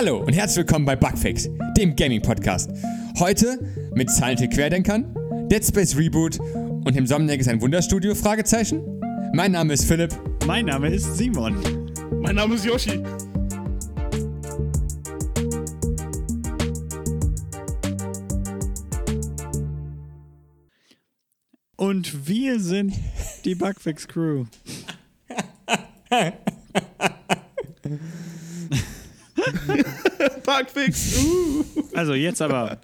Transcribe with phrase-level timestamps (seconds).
[0.00, 2.70] Hallo und herzlich willkommen bei Bugfix, dem Gaming-Podcast.
[3.18, 3.58] Heute
[3.96, 5.12] mit Silent Querdenkern,
[5.48, 8.14] Dead Space Reboot und dem Somniac ist ein Wunderstudio?
[8.14, 8.80] Fragezeichen.
[9.34, 10.14] Mein Name ist Philipp.
[10.46, 11.60] Mein Name ist Simon.
[12.20, 13.02] Mein Name ist Yoshi.
[21.74, 22.94] Und wir sind
[23.44, 24.44] die Bugfix Crew.
[30.48, 31.22] Bugfix.
[31.22, 31.62] Uh.
[31.92, 32.80] Also jetzt aber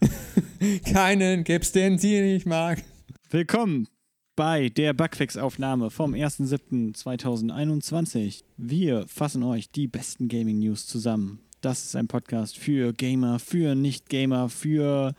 [0.92, 2.84] Keinen gibt's, den sie nicht mag.
[3.28, 3.88] willkommen
[4.36, 8.44] bei der Bugfix-Aufnahme vom 1.7.2021.
[8.56, 11.40] Wir fassen euch die besten Gaming-News zusammen.
[11.60, 15.16] Das ist ein Podcast für Gamer, für Nicht-Gamer, für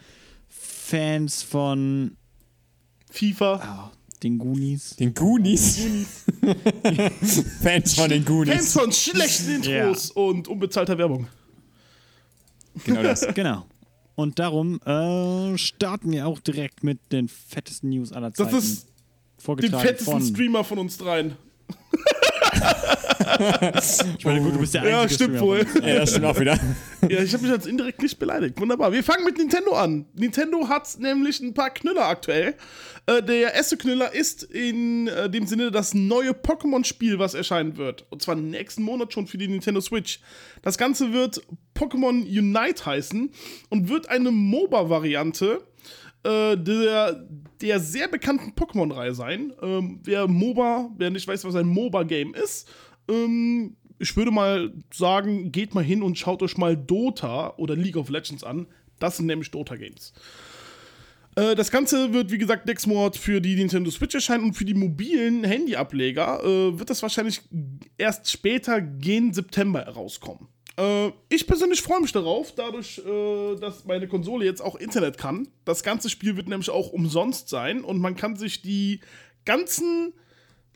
[0.47, 2.15] Fans von
[3.11, 3.91] FIFA.
[3.91, 4.95] oh, den Goonies.
[4.95, 5.85] Den Goonies.
[7.61, 8.53] Fans von den Goonies.
[8.53, 11.27] Fans von schlechten Intros und unbezahlter Werbung.
[12.85, 13.27] Genau das.
[13.35, 13.65] Genau.
[14.15, 18.57] Und darum äh, starten wir auch direkt mit den fettesten News aller Das Zeiten.
[18.57, 18.87] ist
[19.47, 20.21] den fettesten von.
[20.21, 21.35] Streamer von uns dreien.
[24.17, 25.65] Ich meine, gut, du bist der Ja, einzige stimmt Streamer wohl.
[25.87, 26.59] Ja, das stimmt auch wieder.
[27.09, 28.59] Ja, ich habe mich jetzt indirekt nicht beleidigt.
[28.61, 28.93] Wunderbar.
[28.93, 30.05] Wir fangen mit Nintendo an.
[30.13, 32.55] Nintendo hat nämlich ein paar Knüller aktuell.
[33.07, 38.05] Äh, der erste Knüller ist in äh, dem Sinne das neue Pokémon-Spiel, was erscheinen wird.
[38.09, 40.21] Und zwar nächsten Monat schon für die Nintendo Switch.
[40.61, 41.41] Das Ganze wird
[41.75, 43.31] Pokémon Unite heißen
[43.69, 45.61] und wird eine MOBA-Variante
[46.23, 47.27] äh, der,
[47.61, 49.53] der sehr bekannten Pokémon-Reihe sein.
[49.61, 52.69] Ähm, wer MOBA, wer nicht weiß, was ein MOBA-Game ist,
[53.09, 57.97] ähm, ich würde mal sagen, geht mal hin und schaut euch mal Dota oder League
[57.97, 58.67] of Legends an.
[58.99, 60.13] Das sind nämlich Dota-Games.
[61.35, 64.65] Äh, Das Ganze wird, wie gesagt, nächsten Monat für die Nintendo Switch erscheinen und für
[64.65, 67.41] die mobilen Handyableger äh, wird das wahrscheinlich
[67.97, 70.47] erst später gegen September herauskommen.
[70.77, 75.47] Äh, ich persönlich freue mich darauf, dadurch, äh, dass meine Konsole jetzt auch Internet kann.
[75.65, 79.01] Das ganze Spiel wird nämlich auch umsonst sein und man kann sich die
[79.45, 80.13] ganzen,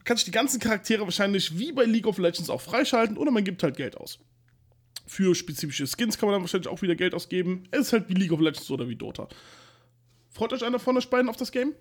[0.03, 3.44] kann sich die ganzen Charaktere wahrscheinlich wie bei League of Legends auch freischalten oder man
[3.44, 4.19] gibt halt Geld aus.
[5.08, 7.64] Für spezifische Skins kann man dann wahrscheinlich auch wieder Geld ausgeben.
[7.72, 9.28] Es ist halt wie League of Legends oder wie Dota.
[10.29, 11.74] Freut euch einer von euch beiden auf das Game?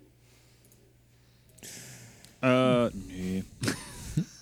[2.41, 3.43] Äh, nee.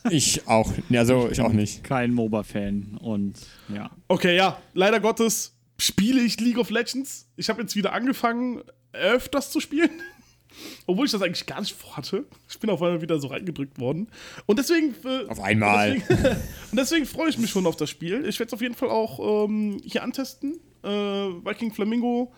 [0.09, 0.71] Ich auch.
[0.91, 1.83] Also, ich auch nicht.
[1.83, 3.33] Kein MOBA-Fan und
[3.73, 3.89] ja.
[4.07, 7.27] Okay, ja, leider Gottes spiele ich League of Legends.
[7.35, 8.61] Ich habe jetzt wieder angefangen,
[8.93, 9.89] öfters zu spielen.
[10.85, 12.25] Obwohl ich das eigentlich gar nicht vorhatte.
[12.49, 14.07] Ich bin auf einmal wieder so reingedrückt worden.
[14.45, 14.95] Und deswegen.
[15.03, 15.93] Äh, Auf einmal.
[15.93, 16.27] Und deswegen,
[16.71, 18.25] und deswegen freue ich mich schon auf das Spiel.
[18.25, 20.59] Ich werde es auf jeden Fall auch ähm, hier antesten.
[20.83, 22.31] Äh, Viking Flamingo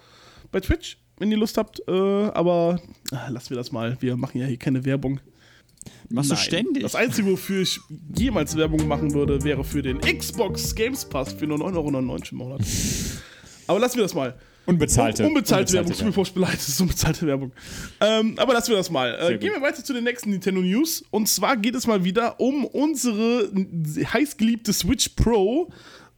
[0.51, 1.81] bei Twitch, wenn ihr Lust habt.
[1.87, 3.97] Äh, aber ah, lassen wir das mal.
[3.99, 5.19] Wir machen ja hier keine Werbung.
[6.09, 6.37] Machst Nein.
[6.37, 6.83] du ständig?
[6.83, 7.79] Das Einzige, wofür ich
[8.15, 11.87] jemals Werbung machen würde, wäre für den Xbox Games Pass für nur 9,99 Euro
[12.31, 12.61] im Monat.
[13.67, 14.37] Aber lassen wir das mal.
[14.67, 15.25] Unbezahlte.
[15.25, 16.13] Unbezahlte Werbung, tut mir Werbung.
[16.13, 17.53] furchtbar leid, das ist unbezahlte Werbung.
[18.01, 19.17] Ähm, aber lassen wir das mal.
[19.17, 21.05] Äh, gehen wir weiter zu den nächsten Nintendo News.
[21.09, 23.49] Und zwar geht es mal wieder um unsere
[24.13, 25.71] heißgeliebte Switch Pro,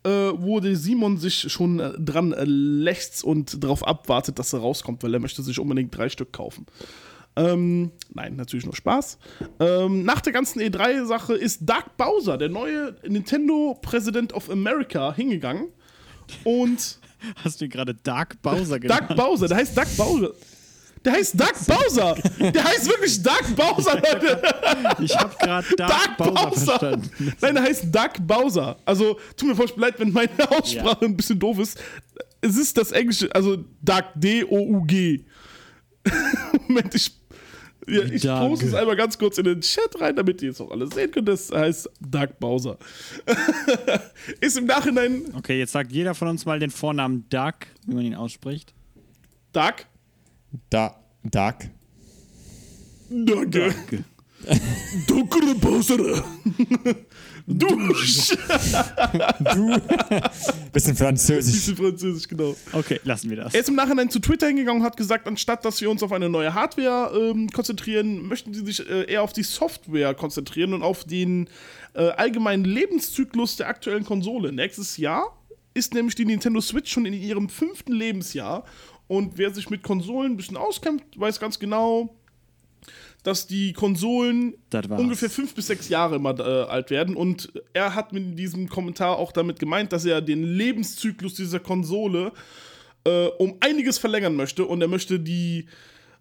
[0.03, 5.13] äh, wo der Simon sich schon dran lächzt und darauf abwartet, dass er rauskommt, weil
[5.13, 6.65] er möchte sich unbedingt drei Stück kaufen.
[7.39, 9.17] Ähm, nein, natürlich nur Spaß.
[9.59, 15.69] Ähm, nach der ganzen E3-Sache ist Doug Bowser, der neue Nintendo President of America, hingegangen
[16.43, 16.99] und
[17.43, 19.09] Hast du gerade Dark Bowser genannt?
[19.09, 20.31] Doug Bowser, der heißt Doug Bowser.
[21.05, 22.15] Der heißt Doug Bowser.
[22.39, 24.41] Der heißt wirklich Doug Bowser, Leute.
[25.01, 27.33] Ich habe gerade Dark Doug Bowser, verstanden.
[27.39, 28.77] Nein, der heißt Doug Bowser.
[28.85, 31.79] Also, tut mir furchtbar leid, wenn meine Aussprache ein bisschen doof ist.
[32.41, 35.23] Es ist das Englische, also Doug, D-O-U-G.
[36.67, 37.18] Moment, ich,
[37.89, 38.49] ja, ich Doug.
[38.49, 41.11] poste es einmal ganz kurz in den Chat rein, damit ihr es auch alle sehen
[41.11, 41.27] könnt.
[41.27, 42.77] Das heißt Doug Bowser.
[44.41, 47.53] ist im Nachhinein Okay, jetzt sagt jeder von uns mal den Vornamen Doug,
[47.85, 48.73] wie man ihn ausspricht.
[49.53, 49.85] Doug.
[50.69, 50.95] Da.
[51.23, 51.69] Dark.
[53.09, 53.73] Danke.
[55.07, 56.23] Dunkle Bowser.
[57.45, 58.37] Dusch.
[59.55, 59.81] Du.
[60.71, 61.53] Bisschen französisch.
[61.53, 62.55] Bisschen Französisch, genau.
[62.73, 63.53] Okay, lassen wir das.
[63.53, 66.11] Er ist im Nachhinein zu Twitter hingegangen und hat gesagt, anstatt dass wir uns auf
[66.11, 70.83] eine neue Hardware ähm, konzentrieren, möchten sie sich äh, eher auf die Software konzentrieren und
[70.83, 71.49] auf den
[71.95, 74.51] äh, allgemeinen Lebenszyklus der aktuellen Konsole.
[74.51, 75.35] Nächstes Jahr
[75.73, 78.63] ist nämlich die Nintendo Switch schon in ihrem fünften Lebensjahr.
[79.07, 82.15] Und wer sich mit Konsolen ein bisschen auskennt, weiß ganz genau,
[83.23, 84.55] dass die Konsolen
[84.97, 87.15] ungefähr fünf bis sechs Jahre immer äh, alt werden.
[87.15, 92.31] Und er hat mit diesem Kommentar auch damit gemeint, dass er den Lebenszyklus dieser Konsole
[93.03, 94.65] äh, um einiges verlängern möchte.
[94.65, 95.65] Und er möchte die,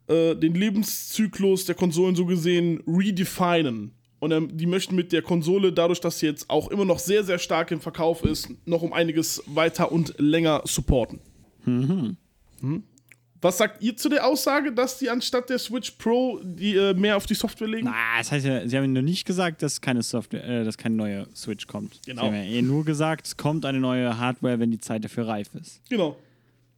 [0.09, 3.93] äh, den Lebenszyklus der Konsolen so gesehen redefinen.
[4.21, 7.23] Und ähm, die möchten mit der Konsole, dadurch, dass sie jetzt auch immer noch sehr,
[7.23, 11.21] sehr stark im Verkauf ist, noch um einiges weiter und länger supporten.
[11.65, 12.17] Mhm.
[13.41, 17.17] Was sagt ihr zu der Aussage, dass die anstatt der Switch Pro die äh, mehr
[17.17, 17.87] auf die Software legen?
[17.87, 20.97] Na, das heißt ja, sie haben noch nicht gesagt, dass keine Software, äh, dass keine
[20.97, 22.01] neue Switch kommt.
[22.05, 22.23] Genau.
[22.23, 25.29] Sie haben ja eh nur gesagt, es kommt eine neue Hardware, wenn die Zeit dafür
[25.29, 25.81] reif ist.
[25.89, 26.17] Genau.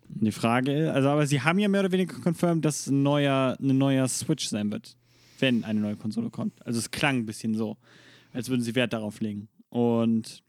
[0.09, 3.57] Und die Frage, also aber sie haben ja mehr oder weniger confirmed, dass ein neuer,
[3.61, 4.97] eine neue Switch sein wird,
[5.39, 6.55] wenn eine neue Konsole kommt.
[6.67, 7.77] Also es klang ein bisschen so,
[8.33, 9.49] als würden sie Wert darauf legen.
[9.69, 10.43] Und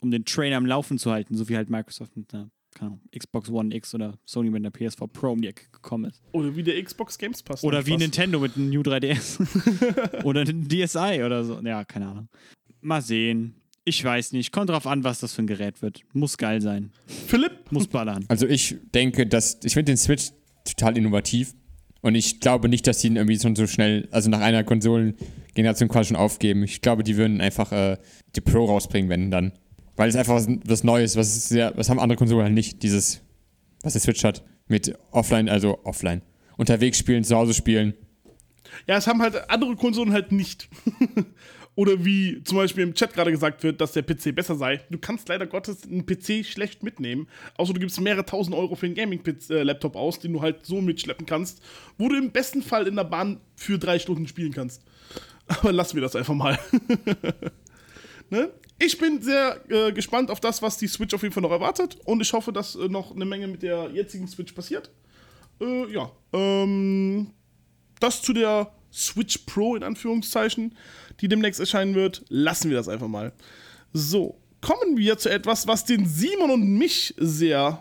[0.00, 2.50] um den Train am Laufen zu halten, so wie halt Microsoft mit einer
[2.82, 6.22] Ahnung, Xbox One X oder Sony mit einer PS4 Pro um die Ecke gekommen ist.
[6.32, 7.64] Oder wie der Xbox Games Pass.
[7.64, 8.00] Oder wie fast.
[8.00, 10.22] Nintendo mit einem New 3DS.
[10.24, 11.60] oder ein DSi oder so.
[11.60, 12.28] Ja, keine Ahnung.
[12.80, 13.54] Mal sehen.
[13.84, 14.52] Ich weiß nicht.
[14.52, 16.02] Kommt drauf an, was das für ein Gerät wird.
[16.12, 16.92] Muss geil sein.
[17.06, 17.70] Philipp?
[17.70, 18.24] Muss ballern.
[18.28, 20.32] Also ich denke, dass ich finde den Switch
[20.64, 21.54] total innovativ
[22.06, 25.88] und ich glaube nicht, dass die ihn irgendwie schon so schnell, also nach einer Konsolengeneration
[25.88, 26.62] quasi schon aufgeben.
[26.62, 27.96] Ich glaube, die würden einfach äh,
[28.36, 29.52] die Pro rausbringen, wenn dann.
[29.96, 32.82] Weil es einfach was, was Neues, was ist sehr, was haben andere Konsolen halt nicht,
[32.82, 33.22] dieses,
[33.82, 36.22] was der Switch hat, mit offline, also offline.
[36.56, 37.94] Unterwegs spielen, zu Hause spielen.
[38.86, 40.68] Ja, es haben halt andere Konsolen halt nicht.
[41.76, 44.80] Oder wie zum Beispiel im Chat gerade gesagt wird, dass der PC besser sei.
[44.88, 47.28] Du kannst leider Gottes einen PC schlecht mitnehmen.
[47.58, 51.26] Außer du gibst mehrere tausend Euro für einen Gaming-Laptop aus, den du halt so mitschleppen
[51.26, 51.62] kannst,
[51.98, 54.82] wo du im besten Fall in der Bahn für drei Stunden spielen kannst.
[55.48, 56.58] Aber lassen wir das einfach mal.
[58.30, 58.50] ne?
[58.78, 61.98] Ich bin sehr äh, gespannt auf das, was die Switch auf jeden Fall noch erwartet.
[62.04, 64.90] Und ich hoffe, dass äh, noch eine Menge mit der jetzigen Switch passiert.
[65.60, 66.10] Äh, ja.
[66.32, 67.30] Ähm,
[68.00, 70.76] das zu der Switch Pro in Anführungszeichen,
[71.20, 72.24] die demnächst erscheinen wird.
[72.28, 73.32] Lassen wir das einfach mal.
[73.92, 77.80] So, kommen wir zu etwas, was den Simon und mich sehr,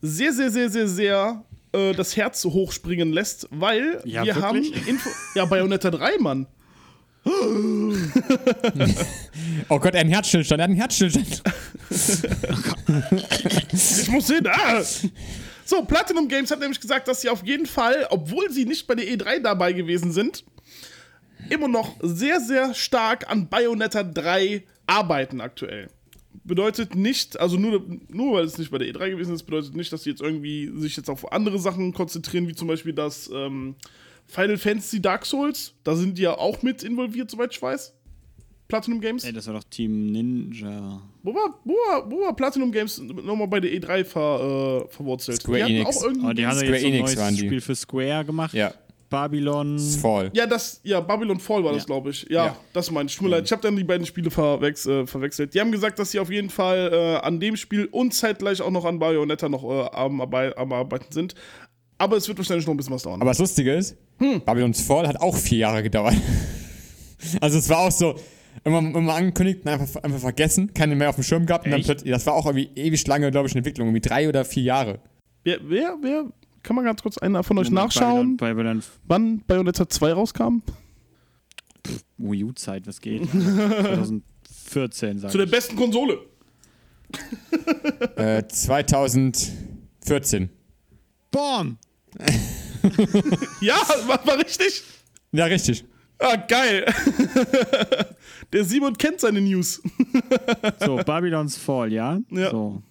[0.00, 4.86] sehr, sehr, sehr, sehr, sehr äh, das Herz hochspringen lässt, weil Ja, wir haben wirklich?
[4.88, 6.46] Info ja Bayonetta 3, Mann.
[9.68, 11.42] Oh Gott, er hat einen Herzstillstand, er hat einen Herzstillstand.
[13.72, 14.46] Ich muss hin.
[14.46, 14.82] Ah!
[15.64, 18.94] So, Platinum Games hat nämlich gesagt, dass sie auf jeden Fall, obwohl sie nicht bei
[18.94, 20.44] der E3 dabei gewesen sind,
[21.48, 25.88] immer noch sehr, sehr stark an Bayonetta 3 arbeiten aktuell.
[26.44, 29.90] Bedeutet nicht, also nur, nur weil es nicht bei der E3 gewesen ist, bedeutet nicht,
[29.92, 33.76] dass sie jetzt irgendwie sich jetzt auf andere Sachen konzentrieren, wie zum Beispiel das ähm,
[34.26, 35.74] Final Fantasy Dark Souls.
[35.84, 37.94] Da sind die ja auch mit involviert, soweit ich weiß.
[38.66, 39.24] Platinum Games.
[39.24, 41.00] Ey, das war doch Team Ninja.
[41.22, 45.40] Wo war, wo war, wo war Platinum Games nochmal bei der E3 ver, äh, verwurzelt?
[45.40, 45.96] Square die Enix.
[45.98, 46.26] auch irgendwie.
[46.26, 47.38] Oh, die haben ja Square jetzt so ein Enix neues.
[47.38, 48.54] Spiel für Square gemacht.
[48.54, 48.72] Ja,
[49.10, 49.76] Babylon.
[49.76, 50.30] das voll.
[50.34, 51.86] ja, das, ja, Babylon Fall war das, Ja.
[51.86, 52.26] glaube ich.
[52.30, 52.56] Ja, Ja.
[52.72, 53.14] das meine ich.
[53.14, 55.54] Tut mir leid, ich habe dann die beiden Spiele verwechs äh, verwechselt.
[55.54, 58.70] Die haben gesagt, dass sie auf jeden Fall äh, an dem Spiel und zeitgleich auch
[58.70, 61.34] noch an Bayonetta noch äh, am, am Arbeiten sind.
[61.98, 63.20] Aber es wird wahrscheinlich noch ein bisschen was dauern.
[63.20, 64.40] Aber das Lustige ist, Hm.
[64.44, 66.14] Babylon's Fall hat auch vier Jahre gedauert.
[67.40, 68.16] Also es war auch so,
[68.64, 71.80] immer, immer angekündigt und einfach, einfach vergessen, keine mehr auf dem Schirm gehabt und dann
[71.82, 74.64] plötzlich, das war auch irgendwie ewig lange, glaube ich, eine Entwicklung, irgendwie drei oder vier
[74.64, 74.98] Jahre.
[75.42, 76.26] wer, wer, wer,
[76.62, 80.58] kann man ganz kurz einer von euch nachschauen, Babylon, Babylon wann Bayonetta 2 rauskam?
[82.18, 83.22] Wii U-Zeit, was geht?
[83.30, 85.50] 2014, sag Zu der ich.
[85.52, 86.18] besten Konsole.
[88.16, 90.50] Äh, 2014.
[91.30, 91.78] Bam!
[93.60, 93.76] Ja,
[94.06, 94.82] war, war richtig.
[95.32, 95.84] Ja, richtig.
[96.18, 96.84] Ah, geil.
[98.52, 99.82] Der Simon kennt seine News.
[100.80, 102.18] So, Babylons Fall, ja?
[102.30, 102.50] Ja.
[102.50, 102.82] So.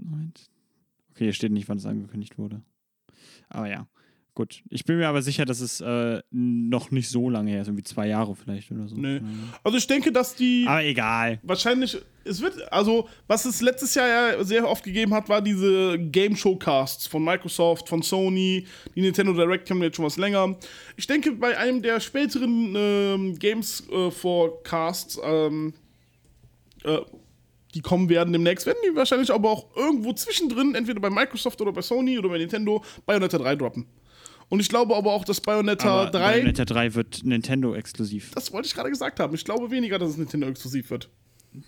[0.00, 2.62] Okay, hier steht nicht, wann es angekündigt wurde.
[3.48, 3.86] Aber ja,
[4.40, 4.62] gut.
[4.70, 7.84] Ich bin mir aber sicher, dass es äh, noch nicht so lange her ist, irgendwie
[7.84, 8.96] zwei Jahre vielleicht oder so.
[8.96, 9.18] Nee.
[9.18, 9.52] Ahnung.
[9.62, 11.38] Also ich denke, dass die Aber egal.
[11.42, 15.98] wahrscheinlich, es wird, also was es letztes Jahr ja sehr oft gegeben hat, war diese
[15.98, 20.56] Game Showcasts von Microsoft, von Sony, die Nintendo Direct kennen wir jetzt schon was länger.
[20.96, 25.74] Ich denke, bei einem der späteren ähm, Games äh, Forecasts, ähm,
[26.84, 26.98] äh,
[27.74, 31.72] die kommen werden demnächst, werden die wahrscheinlich aber auch irgendwo zwischendrin, entweder bei Microsoft oder
[31.72, 33.86] bei Sony oder bei Nintendo, Bayonetta 3 droppen.
[34.50, 36.18] Und ich glaube aber auch, dass Bayonetta Aber 3.
[36.18, 38.32] Bayonetta 3 wird Nintendo exklusiv.
[38.34, 39.34] Das wollte ich gerade gesagt haben.
[39.34, 41.08] Ich glaube weniger, dass es Nintendo exklusiv wird.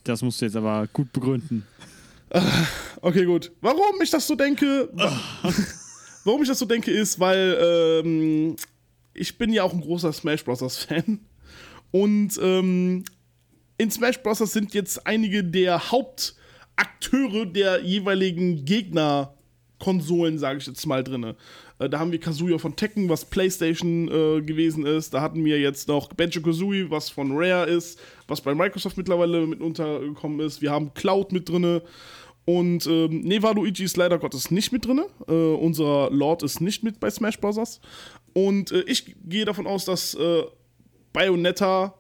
[0.04, 1.64] Das musst du jetzt aber gut begründen.
[3.00, 3.52] Okay, gut.
[3.60, 4.88] Warum ich das so denke,
[6.24, 8.56] warum ich das so denke, ist, weil ähm,
[9.14, 10.78] ich bin ja auch ein großer Smash Bros.
[10.78, 11.20] Fan.
[11.90, 13.04] Und ähm,
[13.76, 14.38] in Smash Bros.
[14.38, 21.34] sind jetzt einige der Hauptakteure der jeweiligen Gegnerkonsolen, sage ich jetzt mal, drin.
[21.82, 25.14] Äh, da haben wir Kazuya von Tekken, was PlayStation äh, gewesen ist.
[25.14, 27.98] Da hatten wir jetzt noch Banjo Kazooie, was von Rare ist,
[28.28, 30.62] was bei Microsoft mittlerweile mit untergekommen ist.
[30.62, 31.82] Wir haben Cloud mit drinne.
[32.44, 35.02] Und ähm, Neva Luigi ist leider Gottes nicht mit drin.
[35.28, 37.80] Äh, unser Lord ist nicht mit bei Smash Bros.
[38.32, 40.42] Und äh, ich gehe davon aus, dass äh,
[41.12, 41.94] Bayonetta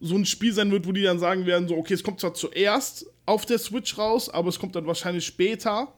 [0.00, 2.34] so ein Spiel sein wird, wo die dann sagen werden, so, okay, es kommt zwar
[2.34, 5.95] zuerst auf der Switch raus, aber es kommt dann wahrscheinlich später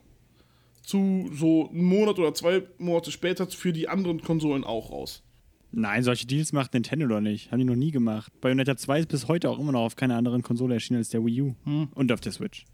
[0.89, 5.23] zu so einem Monat oder zwei Monate später für die anderen Konsolen auch raus.
[5.71, 7.53] Nein, solche Deals macht Nintendo doch nicht.
[7.53, 8.33] Haben die noch nie gemacht.
[8.41, 11.23] Bayonetta 2 ist bis heute auch immer noch auf keiner anderen Konsole erschienen als der
[11.23, 11.55] Wii U.
[11.95, 12.65] Und auf der Switch.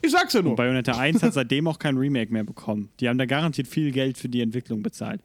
[0.00, 0.52] Ich sag's ja nur.
[0.52, 2.88] Und Bayonetta 1 hat seitdem auch kein Remake mehr bekommen.
[3.00, 5.20] Die haben da garantiert viel Geld für die Entwicklung bezahlt.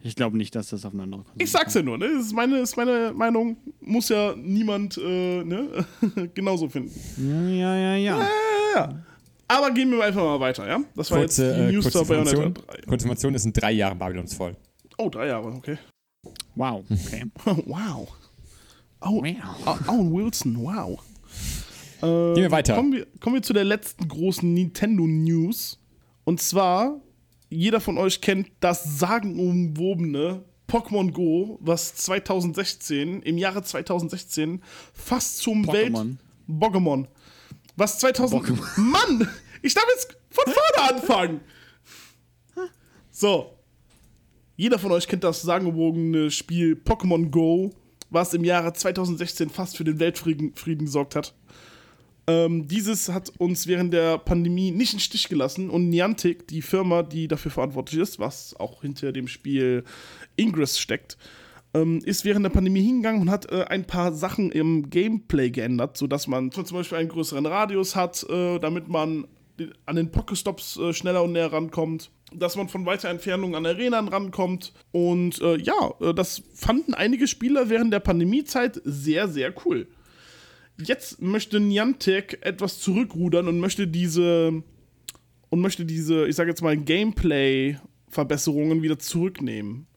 [0.00, 2.08] Ich glaube nicht, dass das auf eine andere Konsole Ich sag's ja nur, ne?
[2.12, 3.56] Das ist meine, ist meine Meinung.
[3.80, 5.86] Muss ja niemand äh, ne?
[6.34, 6.90] genauso finden.
[7.18, 8.18] Ja, ja, ja, ja.
[8.18, 8.28] Ja,
[8.74, 9.04] ja.
[9.48, 10.78] Aber gehen wir einfach mal weiter, ja?
[10.94, 12.62] Das war Kurze, jetzt die äh, News kurze, Information, 3.
[12.62, 14.54] kurze Information, es sind drei Jahre Babylons voll.
[14.98, 15.78] Oh, drei Jahre, okay.
[16.54, 17.24] Wow, okay.
[17.66, 18.08] wow.
[19.00, 19.34] Oh, Wow.
[19.64, 20.98] oh, Owen Wilson, wow.
[22.02, 22.74] Äh, Gehen wir weiter.
[22.74, 25.78] Kommen wir, kommen wir zu der letzten großen Nintendo-News.
[26.24, 27.00] Und zwar,
[27.48, 34.62] jeder von euch kennt das sagenumwobene Pokémon Go, was 2016, im Jahre 2016,
[34.92, 35.94] fast zum Welt...
[36.48, 37.06] Pokémon.
[37.78, 38.42] Was 2000...
[38.42, 38.66] Pokémon.
[38.80, 39.28] Mann!
[39.62, 41.40] Ich darf jetzt von vorne anfangen!
[43.12, 43.56] So.
[44.56, 47.70] Jeder von euch kennt das sagenumwogene Spiel Pokémon Go,
[48.10, 51.34] was im Jahre 2016 fast für den Weltfrieden Frieden gesorgt hat.
[52.26, 57.04] Ähm, dieses hat uns während der Pandemie nicht im Stich gelassen und Niantic, die Firma,
[57.04, 59.84] die dafür verantwortlich ist, was auch hinter dem Spiel
[60.36, 61.16] Ingress steckt,
[61.74, 65.96] ähm, ist während der Pandemie hingegangen und hat äh, ein paar Sachen im Gameplay geändert,
[65.96, 69.26] sodass man zum Beispiel einen größeren Radius hat, äh, damit man
[69.86, 74.08] an den Pokestops äh, schneller und näher rankommt, dass man von weiter Entfernung an Arenen
[74.08, 74.72] rankommt.
[74.92, 79.88] Und äh, ja, äh, das fanden einige Spieler während der Pandemiezeit sehr, sehr cool.
[80.80, 84.62] Jetzt möchte Niantic etwas zurückrudern und möchte diese
[85.50, 89.88] und möchte diese, ich sage jetzt mal, Gameplay-Verbesserungen wieder zurücknehmen.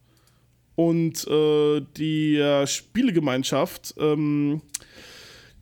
[0.81, 4.61] Und äh, die äh, Spielegemeinschaft, ähm,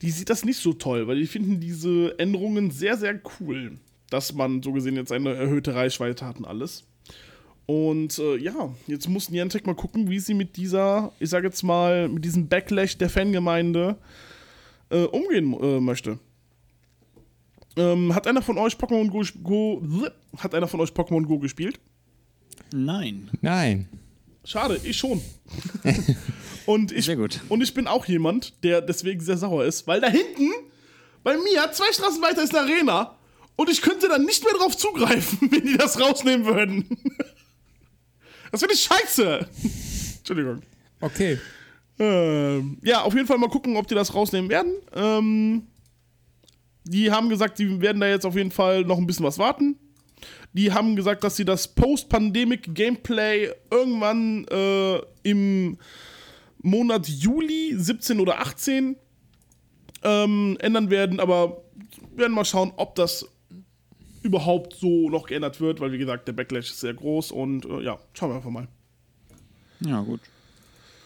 [0.01, 3.73] die sieht das nicht so toll, weil die finden diese Änderungen sehr, sehr cool.
[4.09, 6.85] Dass man so gesehen jetzt eine erhöhte Reichweite hat und alles.
[7.65, 11.63] Und äh, ja, jetzt muss Niantic mal gucken, wie sie mit dieser, ich sage jetzt
[11.63, 13.97] mal, mit diesem Backlash der Fangemeinde
[14.89, 16.17] äh, umgehen äh, möchte.
[17.75, 20.07] Ähm, hat einer von euch Pokémon Go, Go
[20.37, 21.79] hat einer von euch Pokémon Go gespielt?
[22.73, 23.29] Nein.
[23.41, 23.89] Nein.
[24.43, 25.21] Schade, ich schon.
[26.65, 27.41] und, ich, Sehr gut.
[27.49, 30.51] und ich bin auch jemand, der deswegen sehr sauer ist, weil da hinten,
[31.23, 33.17] bei mir, zwei Straßen weiter ist eine Arena
[33.55, 36.85] und ich könnte dann nicht mehr drauf zugreifen, wenn die das rausnehmen würden.
[38.51, 39.47] das finde ich scheiße.
[40.19, 40.61] Entschuldigung.
[41.01, 41.39] Okay.
[41.99, 44.73] Ähm, ja, auf jeden Fall mal gucken, ob die das rausnehmen werden.
[44.95, 45.67] Ähm,
[46.85, 49.77] die haben gesagt, die werden da jetzt auf jeden Fall noch ein bisschen was warten.
[50.53, 55.77] Die haben gesagt, dass sie das Post-Pandemic-Gameplay irgendwann äh, im
[56.61, 58.95] Monat Juli 17 oder 18
[60.03, 61.61] ähm, ändern werden, aber
[62.15, 63.27] werden mal schauen, ob das
[64.23, 67.81] überhaupt so noch geändert wird, weil wie gesagt, der Backlash ist sehr groß und äh,
[67.81, 68.67] ja, schauen wir einfach mal.
[69.81, 70.19] Ja, gut.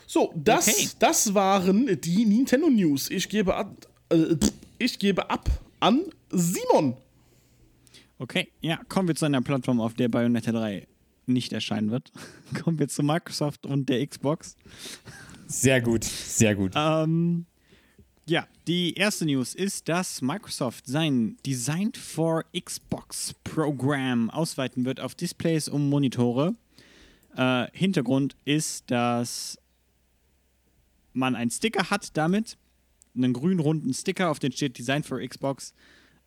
[0.08, 0.90] So, das, Okay.
[1.00, 3.10] das waren die Nintendo News.
[3.10, 3.72] Ich gebe, ab,
[4.10, 4.36] äh,
[4.80, 6.98] ich gebe ab an Simon.
[8.24, 10.88] Okay, ja, kommen wir zu einer Plattform, auf der Bayonetta 3
[11.26, 12.10] nicht erscheinen wird.
[12.64, 14.56] kommen wir zu Microsoft und der Xbox.
[15.46, 16.06] Sehr gut.
[16.06, 16.72] Sehr gut.
[16.74, 17.46] Ähm,
[18.26, 25.16] ja, die erste News ist, dass Microsoft sein Designed for Xbox Programm ausweiten wird auf
[25.16, 26.56] Displays und Monitore.
[27.36, 29.60] Äh, Hintergrund ist, dass
[31.12, 32.58] man einen Sticker hat damit,
[33.18, 35.74] einen grün runden Sticker, auf den steht Designed for Xbox,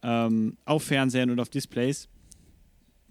[0.06, 2.08] ähm, auf Fernsehern und auf Displays.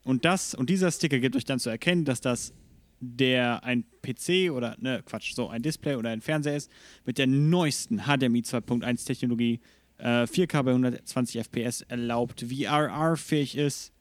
[0.04, 2.54] Und das und dieser Sticker gibt euch dann zu erkennen, dass das
[3.02, 6.72] der ein PC oder ne Quatsch, so ein Display oder ein Fernseher ist
[7.06, 9.60] mit der neuesten HDMI 2.1 Technologie,
[9.98, 13.92] äh, 4K bei 120 FPS erlaubt, VRR-fähig ist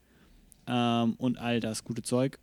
[0.68, 2.38] ähm, und all das gute Zeug.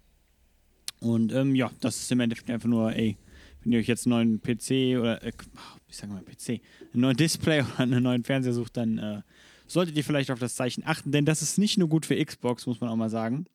[0.99, 3.17] Und ähm, ja, das ist im Endeffekt einfach nur, ey,
[3.63, 5.31] wenn ihr euch jetzt einen neuen PC oder, äh,
[5.87, 6.61] ich sage mal PC,
[6.93, 9.21] einen neuen Display oder einen neuen Fernseher sucht, dann äh,
[9.73, 12.65] solltet ihr vielleicht auf das Zeichen achten, denn das ist nicht nur gut für Xbox,
[12.65, 13.45] muss man auch mal sagen.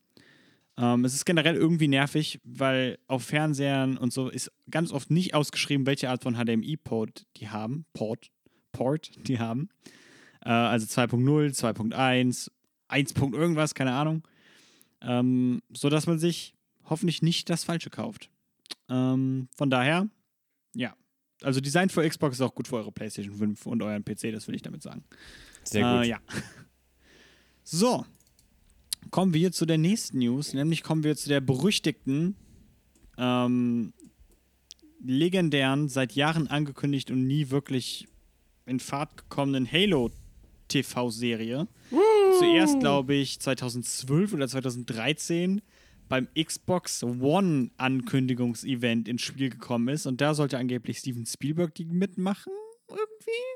[0.78, 5.35] Ähm, es ist generell irgendwie nervig, weil auf Fernsehern und so ist ganz oft nicht
[5.35, 7.87] ausgeschrieben, welche Art von HDMI-Port die haben.
[7.94, 8.30] Port,
[8.73, 9.68] Port die haben.
[10.44, 12.50] Äh, also 2.0, 2.1,
[12.88, 13.12] 1.
[13.12, 14.26] irgendwas, keine Ahnung.
[15.00, 16.54] Ähm, so dass man sich
[16.85, 18.30] hoffentlich nicht das Falsche kauft.
[18.88, 20.08] Ähm, von daher,
[20.75, 20.94] ja.
[21.42, 24.49] Also Design für Xbox ist auch gut für eure PlayStation 5 und euren PC, das
[24.49, 25.04] will ich damit sagen.
[25.68, 26.04] Sehr gut.
[26.04, 26.18] Äh, ja.
[27.68, 28.06] So.
[29.11, 32.37] Kommen wir zu der nächsten News, nämlich kommen wir zu der berüchtigten,
[33.18, 33.92] ähm,
[35.04, 38.08] legendären, seit Jahren angekündigt und nie wirklich
[38.66, 40.11] in Fahrt gekommenen Halo
[40.68, 41.68] TV-Serie.
[42.38, 45.62] Zuerst, glaube ich, 2012 oder 2013
[46.08, 50.06] beim Xbox One Ankündigungsevent ins Spiel gekommen ist.
[50.06, 52.52] Und da sollte angeblich Steven Spielberg die mitmachen.
[52.88, 53.55] Irgendwie.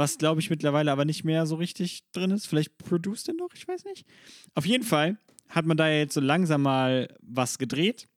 [0.00, 2.46] Was, glaube ich, mittlerweile aber nicht mehr so richtig drin ist.
[2.46, 4.06] Vielleicht produced er noch, ich weiß nicht.
[4.54, 5.18] Auf jeden Fall
[5.50, 8.08] hat man da jetzt so langsam mal was gedreht.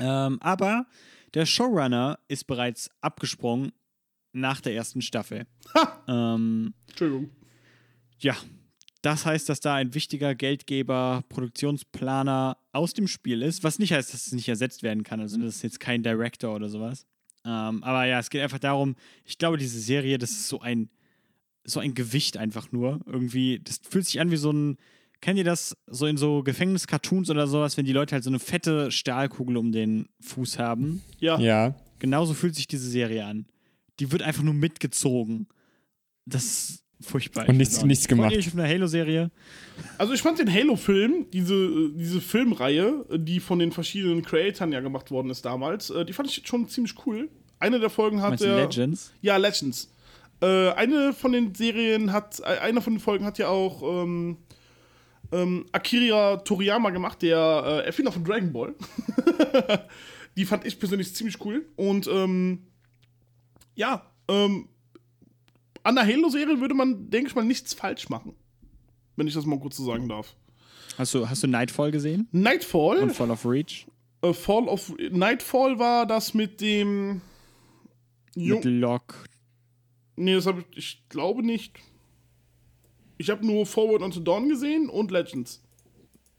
[0.00, 0.88] Ähm, aber
[1.34, 3.70] der Showrunner ist bereits abgesprungen
[4.32, 5.46] nach der ersten Staffel.
[6.08, 7.30] Ähm, Entschuldigung.
[8.18, 8.34] ja,
[9.02, 14.12] das heißt, dass da ein wichtiger Geldgeber, Produktionsplaner aus dem Spiel ist, was nicht heißt,
[14.12, 15.20] dass es nicht ersetzt werden kann.
[15.20, 17.06] Also das ist jetzt kein Director oder sowas.
[17.48, 20.90] Ähm, aber ja, es geht einfach darum, ich glaube, diese Serie, das ist so ein,
[21.64, 23.00] so ein Gewicht einfach nur.
[23.06, 24.76] Irgendwie, das fühlt sich an wie so ein,
[25.22, 28.38] kennt ihr das so in so Gefängnis-Cartoons oder sowas, wenn die Leute halt so eine
[28.38, 31.02] fette Stahlkugel um den Fuß haben?
[31.20, 31.38] Ja.
[31.38, 31.74] Ja.
[32.00, 33.46] Genauso fühlt sich diese Serie an.
[33.98, 35.48] Die wird einfach nur mitgezogen.
[36.26, 37.42] Das ist furchtbar.
[37.48, 38.34] Und Ich nichts- nichts gemacht.
[38.34, 39.30] Euch auf eine Halo-Serie?
[39.98, 45.10] Also ich fand den Halo-Film, diese, diese Filmreihe, die von den verschiedenen Creatoren ja gemacht
[45.10, 47.28] worden ist damals, äh, die fand ich schon ziemlich cool.
[47.60, 48.56] Eine der Folgen hat der.
[48.66, 49.12] Legends?
[49.20, 49.90] Ja, Legends.
[50.40, 54.36] Äh, eine von den Serien hat, äh, eine von den Folgen hat ja auch ähm,
[55.32, 58.74] ähm, Akira Toriyama gemacht, der äh, Erfinder von Dragon Ball.
[60.36, 61.66] die fand ich persönlich ziemlich cool.
[61.76, 62.62] Und ähm,
[63.74, 64.68] ja, ähm,
[65.88, 68.34] an der Halo-Serie würde man, denke ich mal, nichts falsch machen.
[69.16, 70.36] Wenn ich das mal kurz so sagen darf.
[70.98, 72.28] Hast du, hast du Nightfall gesehen?
[72.30, 72.98] Nightfall.
[72.98, 73.86] Und Fall of Reach?
[74.22, 77.22] äh, Fall of Nightfall war das mit dem.
[78.34, 79.14] Jung Mit Locke.
[80.16, 81.78] nee, das habe ich, ich glaube nicht.
[83.16, 85.62] Ich habe nur Forward Unto Dawn gesehen und Legends.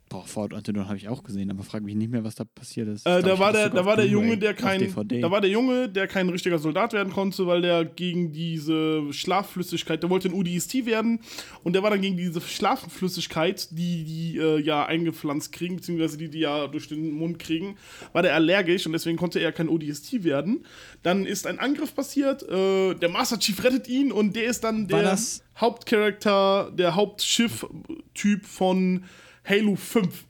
[0.10, 2.44] Boah, Ford Unto Dawn habe ich auch gesehen, aber frag mich nicht mehr, was da
[2.44, 3.06] passiert ist.
[3.06, 6.08] Äh, da war der, da war der Junge, der kein, da war der Junge, der
[6.08, 11.20] kein richtiger Soldat werden konnte, weil der gegen diese Schlafflüssigkeit, der wollte ein UDST werden
[11.64, 16.30] und der war dann gegen diese Schlafflüssigkeit, die die äh, ja eingepflanzt kriegen, beziehungsweise die
[16.30, 17.78] die ja durch den Mund kriegen,
[18.12, 20.66] war der allergisch und deswegen konnte er kein ODST werden.
[21.04, 24.88] Dann ist ein Angriff passiert, äh, der Master Chief rettet ihn und der ist dann
[24.88, 25.20] der
[25.56, 29.04] Hauptcharakter, der Hauptschiff-Typ von
[29.46, 30.26] Halo 5.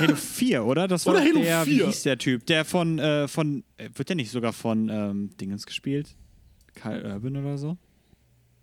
[0.00, 0.86] Halo 4, oder?
[0.88, 1.76] Das war Oder Halo der, 4.
[1.76, 2.46] wie hieß der Typ?
[2.46, 6.14] Der von, äh, von, äh, wird der nicht sogar von ähm, Dingens gespielt?
[6.74, 7.76] Karl Urban oder so?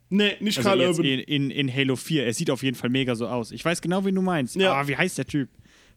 [0.10, 1.06] Nee, nicht Also Karl Urban.
[1.06, 2.26] in, in, in Halo 4.
[2.26, 3.52] Er sieht auf jeden Fall mega so aus.
[3.52, 4.56] Ich weiß genau, wen du meinst.
[4.56, 4.74] Ja.
[4.74, 5.50] Ah, wie heißt der Typ?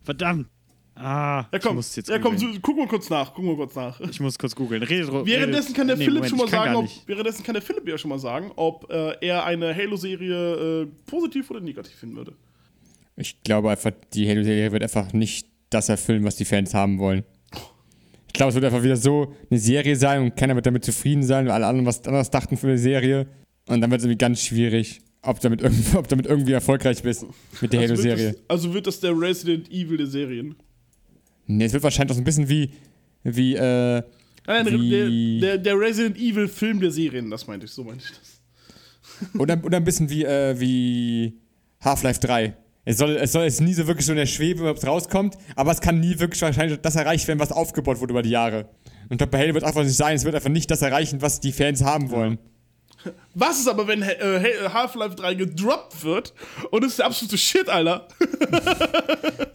[0.02, 0.48] Verdammt.
[0.96, 2.54] Ah, Ja, komm, ich muss jetzt ja, komm, googeln.
[2.54, 4.00] so, gucken wir kurz nach, gucken wir kurz nach.
[4.00, 4.82] Ich muss kurz googeln.
[4.82, 7.86] Redet, Währenddessen kann der nee, Philipp Moment, schon mal sagen, ob, währenddessen kann der Philipp
[7.86, 12.32] ja schon mal sagen, ob äh, er eine Halo-Serie äh, positiv oder negativ finden würde.
[13.20, 17.24] Ich glaube einfach, die Halo-Serie wird einfach nicht das erfüllen, was die Fans haben wollen.
[18.28, 21.22] Ich glaube, es wird einfach wieder so eine Serie sein und keiner wird damit zufrieden
[21.22, 23.26] sein, weil alle anderen was anderes dachten für eine Serie.
[23.66, 25.62] Und dann wird es irgendwie ganz schwierig, ob du damit,
[25.96, 27.26] ob damit irgendwie erfolgreich bist
[27.60, 28.36] mit der Also Halo-Serie.
[28.46, 30.54] also wird das der Resident Evil der Serien.
[31.46, 32.70] Nee, es wird wahrscheinlich auch so ein bisschen wie,
[33.24, 34.02] wie, äh,
[34.46, 38.04] Nein, Wie- der, der, der Resident Evil Film der Serien, das meinte ich, so meinte
[38.04, 38.40] ich das.
[39.40, 41.34] oder, oder ein bisschen wie, äh, wie
[41.80, 42.54] Half-Life 3.
[42.84, 45.36] Es soll, es soll jetzt nie so wirklich so in der Schwebe, ob es rauskommt,
[45.56, 48.68] aber es kann nie wirklich wahrscheinlich das erreicht werden, was aufgebaut wurde über die Jahre.
[49.04, 50.82] Und ich glaube, bei Halo wird es einfach nicht sein, es wird einfach nicht das
[50.82, 52.38] erreichen, was die Fans haben wollen.
[53.34, 56.34] Was ist aber, wenn äh, Half-Life 3 gedroppt wird
[56.70, 58.08] und es ist der absolute Shit, Alter?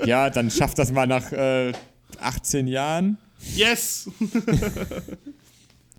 [0.06, 1.72] Ja, dann schafft das mal nach äh,
[2.20, 3.18] 18 Jahren.
[3.56, 4.10] Yes!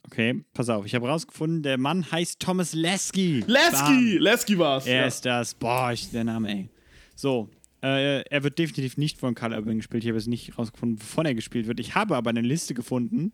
[0.07, 0.87] Okay, pass auf.
[0.87, 3.43] Ich habe rausgefunden, der Mann heißt Thomas Lasky.
[3.49, 4.19] Lasky!
[4.19, 4.87] Lasky war's.
[4.87, 5.07] Er ja.
[5.07, 5.55] ist das.
[5.55, 6.69] Boah, ich, der Name, ey.
[7.15, 7.49] So,
[7.83, 10.05] äh, er wird definitiv nicht von Karl Urban gespielt.
[10.05, 11.81] Ich habe jetzt nicht rausgefunden, wovon er gespielt wird.
[11.81, 13.33] Ich habe aber eine Liste gefunden,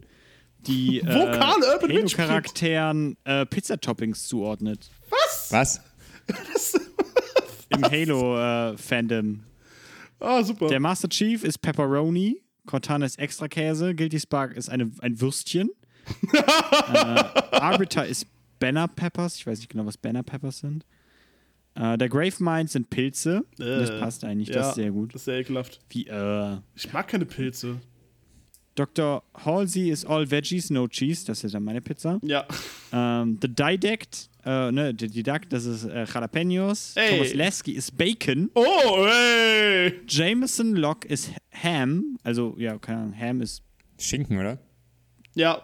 [0.67, 2.29] die Wo Karl Urban mitspielt?
[2.29, 4.91] Halo-Charakteren äh, Pizza-Toppings zuordnet.
[5.51, 5.81] Was?
[7.71, 9.45] Im Halo-Fandom.
[10.19, 10.69] Ah, super.
[10.69, 15.71] Der Master Chief ist Pepperoni, Cortana ist Extrakäse, Guilty Spark ist eine, ein Würstchen,
[16.33, 16.97] äh,
[17.53, 18.27] Arbiter ist
[18.59, 20.85] Banner Peppers, ich weiß nicht genau, was Banner Peppers sind.
[21.75, 25.15] Äh, der Gravemind sind Pilze, das Äh, passt eigentlich, ja, das ist sehr gut.
[25.15, 25.81] Das ist sehr ekelhaft.
[25.91, 27.77] Wie, äh, Ich mag keine Pilze.
[28.75, 29.23] Dr.
[29.35, 32.19] Halsey ist All Veggies, No Cheese, das ist dann meine Pizza.
[32.23, 32.47] Ja.
[32.93, 36.95] Ähm, The Didact, äh, ne, der Didact, das ist äh, Jalapenos.
[36.97, 37.11] Ey.
[37.11, 38.51] Thomas Lasky ist Bacon.
[38.55, 40.01] Oh, ey!
[40.09, 43.63] Jameson Locke ist Ham, also, ja, keine Ahnung, Ham ist,
[43.99, 44.59] Schinken, oder?
[45.35, 45.63] Ja,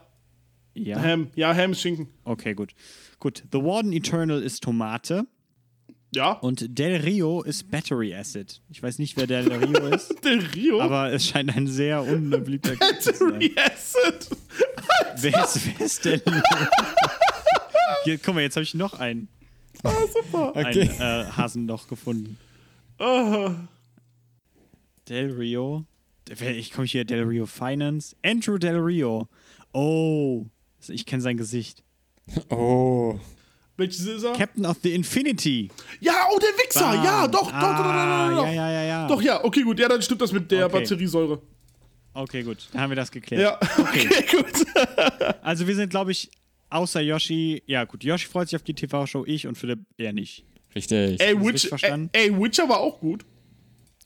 [0.75, 1.01] ja.
[1.01, 1.29] Ham.
[1.37, 2.09] Ja, Ham ist Schinken.
[2.25, 2.75] Okay, gut.
[3.19, 3.43] Gut.
[3.51, 5.27] The Warden Eternal ist Tomate
[6.17, 6.33] Ja.
[6.33, 8.61] und Del Rio ist Battery Acid.
[8.71, 10.81] Ich weiß nicht, wer Del Rio ist, Der Rio.
[10.81, 13.33] aber es scheint ein sehr unbeliebter Charakter zu sein.
[13.39, 14.29] Battery Acid.
[15.19, 16.43] Wer ist, wer ist Del Rio?
[18.05, 19.29] Hier, guck mal, jetzt habe ich noch einen,
[19.83, 20.51] Ah, super.
[20.51, 20.89] Okay.
[20.99, 22.39] einen äh, Hasen noch gefunden.
[22.99, 23.51] Ah.
[25.09, 25.85] Del Rio.
[26.41, 28.17] Ich komme hier, Del Rio Finance.
[28.25, 29.29] Andrew Del Rio.
[29.73, 30.47] Oh,
[30.89, 31.83] ich kenne sein Gesicht.
[32.51, 33.19] Oh.
[33.77, 34.33] Welches ist er?
[34.33, 35.69] Captain of the Infinity.
[36.01, 36.81] ja, oh, der Wichser.
[36.81, 37.05] Bam.
[37.05, 38.47] Ja, doch, doch, doch, doch, doch, Ah, doch, doch.
[38.47, 39.07] Ja, ja, ja, ja.
[39.07, 39.79] Doch, ja, okay, gut.
[39.79, 40.81] Ja, dann stimmt das mit der Okay.
[40.81, 41.43] Batteriesäure.
[42.15, 42.69] Okay, gut.
[42.73, 43.43] Dann haben wir das geklärt.
[43.43, 44.47] Ja, okay, gut.
[45.43, 46.31] Also wir sind, glaube ich,
[46.71, 47.63] außer Yoshi.
[47.67, 50.45] Ja, gut, Yoshi freut sich auf die TV-Show, ich und Philipp eher nicht.
[50.75, 51.21] Richtig.
[51.21, 52.09] Ey, Witch, richtig verstanden?
[52.13, 53.25] ey, ey, Witcher war auch gut.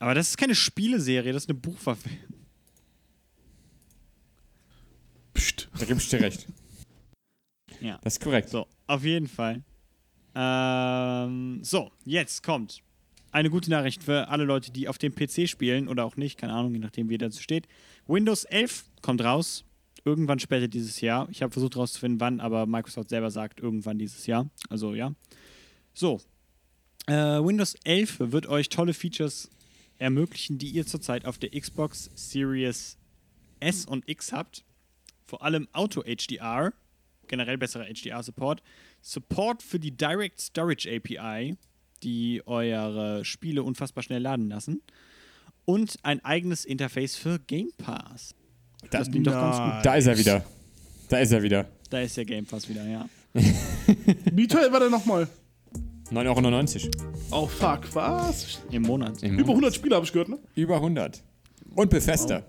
[0.00, 2.18] Aber das ist keine Spieleserie, das ist eine Buchverfilmung.
[5.34, 5.68] Psst.
[5.78, 6.46] Da gebe ich dir recht.
[7.80, 7.98] Ja.
[8.02, 8.48] Das ist korrekt.
[8.48, 9.62] So, auf jeden Fall.
[10.34, 12.82] Ähm, so, jetzt kommt
[13.32, 16.52] eine gute Nachricht für alle Leute, die auf dem PC spielen oder auch nicht, keine
[16.52, 17.66] Ahnung, je nachdem, wie dazu steht.
[18.06, 19.64] Windows 11 kommt raus,
[20.04, 21.28] irgendwann später dieses Jahr.
[21.30, 24.48] Ich habe versucht herauszufinden, wann, aber Microsoft selber sagt irgendwann dieses Jahr.
[24.68, 25.12] Also ja.
[25.94, 26.20] So,
[27.06, 29.50] äh, Windows 11 wird euch tolle Features
[29.98, 32.98] ermöglichen, die ihr zurzeit auf der Xbox Series
[33.60, 34.64] S und X habt.
[35.26, 36.72] Vor allem Auto HDR,
[37.30, 38.62] generell besserer HDR-Support,
[39.00, 41.56] Support für die Direct Storage API,
[42.02, 44.82] die eure Spiele unfassbar schnell laden lassen,
[45.64, 48.34] und ein eigenes Interface für Game Pass.
[48.90, 49.84] Da, Das klingt doch ganz gut.
[49.86, 50.44] da ist er wieder.
[51.08, 51.66] Da ist er wieder.
[51.88, 53.08] Da ist der Game Pass wieder, ja.
[54.32, 55.28] Wie teuer war der nochmal?
[56.10, 56.84] 9,99
[57.30, 57.44] Euro.
[57.44, 58.60] Oh, fuck, was?
[58.72, 59.22] Im Monat.
[59.22, 60.38] Im Über 100 Spiele habe ich gehört, ne?
[60.56, 61.22] Über 100.
[61.76, 62.42] Und Bethesda.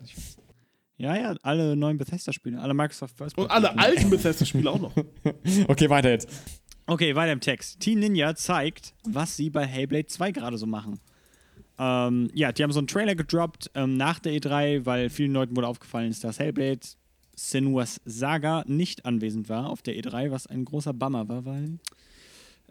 [1.01, 4.93] Ja, ja, alle neuen Bethesda-Spiele, alle Microsoft First Und alle alten Bethesda-Spiele auch noch.
[5.67, 6.29] Okay, weiter jetzt.
[6.85, 7.79] Okay, weiter im Text.
[7.79, 10.99] Team Ninja zeigt, was sie bei Hellblade 2 gerade so machen.
[11.79, 15.57] Ähm, ja, die haben so einen Trailer gedroppt ähm, nach der E3, weil vielen Leuten
[15.57, 16.81] wohl aufgefallen ist, dass Hellblade
[17.35, 21.79] Senua's Saga nicht anwesend war auf der E3, was ein großer Bummer war, weil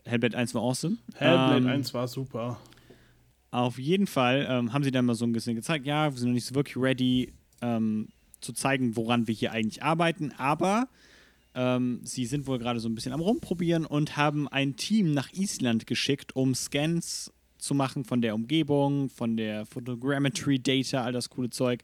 [0.05, 0.99] Hellblade 1 war awesome.
[1.17, 2.61] Hellblade Ähm, 1 war super.
[3.51, 6.29] Auf jeden Fall ähm, haben sie dann mal so ein bisschen gezeigt, ja, wir sind
[6.29, 8.07] noch nicht so wirklich ready ähm,
[8.41, 10.89] zu zeigen, woran wir hier eigentlich arbeiten, aber
[11.55, 15.33] ähm, sie sind wohl gerade so ein bisschen am Rumprobieren und haben ein Team nach
[15.33, 21.29] Island geschickt, um Scans zu machen von der Umgebung, von der Photogrammetry Data, all das
[21.29, 21.83] coole Zeug,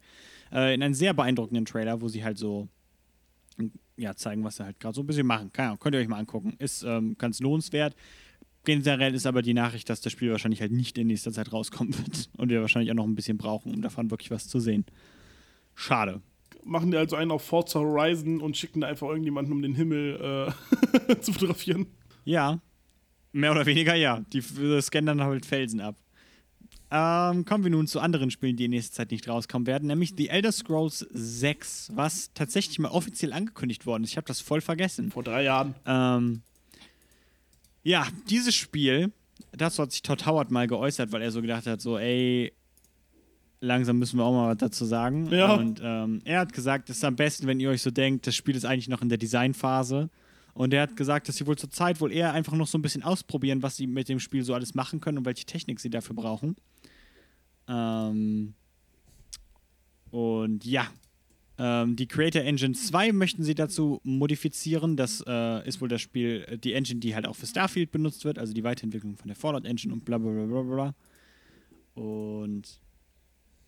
[0.52, 2.68] äh, in einem sehr beeindruckenden Trailer, wo sie halt so
[3.96, 5.52] ja, zeigen, was sie halt gerade so ein bisschen machen.
[5.52, 6.54] Keine Ahnung, könnt ihr euch mal angucken.
[6.58, 7.96] Ist ähm, ganz lohnenswert.
[8.64, 11.96] Generell ist aber die Nachricht, dass das Spiel wahrscheinlich halt nicht in nächster Zeit rauskommen
[11.96, 14.84] wird und wir wahrscheinlich auch noch ein bisschen brauchen, um davon wirklich was zu sehen.
[15.74, 16.20] Schade.
[16.66, 20.52] Machen die also einen auf Forza Horizon und schicken da einfach irgendjemanden, um den Himmel
[21.08, 21.86] äh, zu fotografieren.
[22.24, 22.60] Ja,
[23.32, 24.24] mehr oder weniger ja.
[24.32, 25.96] Die scannen dann halt Felsen ab.
[26.90, 30.14] Ähm, kommen wir nun zu anderen Spielen, die in nächster Zeit nicht rauskommen werden, nämlich
[30.16, 34.10] The Elder Scrolls 6, was tatsächlich mal offiziell angekündigt worden ist.
[34.10, 35.10] Ich habe das voll vergessen.
[35.10, 35.74] Vor drei Jahren.
[35.84, 36.42] Ähm,
[37.82, 39.12] ja, dieses Spiel,
[39.52, 42.52] dazu hat sich Todd Howard mal geäußert, weil er so gedacht hat, so, ey,
[43.60, 45.28] langsam müssen wir auch mal was dazu sagen.
[45.30, 45.54] Ja.
[45.54, 48.34] Und ähm, er hat gesagt, es ist am besten, wenn ihr euch so denkt, das
[48.34, 50.10] Spiel ist eigentlich noch in der Designphase.
[50.54, 52.82] Und er hat gesagt, dass sie wohl zur Zeit wohl eher einfach noch so ein
[52.82, 55.90] bisschen ausprobieren, was sie mit dem Spiel so alles machen können und welche Technik sie
[55.90, 56.56] dafür brauchen.
[57.68, 58.54] Ähm,
[60.10, 60.86] und ja,
[61.58, 64.96] ähm, die Creator Engine 2 möchten sie dazu modifizieren.
[64.96, 68.24] Das äh, ist wohl das Spiel, äh, die Engine, die halt auch für Starfield benutzt
[68.24, 70.94] wird, also die Weiterentwicklung von der Fallout Engine und bla bla bla bla bla.
[71.94, 72.80] Und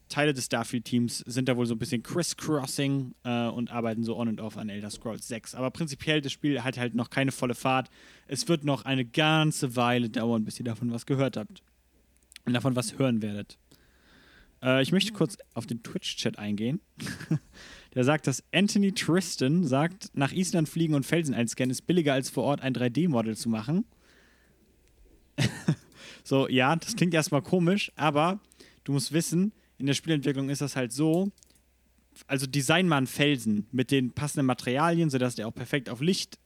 [0.09, 4.29] Teile des Starfield-Teams sind da wohl so ein bisschen Criss-Crossing äh, und arbeiten so on
[4.29, 5.55] und off an Elder Scrolls 6.
[5.55, 7.91] Aber prinzipiell, das Spiel hat halt noch keine volle Fahrt.
[8.27, 11.63] Es wird noch eine ganze Weile dauern, bis ihr davon was gehört habt.
[12.45, 13.59] Und davon was hören werdet.
[14.63, 16.81] Äh, ich möchte kurz auf den Twitch-Chat eingehen.
[17.95, 22.31] Der sagt, dass Anthony Tristan sagt, nach Island fliegen und Felsen einscannen ist billiger als
[22.31, 23.85] vor Ort ein 3D-Model zu machen.
[26.25, 28.41] so, ja, das klingt erstmal komisch, aber
[28.85, 31.31] du musst wissen, in der Spielentwicklung ist das halt so,
[32.27, 36.39] also design mal einen Felsen mit den passenden Materialien, sodass der auch perfekt auf Licht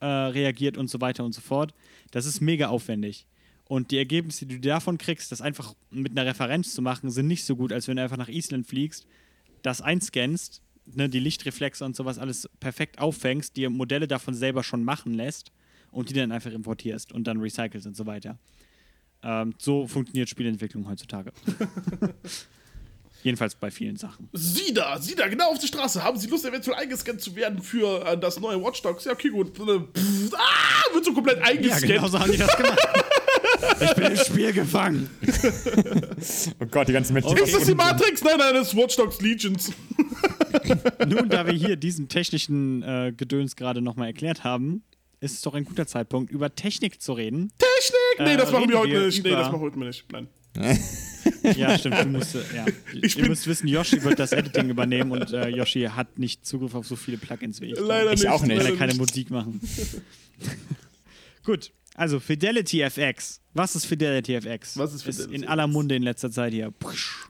[0.00, 1.72] äh, reagiert und so weiter und so fort.
[2.10, 3.26] Das ist mega aufwendig.
[3.64, 7.28] Und die Ergebnisse, die du davon kriegst, das einfach mit einer Referenz zu machen, sind
[7.28, 9.06] nicht so gut, als wenn du einfach nach Island fliegst,
[9.62, 14.82] das einscannst, ne, die Lichtreflexe und sowas alles perfekt auffängst, dir Modelle davon selber schon
[14.82, 15.52] machen lässt
[15.92, 18.38] und die dann einfach importierst und dann recycelst und so weiter.
[19.22, 21.32] Ähm, so funktioniert Spielentwicklung heutzutage.
[23.22, 24.28] Jedenfalls bei vielen Sachen.
[24.32, 26.02] Sie da, Sie da, genau auf der Straße.
[26.02, 29.04] Haben Sie Lust, eventuell eingescannt zu werden für äh, das neue Watch Dogs?
[29.04, 29.48] Ja, okay, gut.
[29.58, 31.86] Äh, Pff, ah, wird so komplett Ja, eingescannt.
[31.86, 32.78] genau so haben die das gemacht.
[33.80, 35.10] ich bin im Spiel gefangen.
[36.60, 37.36] Oh Gott, die ganzen Menschen.
[37.36, 38.22] Ist das die Matrix?
[38.24, 39.72] Nein, nein, das ist Watch Dogs Legions.
[41.06, 44.82] Nun, da wir hier diesen technischen äh, Gedöns gerade nochmal erklärt haben,
[45.20, 47.52] ist es doch ein guter Zeitpunkt, über Technik zu reden.
[47.58, 48.26] Technik!
[48.26, 49.24] Nee, Äh, das machen reden wir heute wir nicht.
[49.24, 50.04] Nee, das machen wir heute nicht.
[50.12, 50.28] Nein.
[51.56, 51.98] Ja, stimmt.
[52.00, 52.66] Du musst, äh, ja.
[53.02, 56.74] Ich Ihr müsst wissen, Yoshi wird das Editing übernehmen und äh, Yoshi hat nicht Zugriff
[56.74, 57.78] auf so viele Plugins wie ich.
[57.78, 58.28] Leider Ich nicht.
[58.28, 58.56] auch nicht.
[58.58, 59.00] Leider er keine nicht.
[59.00, 59.60] Musik machen.
[61.44, 63.40] Gut, also Fidelity FX.
[63.54, 64.76] Was ist Fidelity FX?
[64.76, 65.50] Was ist Fidelity in FX?
[65.50, 66.72] aller Munde in letzter Zeit hier.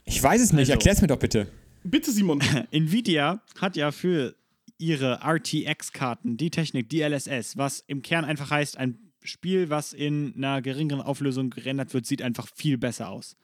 [0.05, 0.73] Ich weiß es nicht, Also.
[0.73, 1.47] erklär's mir doch bitte.
[1.85, 2.43] Bitte, Simon.
[2.71, 4.35] Nvidia hat ja für
[4.79, 10.63] ihre RTX-Karten die Technik DLSS, was im Kern einfach heißt, ein Spiel, was in einer
[10.63, 13.37] geringeren Auflösung gerendert wird, sieht einfach viel besser aus.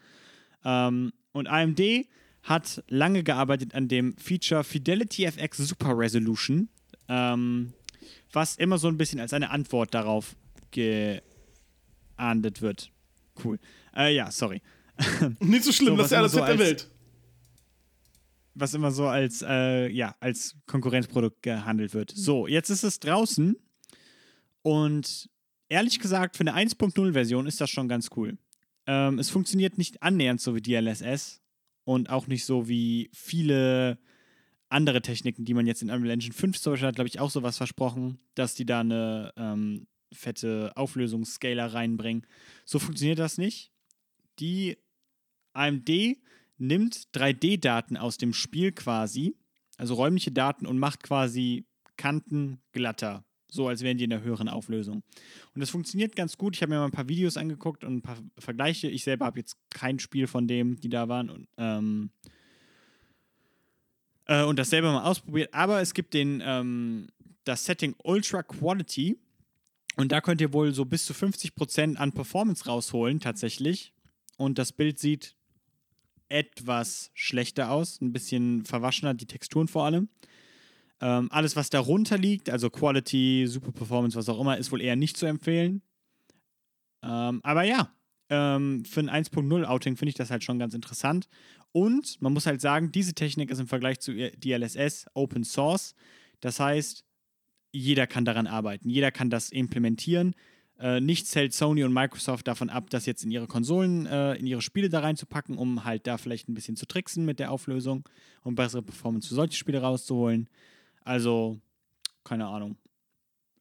[0.66, 1.80] Ähm, und AMD
[2.42, 6.68] hat lange gearbeitet an dem Feature Fidelity FX Super Resolution,
[7.08, 7.72] ähm,
[8.32, 10.34] was immer so ein bisschen als eine Antwort darauf
[12.16, 12.90] geahndet wird.
[13.44, 13.58] Cool.
[13.96, 14.60] Äh, ja, sorry.
[15.40, 16.90] Nicht so schlimm, So, das ist was ja alles so mit der Welt.
[18.54, 22.10] was immer so als, äh, ja, als Konkurrenzprodukt gehandelt wird.
[22.14, 23.56] So, jetzt ist es draußen
[24.62, 25.28] und
[25.68, 28.38] ehrlich gesagt, für eine 1.0-Version ist das schon ganz cool.
[28.86, 31.42] Ähm, es funktioniert nicht annähernd so wie DLSS
[31.84, 33.98] und auch nicht so wie viele
[34.68, 37.30] andere Techniken, die man jetzt in Unreal Engine 5 zum Beispiel hat, glaube ich, auch
[37.30, 42.26] sowas versprochen, dass die da eine ähm, fette Auflösungsscaler reinbringen.
[42.64, 43.70] So funktioniert das nicht.
[44.38, 44.76] Die
[45.52, 45.90] AMD
[46.58, 49.36] nimmt 3D-Daten aus dem Spiel quasi,
[49.76, 53.24] also räumliche Daten, und macht quasi Kanten glatter.
[53.48, 55.02] So als wären die in der höheren Auflösung.
[55.54, 56.56] Und das funktioniert ganz gut.
[56.56, 58.88] Ich habe mir mal ein paar Videos angeguckt und ein paar Vergleiche.
[58.88, 61.30] Ich selber habe jetzt kein Spiel von dem, die da waren.
[61.30, 62.10] Und, ähm,
[64.26, 65.54] äh, und das selber mal ausprobiert.
[65.54, 67.08] Aber es gibt den, ähm,
[67.44, 69.18] das Setting Ultra Quality.
[69.96, 73.92] Und da könnt ihr wohl so bis zu 50% an Performance rausholen, tatsächlich.
[74.36, 75.36] Und das Bild sieht
[76.28, 80.08] etwas schlechter aus, ein bisschen verwaschener, die Texturen vor allem.
[81.00, 84.96] Ähm, alles, was darunter liegt, also Quality, Super Performance, was auch immer, ist wohl eher
[84.96, 85.82] nicht zu empfehlen.
[87.02, 87.92] Ähm, aber ja,
[88.30, 91.28] ähm, für ein 1.0 Outing finde ich das halt schon ganz interessant.
[91.72, 95.94] Und man muss halt sagen, diese Technik ist im Vergleich zu DLSS Open Source.
[96.40, 97.04] Das heißt,
[97.72, 100.34] jeder kann daran arbeiten, jeder kann das implementieren.
[100.78, 104.46] Äh, nichts hält Sony und Microsoft davon ab, das jetzt in ihre Konsolen, äh, in
[104.46, 108.06] ihre Spiele da reinzupacken, um halt da vielleicht ein bisschen zu tricksen mit der Auflösung
[108.42, 110.48] und bessere Performance für solche Spiele rauszuholen.
[111.06, 111.60] Also,
[112.24, 112.76] keine Ahnung.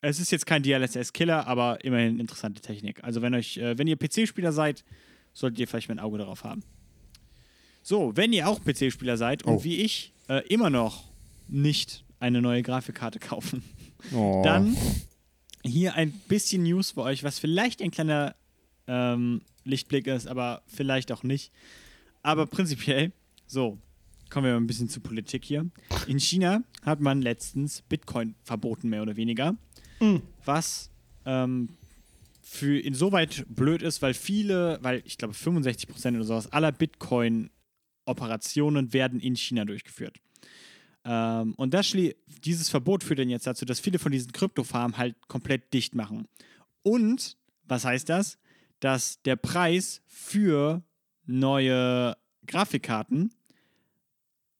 [0.01, 3.03] Es ist jetzt kein DLSS-Killer, aber immerhin interessante Technik.
[3.03, 4.84] Also, wenn euch, äh, wenn ihr PC-Spieler seid,
[5.34, 6.63] solltet ihr vielleicht mal ein Auge darauf haben.
[7.84, 9.63] So, wenn ihr auch PC-Spieler seid und Oh.
[9.63, 11.03] wie ich äh, immer noch
[11.47, 13.63] nicht eine neue Grafikkarte kaufen,
[14.13, 14.41] Oh.
[14.43, 14.75] dann
[15.63, 18.36] hier ein bisschen News für euch, was vielleicht ein kleiner
[18.88, 21.51] ähm, Lichtblick ist, aber vielleicht auch nicht.
[22.23, 23.12] Aber prinzipiell,
[23.47, 23.77] so,
[24.29, 25.69] kommen wir mal ein bisschen zur Politik hier.
[26.07, 29.55] In China hat man letztens Bitcoin verboten, mehr oder weniger.
[30.45, 30.91] Was
[31.25, 31.69] ähm,
[32.41, 39.19] für insoweit blöd ist, weil viele, weil ich glaube 65% oder sowas aller Bitcoin-Operationen werden
[39.19, 40.21] in China durchgeführt.
[41.03, 41.93] Ähm, und das
[42.43, 46.27] dieses Verbot führt dann jetzt dazu, dass viele von diesen Kryptofarmen halt komplett dicht machen.
[46.83, 48.38] Und was heißt das?
[48.79, 50.83] Dass der Preis für
[51.25, 53.31] neue Grafikkarten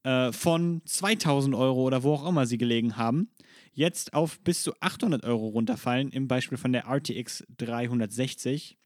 [0.06, 3.30] äh, von 2000 Euro oder wo auch immer sie gelegen haben,
[3.74, 8.78] jetzt auf bis zu 800 Euro runterfallen, im Beispiel von der RTX 360.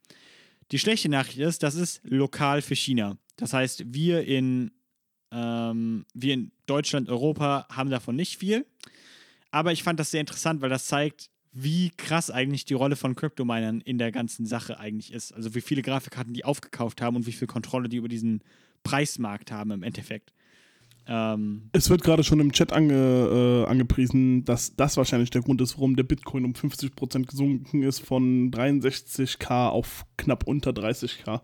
[0.71, 3.17] Die schlechte Nachricht ist, das ist lokal für China.
[3.35, 4.71] Das heißt, wir in
[5.31, 8.65] ähm, wir in Deutschland, Europa haben davon nicht viel.
[9.51, 13.15] Aber ich fand das sehr interessant, weil das zeigt, wie krass eigentlich die Rolle von
[13.15, 15.33] Crypto-Minern in der ganzen Sache eigentlich ist.
[15.33, 18.41] Also wie viele Grafikkarten die aufgekauft haben und wie viel Kontrolle die über diesen
[18.83, 20.33] Preismarkt haben im Endeffekt.
[21.11, 25.59] Ähm, Es wird gerade schon im Chat ange, äh, angepriesen, dass das wahrscheinlich der Grund
[25.59, 31.41] ist, warum der Bitcoin um 50% gesunken ist von 63k auf knapp unter 30k.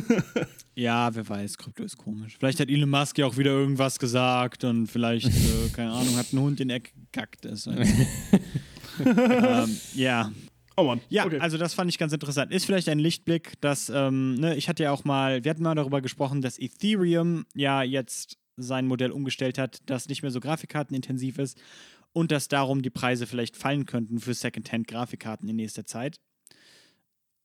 [0.74, 2.36] ja, wer weiß, Krypto ist komisch.
[2.38, 6.32] Vielleicht hat Elon Musk ja auch wieder irgendwas gesagt und vielleicht, äh, keine Ahnung, hat
[6.32, 7.44] ein Hund in der Ecke gekackt.
[7.44, 7.66] Nicht.
[9.04, 10.32] ähm, ja,
[10.78, 11.00] Oh Mann.
[11.08, 11.38] Ja, okay.
[11.38, 12.52] also das fand ich ganz interessant.
[12.52, 15.74] Ist vielleicht ein Lichtblick, dass, ähm, ne, ich hatte ja auch mal, wir hatten mal
[15.74, 21.38] darüber gesprochen, dass Ethereum ja jetzt sein Modell umgestellt hat, das nicht mehr so grafikkartenintensiv
[21.38, 21.60] ist
[22.12, 26.18] und dass darum die Preise vielleicht fallen könnten für Secondhand-Grafikkarten in nächster Zeit.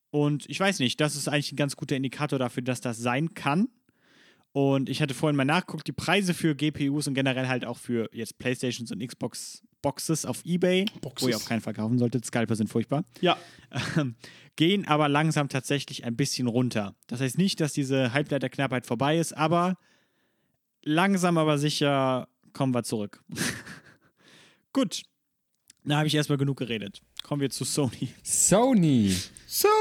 [0.09, 3.33] Und ich weiß nicht, das ist eigentlich ein ganz guter Indikator dafür, dass das sein
[3.33, 3.69] kann.
[4.53, 8.09] Und ich hatte vorhin mal nachgeguckt, die Preise für GPUs und generell halt auch für
[8.13, 11.27] jetzt Playstations und Xbox Boxes auf Ebay, wo Boxes.
[11.29, 13.37] ihr auf keinen Fall kaufen solltet, Scalper sind furchtbar ja,
[13.97, 14.15] ähm,
[14.55, 16.95] gehen aber langsam tatsächlich ein bisschen runter.
[17.07, 19.77] Das heißt nicht, dass diese Halbleiterknappheit vorbei ist, aber
[20.83, 23.23] langsam aber sicher kommen wir zurück.
[24.73, 25.03] Gut,
[25.83, 27.01] da habe ich erstmal genug geredet.
[27.23, 28.09] Kommen wir zu Sony.
[28.23, 29.15] Sony.
[29.47, 29.71] Sony.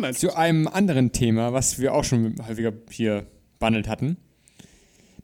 [0.00, 3.26] Nein, Zu einem anderen Thema, was wir auch schon häufiger hier
[3.58, 4.16] behandelt hatten.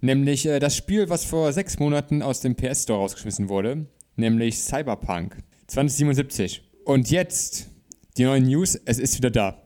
[0.01, 3.87] Nämlich äh, das Spiel, was vor sechs Monaten aus dem PS Store rausgeschmissen wurde.
[4.17, 6.63] Nämlich Cyberpunk 2077.
[6.85, 7.69] Und jetzt
[8.17, 9.63] die neuen News, es ist wieder da.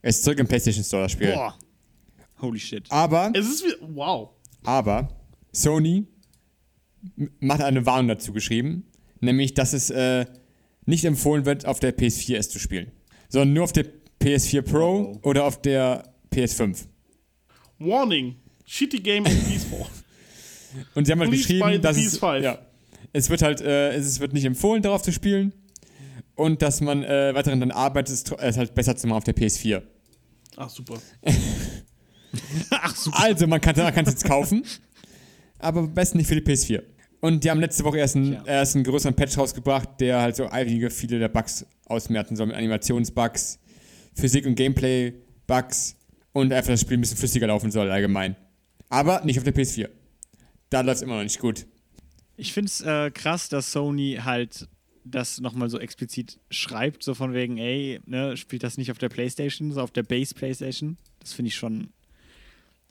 [0.00, 1.32] Es ist zurück im PlayStation Store, das Spiel.
[1.32, 1.56] Boah.
[2.40, 2.90] Holy shit.
[2.90, 3.74] Aber, es ist wie.
[3.94, 4.30] Wow.
[4.64, 5.08] Aber,
[5.52, 6.06] Sony
[7.40, 8.84] macht eine Warnung dazu geschrieben.
[9.20, 10.26] Nämlich, dass es äh,
[10.86, 12.90] nicht empfohlen wird, auf der PS4 es zu spielen.
[13.28, 13.86] Sondern nur auf der
[14.20, 15.28] PS4 Pro Oh.
[15.28, 16.86] oder auf der PS5.
[17.78, 18.36] Warning.
[18.64, 19.86] Shitty game on PS4.
[20.94, 22.38] Und sie haben halt Please geschrieben, dass es, PS5.
[22.40, 22.58] ja,
[23.12, 25.52] es wird halt, äh, es wird nicht empfohlen, darauf zu spielen.
[26.34, 29.82] Und dass man äh, weiterhin dann arbeitet, es halt besser zu machen auf der PS4.
[30.56, 30.98] Ach, super.
[32.70, 33.10] Ach so.
[33.12, 34.64] Also, man kann es jetzt kaufen,
[35.58, 36.82] aber am besten nicht für die PS4.
[37.20, 38.42] Und die haben letzte Woche erst einen, Tja.
[38.46, 42.56] erst einen größeren Patch rausgebracht, der halt so einige, viele der Bugs ausmerzen soll, mit
[42.56, 43.60] Animationsbugs,
[44.14, 45.96] Physik- und Gameplay-Bugs
[46.32, 48.36] und einfach das Spiel ein bisschen flüssiger laufen soll allgemein.
[48.88, 49.88] Aber nicht auf der PS4.
[50.68, 51.66] Da läuft es immer noch nicht gut.
[52.36, 54.68] Ich finde es äh, krass, dass Sony halt
[55.04, 59.08] das nochmal so explizit schreibt, so von wegen, ey, ne, spielt das nicht auf der
[59.08, 60.96] Playstation, so auf der Base Playstation.
[61.20, 61.90] Das finde ich schon,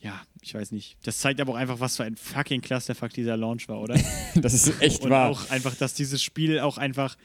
[0.02, 0.98] ja, ich weiß nicht.
[1.04, 3.96] Das zeigt aber auch einfach, was für ein fucking Clusterfuck dieser Launch war, oder?
[4.36, 5.30] Das ist echt Und wahr.
[5.30, 7.16] auch einfach, dass dieses Spiel auch einfach,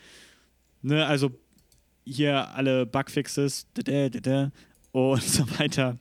[0.83, 1.31] ne, also
[2.05, 4.53] hier alle Bugfixes da, da, da, da,
[4.93, 5.99] und so weiter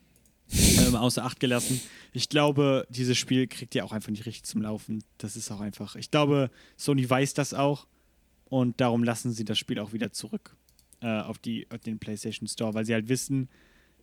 [0.51, 1.79] ähm, außer Acht gelassen.
[2.11, 5.03] Ich glaube, dieses Spiel kriegt ja auch einfach nicht richtig zum Laufen.
[5.17, 5.95] Das ist auch einfach.
[5.95, 7.87] Ich glaube, Sony weiß das auch
[8.45, 10.55] und darum lassen sie das Spiel auch wieder zurück
[11.01, 13.49] äh, auf, die, auf den PlayStation Store, weil sie halt wissen,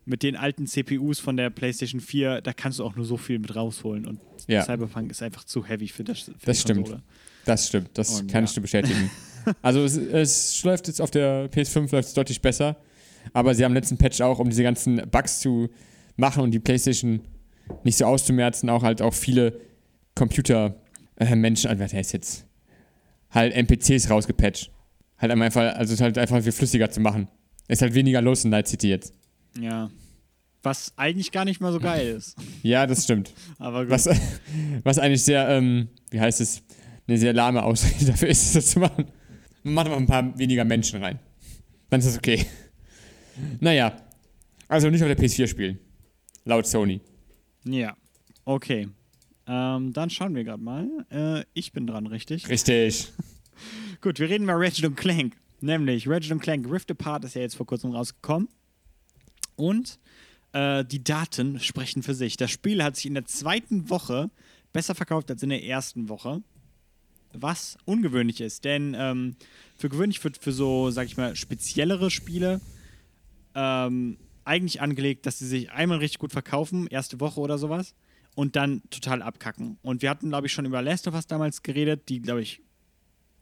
[0.04, 3.38] mit den alten CPUs von der PlayStation 4, da kannst du auch nur so viel
[3.38, 4.64] mit rausholen und Ja.
[4.64, 6.20] Cyberpunk ist einfach zu heavy für das.
[6.22, 6.80] Für Das die stimmt.
[6.80, 7.02] Konsole.
[7.44, 8.60] Das stimmt, das Und kannst ja.
[8.60, 9.10] du bestätigen.
[9.62, 12.76] also es, es läuft jetzt auf der PS5 läuft es deutlich besser,
[13.32, 15.68] aber sie haben letzten Patch auch, um diese ganzen Bugs zu
[16.16, 17.20] machen und die PlayStation
[17.84, 19.60] nicht so auszumerzen, auch halt auch viele
[20.14, 22.46] Computer-Menschen, also was heißt jetzt,
[23.30, 24.70] halt NPCs rausgepatcht.
[25.18, 27.28] Halt einfach, also es ist halt einfach viel flüssiger zu machen.
[27.68, 29.14] Ist halt weniger los in Night City jetzt.
[29.58, 29.90] Ja.
[30.62, 32.36] Was eigentlich gar nicht mal so geil ist.
[32.62, 33.34] Ja, das stimmt.
[33.58, 33.90] Aber gut.
[33.90, 34.08] Was,
[34.84, 36.62] was eigentlich sehr, ähm, wie heißt es,
[37.08, 39.06] eine sehr lahme Ausrede dafür ist, das zu machen.
[39.64, 41.18] Man macht einfach ein paar weniger Menschen rein.
[41.90, 42.46] Dann ist das okay.
[43.60, 43.96] Naja,
[44.68, 45.78] also nicht auf der PS4 spielen.
[46.44, 47.00] Laut Sony.
[47.64, 47.96] Ja.
[48.44, 48.88] Okay.
[49.46, 50.88] Ähm, dann schauen wir gerade mal.
[51.10, 52.48] Äh, ich bin dran, richtig?
[52.48, 53.12] Richtig.
[54.00, 55.36] Gut, wir reden mal Ratchet Clank.
[55.60, 58.48] Nämlich Ratchet Clank Rift Apart ist ja jetzt vor kurzem rausgekommen.
[59.56, 59.98] Und
[60.52, 62.36] äh, die Daten sprechen für sich.
[62.36, 64.30] Das Spiel hat sich in der zweiten Woche
[64.72, 66.42] besser verkauft als in der ersten Woche.
[67.34, 69.36] Was ungewöhnlich ist, denn ähm,
[69.78, 72.60] für gewöhnlich wird für so, sag ich mal, speziellere Spiele
[73.54, 77.94] ähm, eigentlich angelegt, dass sie sich einmal richtig gut verkaufen, erste Woche oder sowas,
[78.34, 79.78] und dann total abkacken.
[79.82, 82.60] Und wir hatten, glaube ich, schon über Last of Us damals geredet, die, glaube ich,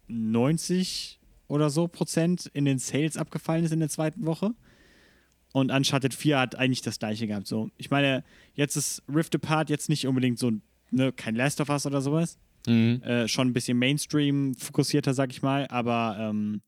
[0.09, 4.55] 90 oder so Prozent in den Sales abgefallen ist in der zweiten Woche.
[5.53, 7.47] Und Uncharted 4 hat eigentlich das gleiche gehabt.
[7.47, 10.53] So, ich meine, jetzt ist Rift Apart jetzt nicht unbedingt so,
[10.91, 12.39] ne, kein Last of Us oder sowas.
[12.67, 13.03] Mhm.
[13.03, 16.61] Äh, schon ein bisschen Mainstream fokussierter, sag ich mal, aber ähm,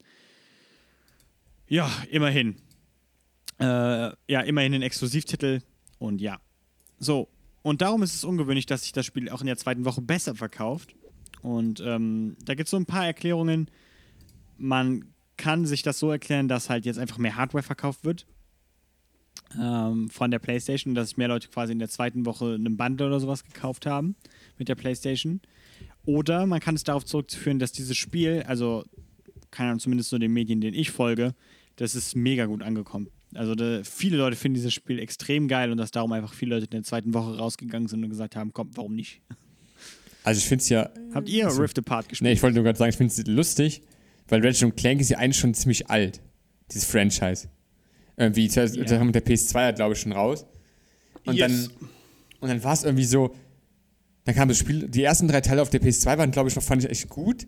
[1.69, 2.57] ja, immerhin.
[3.59, 5.61] Äh, ja, immerhin ein Exklusivtitel
[5.99, 6.41] und ja.
[6.99, 7.29] So,
[7.63, 10.35] und darum ist es ungewöhnlich, dass sich das Spiel auch in der zweiten Woche besser
[10.35, 10.97] verkauft.
[11.43, 13.71] Und ähm, da gibt es so ein paar Erklärungen.
[14.57, 18.27] Man kann sich das so erklären, dass halt jetzt einfach mehr Hardware verkauft wird
[19.61, 23.07] ähm, von der PlayStation, dass sich mehr Leute quasi in der zweiten Woche einen Bundle
[23.09, 24.17] oder sowas gekauft haben
[24.59, 25.41] mit der PlayStation.
[26.05, 28.85] Oder man kann es darauf zurückzuführen, dass dieses Spiel, also
[29.51, 31.35] keine Ahnung, zumindest so den Medien, denen ich folge,
[31.77, 33.09] das ist mega gut angekommen.
[33.35, 36.67] Also da, viele Leute finden dieses Spiel extrem geil und dass darum einfach viele Leute
[36.67, 39.23] in der zweiten Woche rausgegangen sind und gesagt haben, komm, warum nicht?
[40.25, 42.29] Also ich finde es ja, Habt ihr Also- Rift Apart gespielt?
[42.29, 43.83] nee, ich wollte nur gerade sagen, ich finde es lustig,
[44.29, 46.21] weil Ratchet Clank ist ja eigentlich schon ziemlich alt,
[46.71, 47.49] dieses Franchise.
[48.23, 48.87] Irgendwie, zuerst Ja.
[48.87, 50.47] zuerst mit der PS2 glaube ich schon raus.
[51.27, 51.69] Und Yes.
[51.71, 51.89] dann,
[52.41, 53.35] und dann war es irgendwie so,
[54.25, 56.63] dann kam das Spiel, die ersten drei Teile auf der PS2 waren, glaube ich, noch,
[56.63, 57.47] fand ich echt gut.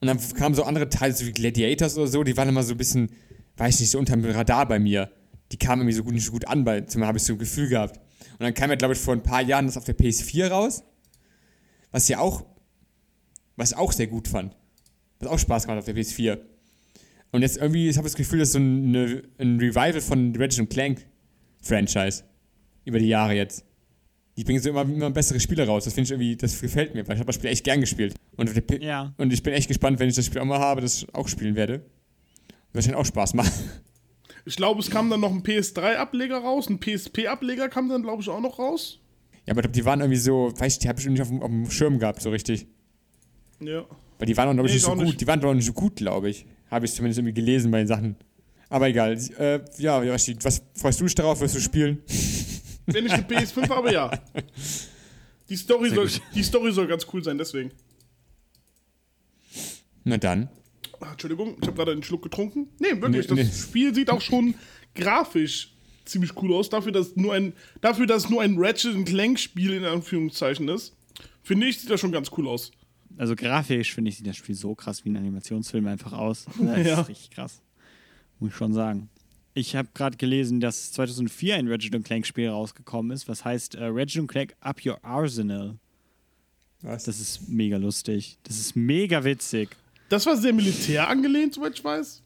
[0.00, 2.72] Und dann kamen so andere Teile, so wie Gladiators oder so, die waren immer so
[2.74, 3.10] ein bisschen,
[3.56, 5.10] weiß nicht, so unter dem Radar bei mir.
[5.52, 7.38] Die kamen irgendwie so gut, nicht so gut an, bei, zumindest habe ich so ein
[7.38, 7.98] Gefühl gehabt.
[8.32, 10.82] Und dann kam ja, glaube ich, vor ein paar Jahren das auf der PS4 raus,
[11.90, 12.44] was ja auch,
[13.56, 14.56] was ich auch sehr gut fand.
[15.20, 16.38] Was auch Spaß gemacht auf der PS4.
[17.32, 20.68] Und jetzt irgendwie, ich habe das Gefühl, das ist so eine, ein Revival von Ratchet
[20.70, 21.06] Clank
[21.60, 22.24] Franchise.
[22.84, 23.64] Über die Jahre jetzt.
[24.36, 25.84] Die bringen so immer, immer bessere Spiele raus.
[25.84, 28.14] Das finde ich irgendwie, das gefällt mir, weil ich habe das Spiel echt gern gespielt.
[28.36, 28.50] Und,
[28.82, 29.12] Ja.
[29.18, 31.28] und ich bin echt gespannt, wenn ich das Spiel auch mal habe, das ich auch
[31.28, 31.84] spielen werde.
[32.72, 33.52] Wahrscheinlich auch Spaß machen.
[34.44, 38.28] Ich glaube, es kam dann noch ein PS3-Ableger raus, ein PSP-Ableger kam dann, glaube ich,
[38.28, 38.98] auch noch raus.
[39.46, 41.28] Ja, aber ich glaube, die waren irgendwie so, weiß ich, die habe ich nicht auf,
[41.28, 42.66] dem- auf dem Schirm gehabt, so richtig.
[43.60, 43.84] Ja.
[44.18, 45.04] Weil die waren auch, glaube ich, Nee, nicht ich so gut.
[45.04, 45.20] nicht.
[45.20, 46.44] Die waren doch nicht so gut, glaube ich.
[46.72, 48.16] Habe ich zumindest irgendwie gelesen bei den Sachen.
[48.70, 49.12] Aber egal.
[49.38, 51.38] Äh, ja, Yoshi, was freust du dich darauf?
[51.42, 51.98] Wirst du spielen?
[52.86, 54.10] Wenn ich eine PS5 habe, ja.
[55.50, 56.22] Die Story, Sehr soll, gut.
[56.34, 57.72] die Story soll ganz cool sein, deswegen.
[60.04, 60.48] Na dann.
[60.98, 62.68] Ah, Entschuldigung, ich habe gerade einen Schluck getrunken.
[62.78, 63.62] Nee, wirklich, Nee, das nee.
[63.62, 64.54] Spiel sieht auch schon
[64.94, 65.74] grafisch
[66.06, 66.70] ziemlich cool aus.
[66.70, 67.52] Dafür, dass, nur ein,
[67.82, 70.96] dafür, dass es nur ein Ratchet Clank-Spiel in Anführungszeichen ist,
[71.42, 72.72] finde ich, sieht das schon ganz cool aus.
[73.18, 76.46] Also grafisch finde ich sieht das Spiel so krass wie ein Animationsfilm einfach aus.
[76.58, 77.00] Das ist Ja.
[77.02, 77.60] richtig krass.
[78.40, 79.08] Muss ich schon sagen.
[79.54, 83.84] Ich habe gerade gelesen, dass 2004 ein Ratchet Clank Spiel rausgekommen ist, was heißt äh,
[83.84, 85.78] Ratchet Clank Up Your Arsenal.
[86.80, 87.04] Was?
[87.04, 88.38] Das ist mega lustig.
[88.44, 89.76] Das ist mega witzig.
[90.08, 92.22] Das war sehr militär angelehnt, soweit ich weiß.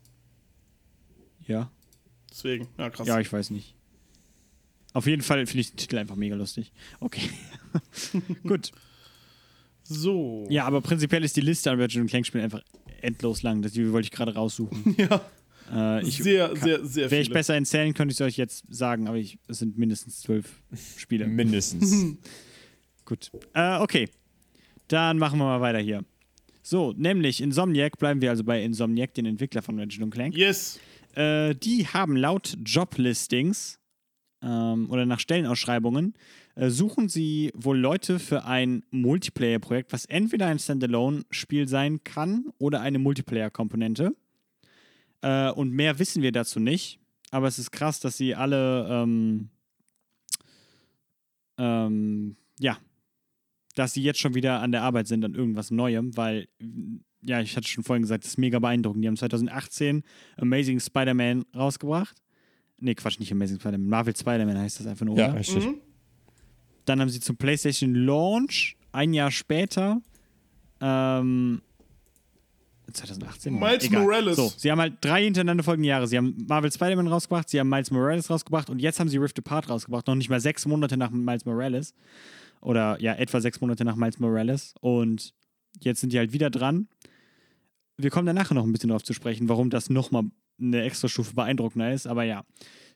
[1.47, 1.71] Ja.
[2.31, 3.07] Deswegen, ja, krass.
[3.07, 3.75] Ja, ich weiß nicht.
[4.93, 6.73] Auf jeden Fall finde ich den Titel einfach mega lustig.
[7.01, 7.29] Okay.
[8.45, 8.73] Gut.
[9.89, 10.47] So.
[10.49, 12.63] Ja, aber prinzipiell ist die Liste an Ratchet Clank Spielen einfach
[13.01, 13.63] endlos lang.
[13.63, 14.95] Das die wollte ich gerade raussuchen.
[14.99, 15.21] Ja,
[15.73, 18.65] Äh, ich, sehr, sehr, sehr Wäre ich besser in Zählen, könnte ich es euch jetzt
[18.69, 20.63] sagen, aber ich, es sind mindestens zwölf
[20.97, 21.27] Spiele.
[21.29, 22.17] Mindestens.
[23.05, 23.31] Gut.
[23.53, 24.09] Äh, okay.
[24.89, 26.05] Dann machen wir mal weiter hier.
[26.63, 30.37] So, nämlich Insomniac, bleiben wir also bei Insomniac, den Entwickler von Ratchet Clank.
[30.37, 30.79] Yes.
[31.15, 33.79] Äh, die haben laut Joblistings
[34.43, 36.15] ähm, oder nach Stellenausschreibungen
[36.57, 42.99] suchen sie wohl Leute für ein Multiplayer-Projekt, was entweder ein Standalone-Spiel sein kann oder eine
[42.99, 44.17] Multiplayer-Komponente.
[45.21, 46.99] Äh, und mehr wissen wir dazu nicht.
[47.31, 49.51] Aber es ist krass, dass sie alle, ähm,
[51.59, 52.79] ähm, ja,
[53.75, 56.49] dass sie jetzt schon wieder an der Arbeit sind an irgendwas Neuem, weil,
[57.21, 59.05] ja, ich hatte schon vorhin gesagt, das ist mega beeindruckend.
[59.05, 60.05] Die haben 2018
[60.37, 62.17] Amazing Spider-Man rausgebracht.
[62.79, 63.89] Nee, Quatsch, nicht Amazing Spider-Man.
[63.89, 65.67] Marvel Spider-Man heißt das einfach nur, ja, richtig.
[65.67, 65.81] Mhm.
[66.87, 70.01] Dann haben sie zum PlayStation Launch ein Jahr später,
[70.81, 71.61] ähm,
[72.93, 73.59] 2018?
[73.59, 74.03] Miles Egal.
[74.03, 74.37] Morales.
[74.37, 76.07] So, sie haben halt drei hintereinander folgende Jahre.
[76.07, 79.39] Sie haben Marvel Spider-Man rausgebracht, sie haben Miles Morales rausgebracht und jetzt haben sie Rift
[79.39, 80.07] Apart rausgebracht.
[80.07, 81.95] Noch nicht mal sechs Monate nach Miles Morales.
[82.61, 84.75] Oder ja, etwa sechs Monate nach Miles Morales.
[84.81, 85.35] Und
[85.81, 86.89] jetzt sind die halt wieder dran.
[87.97, 90.25] Wir kommen dann nachher noch ein bisschen darauf zu sprechen, warum das nochmal
[90.59, 92.07] eine extra Stufe beeindruckender ist.
[92.07, 92.45] Aber ja,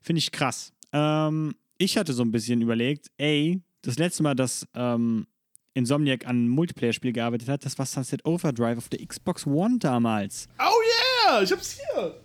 [0.01, 0.73] finde ich krass.
[0.93, 5.27] Ähm, ich hatte so ein bisschen überlegt, ey, das letzte Mal, dass ähm,
[5.75, 10.49] Insomniac an einem Multiplayer-Spiel gearbeitet hat, das war Sunset Overdrive auf der Xbox One damals.
[10.59, 12.21] Oh yeah, ich hab's hier.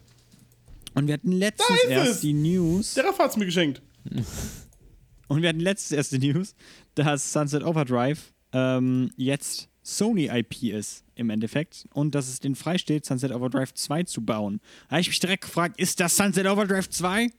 [0.95, 2.19] Und wir hatten letztens erst es.
[2.21, 2.93] die News.
[2.93, 3.81] Der Raff hat's mir geschenkt.
[5.27, 6.55] Und wir hatten letztens erst die News,
[6.93, 13.05] dass Sunset Overdrive ähm, jetzt Sony IP ist im Endeffekt und dass es denen freisteht,
[13.05, 14.59] Sunset Overdrive 2 zu bauen.
[14.87, 17.29] Da habe ich mich direkt gefragt, ist das Sunset Overdrive 2?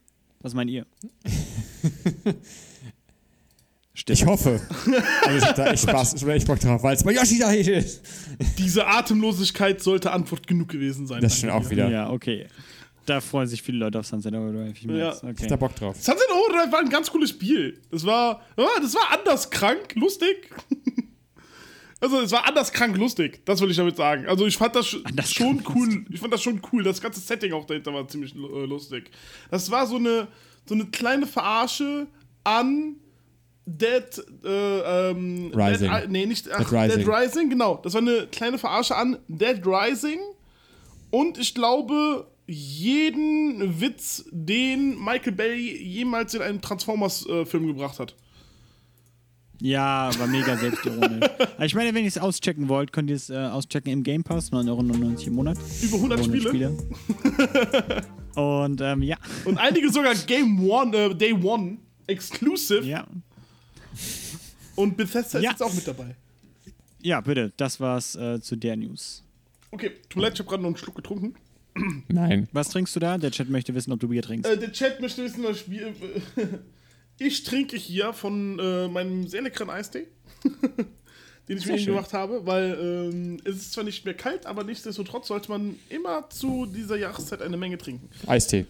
[0.40, 0.86] Was meint ihr?
[4.08, 4.18] Stimmt.
[4.20, 4.60] Ich hoffe.
[5.24, 7.12] Also ich hab da echt Spaß, ich hab da echt Bock drauf, weil es bei
[7.12, 8.02] Yoshi da ist.
[8.58, 11.20] Diese Atemlosigkeit sollte Antwort genug gewesen sein.
[11.20, 11.90] Das ist schon auch wieder.
[11.90, 12.46] Ja, okay.
[13.04, 14.72] Da freuen sich viele Leute auf Sunset Overdrive.
[14.76, 14.82] Ich.
[14.84, 15.12] Ja.
[15.12, 15.42] Ich Okay.
[15.42, 15.96] hab da Bock drauf.
[15.96, 17.80] Sunset Overdrive war ein ganz cooles Spiel.
[17.90, 20.50] Das war, ja, das war anders krank, lustig.
[21.98, 24.26] Also es war anders krank lustig, das will ich damit sagen.
[24.26, 26.04] Also ich fand das sch- Anders schon cool.
[26.10, 26.82] Ich fand das schon cool.
[26.82, 29.10] Das ganze Setting auch dahinter war ziemlich äh, lustig.
[29.50, 30.28] Das war so eine
[30.66, 32.06] so eine kleine Verarsche
[32.44, 32.96] an
[33.66, 34.04] Dead
[34.44, 35.90] äh, ähm, Rising.
[35.90, 36.98] Dead, nee, nicht ach, Dead Rising.
[36.98, 37.80] Dead Rising, genau.
[37.82, 40.20] Das war eine kleine Verarsche an Dead Rising
[41.10, 48.14] und ich glaube jeden Witz, den Michael Bay jemals in einen Transformers-Film gebracht hat.
[49.60, 51.28] Ja, war mega selbstironisch.
[51.60, 54.52] Ich meine, wenn ihr es auschecken wollt, könnt ihr es äh, auschecken im Game Pass,
[54.52, 55.58] 9,99 Euro im Monat.
[55.82, 56.76] Über 100 Spiele.
[58.36, 59.16] Und ähm, ja.
[59.46, 62.84] Und einige sogar Game One, äh, Day One, exclusive.
[62.84, 63.06] ja.
[64.76, 65.50] Und Bethesda Ja.
[65.50, 66.14] ist jetzt auch mit dabei.
[67.02, 69.22] Ja, bitte, das war's äh, zu der News.
[69.70, 71.34] Okay, leid, ich habe gerade noch einen Schluck getrunken.
[72.08, 72.48] Nein.
[72.52, 73.18] Was trinkst du da?
[73.18, 74.50] Der Chat möchte wissen, ob du Bier trinkst.
[74.50, 75.92] Äh, der Chat möchte wissen, was ich Bier.
[77.18, 80.06] Ich trinke hier von äh, meinem sehr leckeren Eistee,
[81.48, 81.94] den ich Sehr mir schön.
[81.94, 86.28] gemacht habe, weil ähm, es ist zwar nicht mehr kalt, aber nichtsdestotrotz sollte man immer
[86.28, 88.10] zu dieser Jahreszeit eine Menge trinken.
[88.26, 88.66] Eistee.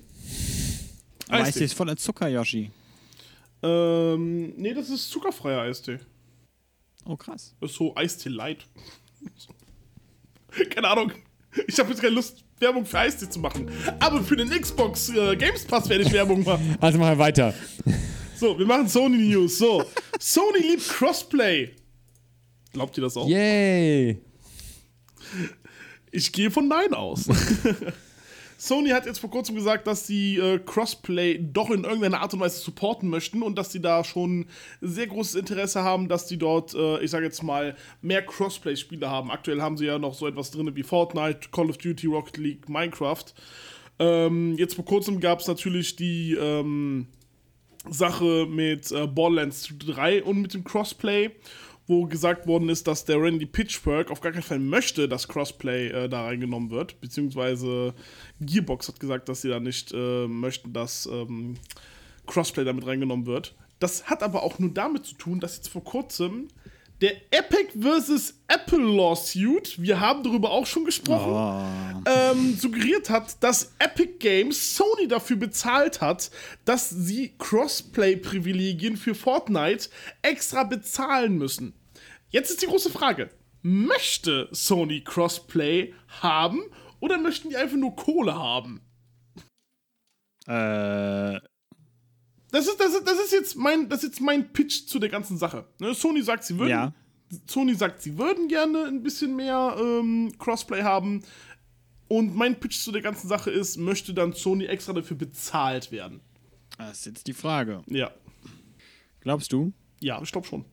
[1.26, 1.48] Aber Eistee.
[1.48, 2.70] Eistee ist voller Zucker, Yoshi.
[3.62, 5.98] Ähm, nee, das ist zuckerfreier Eistee.
[7.04, 7.54] Oh, krass.
[7.60, 8.66] Das ist so Eistee Light.
[10.70, 11.12] Keine Ahnung.
[11.66, 13.70] Ich habe jetzt keine Lust, Werbung für Eistee zu machen.
[13.98, 16.76] Aber für den Xbox äh, Games Pass werde ich Werbung machen.
[16.80, 17.54] Also machen wir weiter.
[18.36, 19.58] So, wir machen Sony News.
[19.58, 19.82] So,
[20.18, 21.74] Sony liebt Crossplay.
[22.72, 23.26] Glaubt ihr das auch?
[23.26, 24.20] Yay.
[26.10, 27.26] Ich gehe von Nein aus.
[28.58, 32.40] Sony hat jetzt vor kurzem gesagt, dass sie äh, Crossplay doch in irgendeiner Art und
[32.40, 34.46] Weise supporten möchten und dass sie da schon
[34.80, 39.30] sehr großes Interesse haben, dass die dort, äh, ich sage jetzt mal, mehr Crossplay-Spiele haben.
[39.30, 42.68] Aktuell haben sie ja noch so etwas drin wie Fortnite, Call of Duty, Rocket League,
[42.68, 43.24] Minecraft.
[43.98, 47.06] Ähm, jetzt vor kurzem gab es natürlich die ähm,
[47.88, 51.30] Sache mit äh, Borderlands 3 und mit dem Crossplay
[51.86, 55.88] wo gesagt worden ist, dass der Randy Pitchfork auf gar keinen Fall möchte, dass Crossplay
[55.88, 57.94] äh, da reingenommen wird, beziehungsweise
[58.40, 61.56] Gearbox hat gesagt, dass sie da nicht äh, möchten, dass ähm,
[62.26, 63.54] Crossplay damit reingenommen wird.
[63.78, 66.48] Das hat aber auch nur damit zu tun, dass jetzt vor kurzem
[67.00, 68.34] der Epic vs.
[68.48, 72.02] Apple Lawsuit, wir haben darüber auch schon gesprochen, Oh.
[72.10, 76.30] ähm, suggeriert hat, dass Epic Games Sony dafür bezahlt hat,
[76.64, 79.90] dass sie Crossplay-Privilegien für Fortnite
[80.22, 81.74] extra bezahlen müssen.
[82.30, 83.30] Jetzt ist die große Frage:
[83.62, 85.92] Möchte Sony Crossplay
[86.22, 86.62] haben
[87.00, 88.80] oder möchten die einfach nur Kohle haben?
[90.46, 91.40] Äh,
[92.56, 95.10] Das ist, das ist, das ist, jetzt, mein, das ist jetzt mein Pitch zu der
[95.10, 95.66] ganzen Sache.
[95.78, 96.94] Ne, Sony sagt, sie würden, ja.
[97.46, 101.22] Sony sagt, sie würden gerne ein bisschen mehr ähm, Crossplay haben.
[102.08, 106.22] Und mein Pitch zu der ganzen Sache ist, möchte dann Sony extra dafür bezahlt werden?
[106.78, 107.82] Das ist jetzt die Frage.
[107.88, 108.10] Ja.
[109.20, 109.74] Glaubst du?
[110.00, 110.64] Ja, ich glaube schon.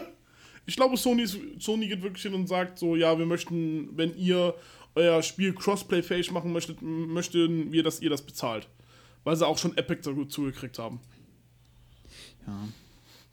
[0.66, 4.16] ich glaube, Sony, ist, Sony geht wirklich hin und sagt so, ja, wir möchten, wenn
[4.16, 4.54] ihr
[4.94, 8.68] euer Spiel Crossplay-fähig machen möchtet, möchten wir, dass ihr das bezahlt.
[9.24, 11.00] Weil sie auch schon Epic so gut zugekriegt haben.
[12.46, 12.68] Ja.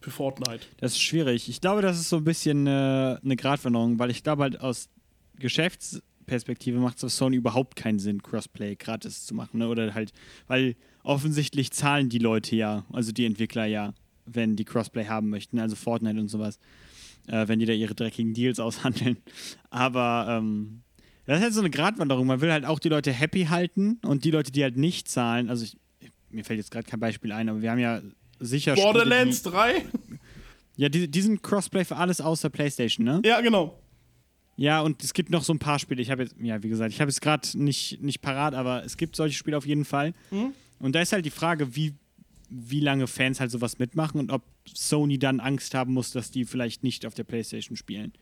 [0.02, 0.66] Für Fortnite.
[0.78, 1.50] Das ist schwierig.
[1.50, 4.90] Ich glaube, das ist so ein bisschen äh, eine Gratwanderung, weil ich glaube halt aus
[5.40, 9.60] Geschäftsperspektive macht es auf Sony überhaupt keinen Sinn, Crossplay gratis zu machen.
[9.60, 9.68] Ne?
[9.68, 10.14] Oder halt,
[10.48, 13.94] weil offensichtlich zahlen die Leute ja, also die Entwickler ja,
[14.26, 16.60] wenn die Crossplay haben möchten, also Fortnite und sowas,
[17.28, 19.18] äh, wenn die da ihre dreckigen Deals aushandeln.
[19.70, 20.84] Aber ähm,
[21.28, 22.26] das ist halt so eine Gratwanderung.
[22.26, 25.50] Man will halt auch die Leute happy halten und die Leute, die halt nicht zahlen,
[25.50, 25.78] also ich,
[26.30, 28.02] mir fällt jetzt gerade kein Beispiel ein, aber wir haben ja
[28.40, 29.86] sicher Spiele, Borderlands 3?
[30.78, 33.22] die, ja, die, sind Crossplay für alles außer PlayStation, ne?
[33.26, 33.78] Ja, genau.
[34.56, 36.02] Ja, und es gibt noch so ein paar Spiele.
[36.02, 38.98] Ich habe jetzt, ja, wie gesagt, ich habe es gerade nicht, nicht parat, aber es
[38.98, 40.14] gibt solche Spiele auf jeden Fall.
[40.80, 41.94] Und da ist halt die Frage, wie,
[42.50, 46.46] wie lange Fans halt sowas mitmachen und ob Sony dann Angst haben muss, dass die
[46.46, 48.14] vielleicht nicht auf der PlayStation spielen.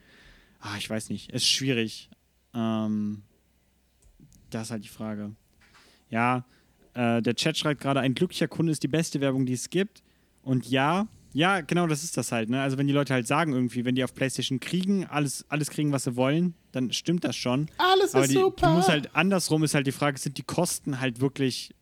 [0.59, 1.29] Ah, ich weiß nicht.
[1.31, 2.09] Es ist schwierig.
[2.55, 3.23] Ähm,
[4.49, 5.35] das ist halt die Frage.
[6.09, 6.45] Ja,
[6.93, 10.01] äh, der Chat schreibt gerade, ein glücklicher Kunde ist die beste Werbung, die es gibt.
[10.41, 12.49] Und ja, ja, genau, das ist das halt.
[12.49, 12.61] Ne?
[12.61, 15.91] Also wenn die Leute halt sagen irgendwie, wenn die auf PlayStation kriegen, alles, alles kriegen,
[15.91, 17.67] was sie wollen, dann stimmt das schon.
[17.77, 18.69] Alles Aber ist die, super.
[18.69, 21.75] muss halt andersrum ist halt die Frage, sind die Kosten halt wirklich,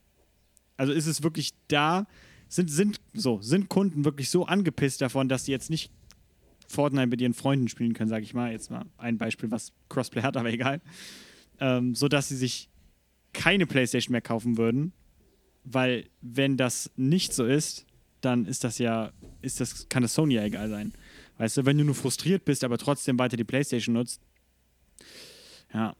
[0.75, 2.07] also ist es wirklich da,
[2.47, 5.91] sind, sind, so, sind Kunden wirklich so angepisst davon, dass sie jetzt nicht
[6.73, 8.51] Fortnite mit ihren Freunden spielen können, sage ich mal.
[8.51, 10.81] Jetzt mal ein Beispiel, was Crossplay hat, aber egal.
[11.59, 12.69] Ähm, so dass sie sich
[13.31, 14.93] keine Playstation mehr kaufen würden,
[15.63, 17.85] weil wenn das nicht so ist,
[18.21, 19.11] dann ist das ja,
[19.41, 20.93] ist das, kann das Sony ja egal sein.
[21.37, 24.21] Weißt du, wenn du nur frustriert bist, aber trotzdem weiter die Playstation nutzt,
[25.73, 25.95] ja,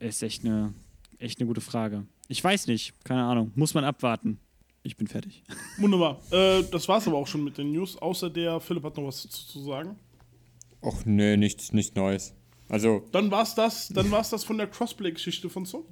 [0.00, 0.74] ist echt eine,
[1.18, 2.06] echt eine gute Frage.
[2.28, 4.38] Ich weiß nicht, keine Ahnung, muss man abwarten.
[4.86, 5.42] Ich bin fertig.
[5.78, 6.20] Wunderbar.
[6.30, 9.22] Äh, das war's aber auch schon mit den News, außer der Philipp hat noch was
[9.22, 9.96] zu, zu sagen.
[10.82, 12.34] Och, nee, nichts, nichts Neues.
[12.68, 15.84] Also, Dann war's das, dann war's das von der Crossplay-Geschichte von Sony.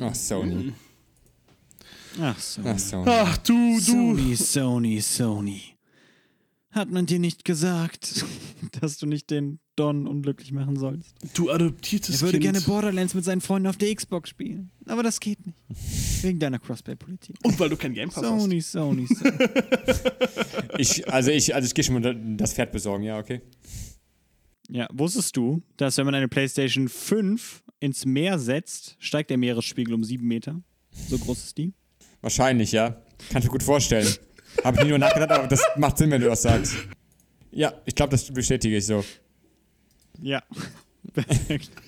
[0.00, 0.72] ach, Sony.
[2.20, 2.62] Ach so.
[2.64, 3.04] Ach, Sony.
[3.08, 3.80] Ach, du, du.
[3.80, 5.62] Sony, Sony, Sony.
[6.72, 8.24] Hat man dir nicht gesagt,
[8.80, 11.14] dass du nicht den Don unglücklich machen sollst?
[11.34, 12.42] Du adoptiertes Er würde Kind.
[12.44, 14.70] gerne Borderlands mit seinen Freunden auf der Xbox spielen.
[14.86, 15.58] Aber das geht nicht.
[16.22, 17.36] Wegen deiner Crossplay-Politik.
[17.42, 19.32] Und weil du kein Game Pass Sony, Sony, Sony.
[20.78, 23.42] Ich, also ich, also ich gehe schon mal das Pferd besorgen, ja, okay.
[24.70, 29.92] Ja, wusstest du, dass wenn man eine PlayStation 5 ins Meer setzt, steigt der Meeresspiegel
[29.92, 30.62] um sieben Meter?
[31.10, 31.74] So groß ist die?
[32.22, 33.02] Wahrscheinlich, ja.
[33.30, 34.08] Kann ich mir gut vorstellen.
[34.64, 36.74] Habe ich nie nur nachgedacht, aber das macht Sinn, wenn du das sagst.
[37.50, 39.04] Ja, ich glaube, das bestätige ich so.
[40.20, 40.42] Ja.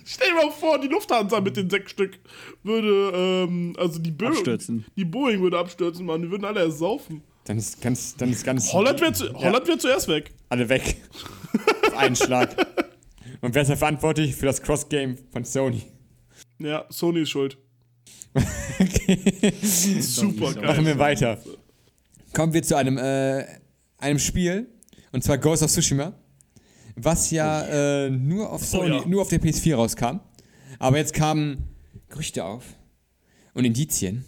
[0.04, 2.18] Stell dir mal vor, die Lufthansa mit den sechs Stück
[2.62, 3.12] würde,
[3.48, 4.84] ähm, also die Boeing, Abstürzen.
[4.96, 6.20] die Boeing würde abstürzen, Mann.
[6.22, 7.22] Die würden alle ersaufen.
[7.44, 8.72] Dann ist ganz, dann ist ganz.
[8.72, 10.32] Holland wäre zu, Holland wär zuerst weg.
[10.48, 10.96] Alle weg.
[11.86, 12.56] Auf einen Schlag.
[13.40, 15.82] Und wer ist da verantwortlich für das Cross-Game von Sony?
[16.58, 17.58] Ja, Sony ist schuld.
[19.62, 20.54] Super Sony.
[20.54, 20.64] geil.
[20.66, 21.38] Machen wir weiter.
[22.34, 23.46] Kommen wir zu einem, äh,
[23.98, 24.68] einem Spiel,
[25.12, 26.12] und zwar Ghost of Tsushima,
[26.96, 27.62] was ja
[28.06, 29.06] äh, nur, auf Sony, ja.
[29.06, 30.18] nur auf der PS4 rauskam.
[30.80, 31.68] Aber jetzt kamen
[32.08, 32.64] Gerüchte auf
[33.54, 34.24] und Indizien,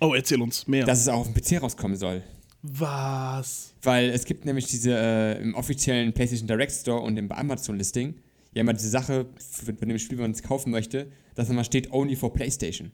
[0.00, 0.84] Oh, erzähl uns mehr.
[0.84, 2.22] dass es auch auf dem PC rauskommen soll.
[2.62, 3.72] Was?
[3.82, 8.16] Weil es gibt nämlich diese äh, im offiziellen PlayStation Direct Store und im Amazon Listing
[8.52, 9.26] ja immer diese Sache,
[9.66, 12.92] bei dem Spiel, wenn man es kaufen möchte, dass immer steht Only for PlayStation.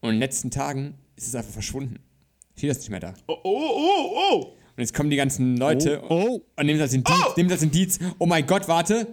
[0.00, 1.98] Und in den letzten Tagen ist es einfach verschwunden.
[2.56, 3.14] Steht das nicht mehr da.
[3.26, 4.56] Oh, oh, oh, oh.
[4.74, 7.62] Und jetzt kommen die ganzen Leute Oh, und nehmen das als Indiz, nehmen das als
[7.64, 7.98] Indiz.
[8.18, 9.06] Oh mein Gott, warte.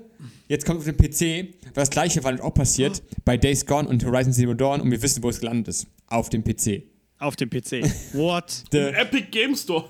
[0.48, 1.54] Jetzt kommt auf den PC.
[1.66, 5.02] Weil das gleiche war auch passiert bei Days Gone und Horizon Zero Dawn und wir
[5.02, 5.88] wissen, wo es gelandet ist.
[6.08, 6.84] Auf dem PC.
[7.20, 7.84] auf dem PC.
[8.14, 8.64] What?
[8.72, 9.90] Der, Epic Game Store.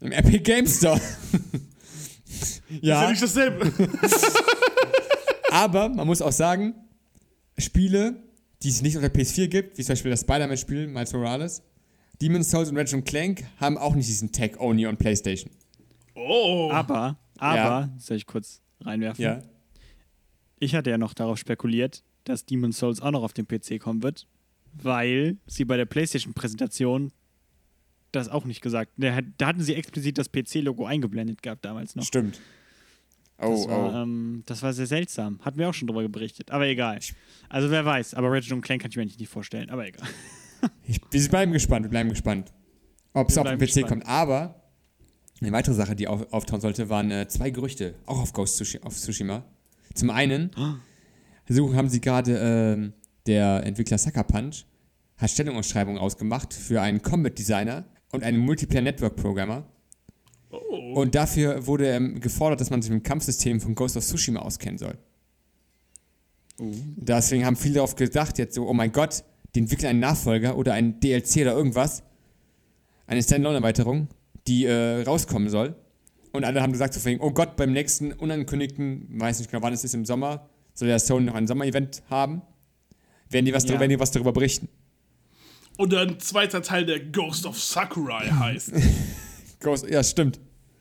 [0.00, 1.00] Im Epic Game Store.
[2.26, 3.72] Ist ja ja, nicht dasselbe.
[5.50, 6.74] aber man muss auch sagen,
[7.56, 8.22] Spiele,
[8.62, 11.62] die es nicht auf der PS4 gibt, wie zum Beispiel das Spider-Man-Spiel Miles Morales,
[12.20, 15.50] Demon's Souls und Ratchet Clank, haben auch nicht diesen Tag Only on PlayStation.
[16.14, 16.70] Oh.
[16.72, 17.90] Aber, aber, Ja.
[17.98, 19.22] soll ich kurz reinwerfen?
[19.24, 19.42] Ja.
[20.58, 24.02] Ich hatte ja noch darauf spekuliert, dass Demon's Souls auch noch auf den PC kommen
[24.02, 24.26] wird,
[24.72, 27.12] weil sie bei der PlayStation-Präsentation
[28.10, 28.90] das auch nicht gesagt.
[28.96, 32.04] Da, hat- da hatten sie explizit das PC-Logo eingeblendet gehabt damals noch.
[32.04, 32.40] Stimmt.
[33.40, 34.02] Oh, Das war, oh.
[34.02, 35.38] ähm, das war sehr seltsam.
[35.44, 36.50] Hatten wir auch schon drüber berichtet.
[36.50, 36.98] Aber egal.
[37.48, 38.14] Also wer weiß.
[38.14, 39.70] Aber Ratchet Clank kann ich mir eigentlich nicht vorstellen.
[39.70, 40.08] Aber egal.
[40.84, 42.52] Ich, wir bleiben gespannt, wir bleiben gespannt,
[43.12, 43.88] ob es auf den PC gespannt.
[43.88, 44.06] kommt.
[44.06, 44.62] Aber
[45.40, 48.80] eine weitere Sache, die auf, auftauchen sollte, waren äh, zwei Gerüchte, auch auf Ghost Tsushi,
[48.82, 49.44] auf Tsushima.
[49.94, 50.50] Zum einen
[51.48, 52.92] so haben sie gerade ähm,
[53.26, 54.64] der Entwickler Sucker Punch
[55.16, 59.64] hat Stellungsausschreibungen ausgemacht für einen Combat Designer und einen Multiplayer Network Programmer.
[60.50, 60.92] oh.
[60.94, 64.40] Und dafür wurde ähm, gefordert, dass man sich mit dem Kampfsystem von Ghost of Tsushima
[64.40, 64.96] auskennen soll.
[66.60, 69.24] Deswegen haben viele darauf gedacht, jetzt so, oh mein Gott,
[69.58, 72.04] die entwickeln einen Nachfolger oder einen DLC oder irgendwas.
[73.08, 74.06] Eine Standalone-Erweiterung,
[74.46, 75.74] die äh, rauskommen soll.
[76.32, 79.62] Und alle haben gesagt, so von wegen, oh Gott, beim nächsten unangekündigten, weiß nicht genau
[79.62, 82.42] wann es ist, im Sommer, soll der Sony noch ein Sommer-Event haben.
[83.30, 83.68] Werden die, was Ja.
[83.70, 84.68] darüber, werden die was darüber berichten?
[85.76, 88.72] Und ein zweiter Teil, der Ghost of Sakurai heißt.
[89.60, 90.38] Ghost, ja, stimmt.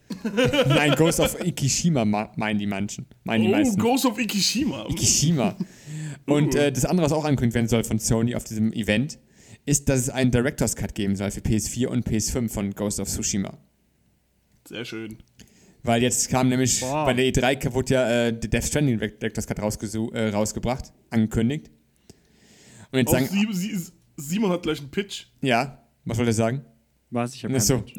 [0.67, 3.05] Nein, Ghost of Ikishima ma- meinen die manchen.
[3.23, 3.79] Meinen die Oh, meisten.
[3.81, 4.85] Ghost of Ikishima.
[4.89, 5.55] Ikishima.
[6.25, 9.19] Und äh, das andere, was auch angekündigt werden soll von Sony auf diesem Event,
[9.65, 13.07] ist, dass es einen Director's Cut geben soll für PS4 und PS5 von Ghost of
[13.07, 13.57] Tsushima.
[14.67, 15.17] Sehr schön.
[15.83, 17.05] Weil jetzt kam nämlich Boah.
[17.05, 21.69] bei der E3 wurde ja äh, der Death Stranding Director's Cut äh, rausgebracht, angekündigt.
[22.91, 23.77] Und jetzt Auch sagen, Sie,
[24.17, 25.25] Simon hat gleich einen Pitch.
[25.41, 26.65] ja, was wollte er sagen?
[27.09, 27.35] Was?
[27.35, 27.83] Ich habe Ach so.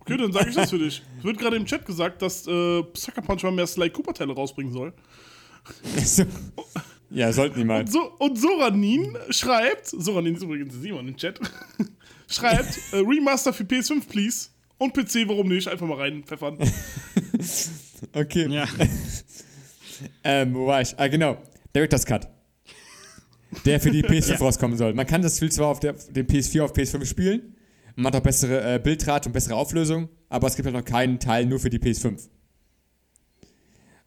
[0.00, 1.02] Okay, dann sage ich das für dich.
[1.18, 4.72] Es wird gerade im Chat gesagt, dass äh, Sucker Punch mal mehr Sly Cooper-Teile rausbringen
[4.72, 4.94] soll.
[6.02, 6.24] so.
[7.10, 7.80] Ja, sollten die mal.
[7.80, 11.40] Und, so, und Soranin schreibt, Soranin ist übrigens Simon im Chat,
[12.28, 14.48] schreibt, äh, Remaster für PS5, please.
[14.76, 15.66] Und PC, warum nicht?
[15.68, 16.58] Einfach mal reinpfeffern.
[18.12, 18.46] Okay.
[18.48, 18.66] Ja.
[20.22, 20.96] Ähm, wo war ich?
[20.96, 21.38] Ah, genau.
[21.74, 22.28] Director's Cut.
[23.64, 24.94] Der für die PS5 rauskommen soll.
[24.94, 27.56] Man kann das Spiel zwar auf der, dem PS4 auf PS5 spielen,
[27.96, 31.18] man hat auch bessere äh, Bildrate und bessere Auflösung, aber es gibt halt noch keinen
[31.18, 32.28] Teil nur für die PS5.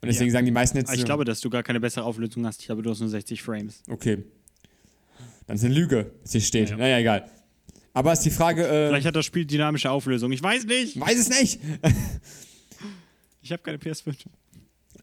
[0.02, 0.88] Und deswegen sagen die meisten jetzt.
[0.88, 2.60] Aber ich so, glaube, dass du gar keine bessere Auflösung hast.
[2.60, 3.82] Ich glaube, du hast nur 60 Frames.
[3.88, 4.24] Okay.
[5.46, 6.70] Dann ist eine Lüge, was hier steht.
[6.70, 6.76] Ja.
[6.76, 7.30] Naja, egal.
[7.94, 8.66] Aber ist die Frage.
[8.66, 10.32] Äh, Vielleicht hat das Spiel dynamische Auflösung.
[10.32, 10.98] Ich weiß nicht.
[10.98, 11.60] weiß es nicht.
[13.42, 14.14] Ich habe keine PS5.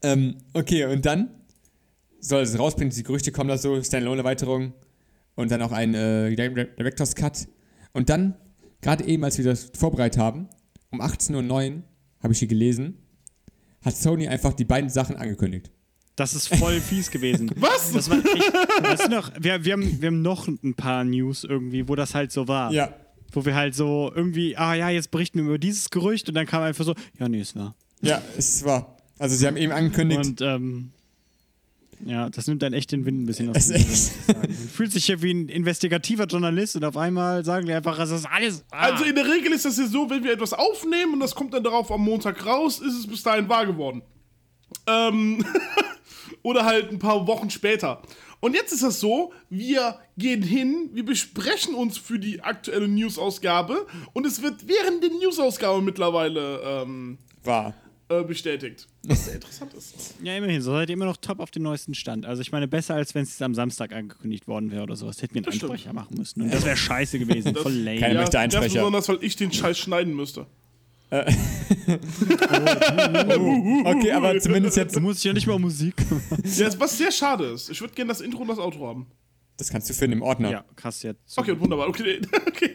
[0.02, 1.30] Ähm, okay, und dann
[2.20, 4.72] soll es rausbringen, die Gerüchte kommen da so, Standalone-Erweiterung
[5.34, 7.46] und dann auch ein äh, Direct- Director's Cut.
[7.92, 8.34] Und dann,
[8.80, 10.48] gerade eben, als wir das vorbereitet haben,
[10.90, 11.82] um 18.09 Uhr,
[12.22, 12.98] habe ich hier gelesen,
[13.84, 15.70] hat Sony einfach die beiden Sachen angekündigt.
[16.16, 17.50] Das ist voll fies gewesen.
[17.56, 17.92] Was?
[17.92, 18.52] Das war echt,
[18.82, 22.14] weißt du noch, wir, wir, haben, wir haben noch ein paar News irgendwie, wo das
[22.14, 22.72] halt so war.
[22.72, 22.94] Ja.
[23.32, 26.46] Wo wir halt so irgendwie, ah ja, jetzt berichten wir über dieses Gerücht und dann
[26.46, 27.74] kam einfach so, ja, nee, es war.
[28.02, 28.96] Ja, es war.
[29.18, 30.24] Also, sie haben eben angekündigt.
[30.26, 30.92] Und ähm,
[32.04, 33.68] ja, das nimmt dann echt den Wind ein bisschen aus.
[33.68, 34.40] Sagen.
[34.40, 38.10] Man fühlt sich hier wie ein investigativer Journalist und auf einmal sagen die einfach, es
[38.10, 38.64] ist alles.
[38.70, 38.90] Ah.
[38.90, 41.52] Also in der Regel ist das ja so, wenn wir etwas aufnehmen und das kommt
[41.52, 44.02] dann darauf am Montag raus, ist es bis dahin wahr geworden.
[44.86, 45.44] Ähm,
[46.42, 48.02] oder halt ein paar Wochen später.
[48.40, 53.86] Und jetzt ist das so, wir gehen hin, wir besprechen uns für die aktuelle News-Ausgabe
[54.14, 57.74] und es wird während der News-Ausgabe mittlerweile ähm, war.
[58.10, 58.86] Äh, bestätigt.
[59.04, 60.14] Was sehr interessant ist.
[60.22, 62.26] Ja, immerhin, so seid ihr immer noch top auf dem neuesten Stand.
[62.26, 65.22] Also ich meine, besser als wenn es am Samstag angekündigt worden wäre oder sowas.
[65.22, 65.72] Hätten wir einen Das stimmt.
[65.72, 66.42] Einsprecher machen müssen.
[66.42, 67.54] Und das wäre scheiße gewesen.
[67.54, 68.00] Voll lame.
[68.00, 68.80] Keiner möchte ganz Einsprecher.
[68.80, 70.46] besonders, weil ich den Scheiß schneiden müsste.
[73.84, 74.94] Okay, aber zumindest jetzt.
[74.94, 75.94] Du musst ja nicht mal Musik.
[76.56, 77.68] Ja, was sehr schade ist.
[77.70, 79.06] Ich würde gerne das Intro und das Outro haben.
[79.56, 80.50] Das kannst du finden im Ordner.
[80.50, 81.36] ja, krass jetzt.
[81.36, 81.88] Okay, wunderbar.
[81.88, 82.74] Okay, okay.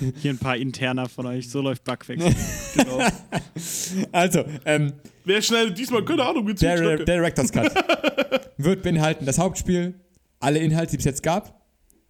[0.22, 1.48] Hier ein paar Interner von euch.
[1.48, 2.24] So läuft Bugfix.
[2.76, 3.00] Genau.
[4.12, 4.92] Also, ähm,
[5.24, 6.04] Wer schneidet diesmal?
[6.04, 7.04] Keine Ahnung, wie Der, der.
[7.04, 7.72] Director's Cut
[8.58, 9.94] wird beinhalten das Hauptspiel,
[10.38, 11.60] alle Inhalte, die es jetzt gab,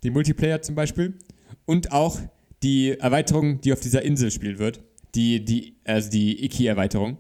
[0.03, 1.19] die Multiplayer zum Beispiel
[1.65, 2.19] und auch
[2.63, 4.83] die Erweiterung, die auf dieser Insel spielen wird,
[5.15, 7.17] die, die, also die Iki-Erweiterung.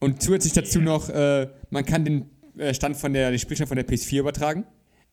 [0.00, 3.76] Und zusätzlich dazu noch, äh, man kann den äh, Stand von der, den Spielstand von
[3.76, 4.64] der PS4 übertragen.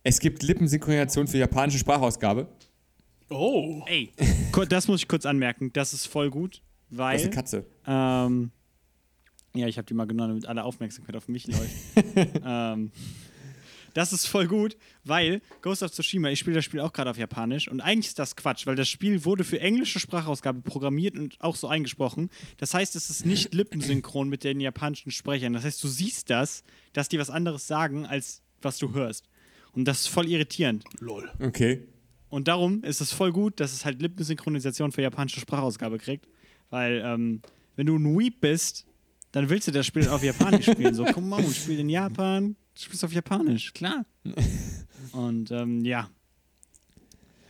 [0.04, 2.48] Es gibt Lippensynchronisation für japanische Sprachausgabe.
[3.30, 3.84] Oh.
[3.86, 4.12] Ey,
[4.70, 5.72] das muss ich kurz anmerken.
[5.74, 7.20] Das ist voll gut, Das ist weil.
[7.20, 7.66] eine Katze.
[7.86, 8.52] Ähm,
[9.54, 11.74] ja, ich habe die mal genommen, damit alle Aufmerksamkeit auf mich läuft.
[12.46, 12.92] ähm,
[13.94, 17.18] das ist voll gut, weil Ghost of Tsushima, ich spiele das Spiel auch gerade auf
[17.18, 21.42] Japanisch und eigentlich ist das Quatsch, weil das Spiel wurde für englische Sprachausgabe programmiert und
[21.42, 22.30] auch so eingesprochen.
[22.58, 25.54] Das heißt, es ist nicht lippensynchron mit den japanischen Sprechern.
[25.54, 26.64] Das heißt, du siehst das,
[26.94, 29.28] dass die was anderes sagen, als was du hörst.
[29.74, 30.84] Und das ist voll irritierend.
[31.00, 31.32] Lol.
[31.40, 31.88] Okay.
[32.30, 36.28] Und darum ist es voll gut, dass es halt Lippensynchronisation für japanische Sprachausgabe kriegt.
[36.70, 37.42] Weil, ähm,
[37.76, 38.86] wenn du ein Weep bist,
[39.32, 40.94] dann willst du das Spiel auf Japanisch spielen.
[40.94, 44.06] So, komm mal, ich spiele in Japan, du spielst auf Japanisch, klar.
[45.12, 46.10] Und ähm, ja,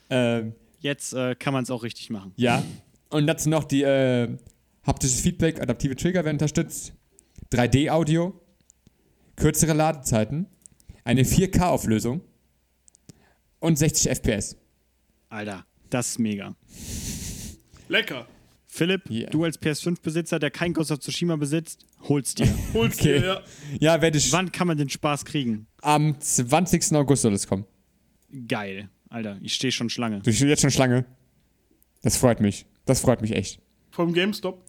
[0.10, 2.34] Ähm, jetzt äh, kann man es auch richtig machen.
[2.38, 2.64] ja.
[3.12, 4.38] Und dazu noch die äh,
[4.84, 6.94] haptisches Feedback, adaptive Trigger werden unterstützt.
[7.52, 8.40] 3D-Audio,
[9.36, 10.46] kürzere Ladezeiten,
[11.04, 12.22] eine 4K-Auflösung
[13.60, 14.56] und 60 FPS.
[15.30, 16.56] Alter, das ist mega.
[17.88, 18.28] Lecker.
[18.68, 19.30] Philipp, Ja.
[19.32, 22.48] du als PS5-Besitzer, der kein Ghost of Tsushima besitzt, hol's dir.
[22.74, 23.20] Holst Okay.
[23.20, 23.44] dir, ja.
[23.80, 25.66] Ja, werde ich Wann kann man den Spaß kriegen?
[25.82, 26.94] am 20.
[26.96, 27.66] August soll es kommen.
[28.48, 28.90] Geil.
[29.10, 30.20] Alter, ich stehe schon Schlange.
[30.20, 31.06] Du stehst jetzt schon Schlange.
[32.04, 32.68] Das freut mich.
[32.86, 33.60] Das freut mich echt.
[33.90, 34.64] Vom GameStop.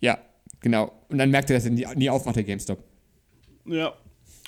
[0.00, 0.18] Ja,
[0.60, 0.92] genau.
[1.08, 2.82] Und dann merkt ihr, dass er nie, nie aufmacht, der GameStop.
[3.64, 3.94] Ja.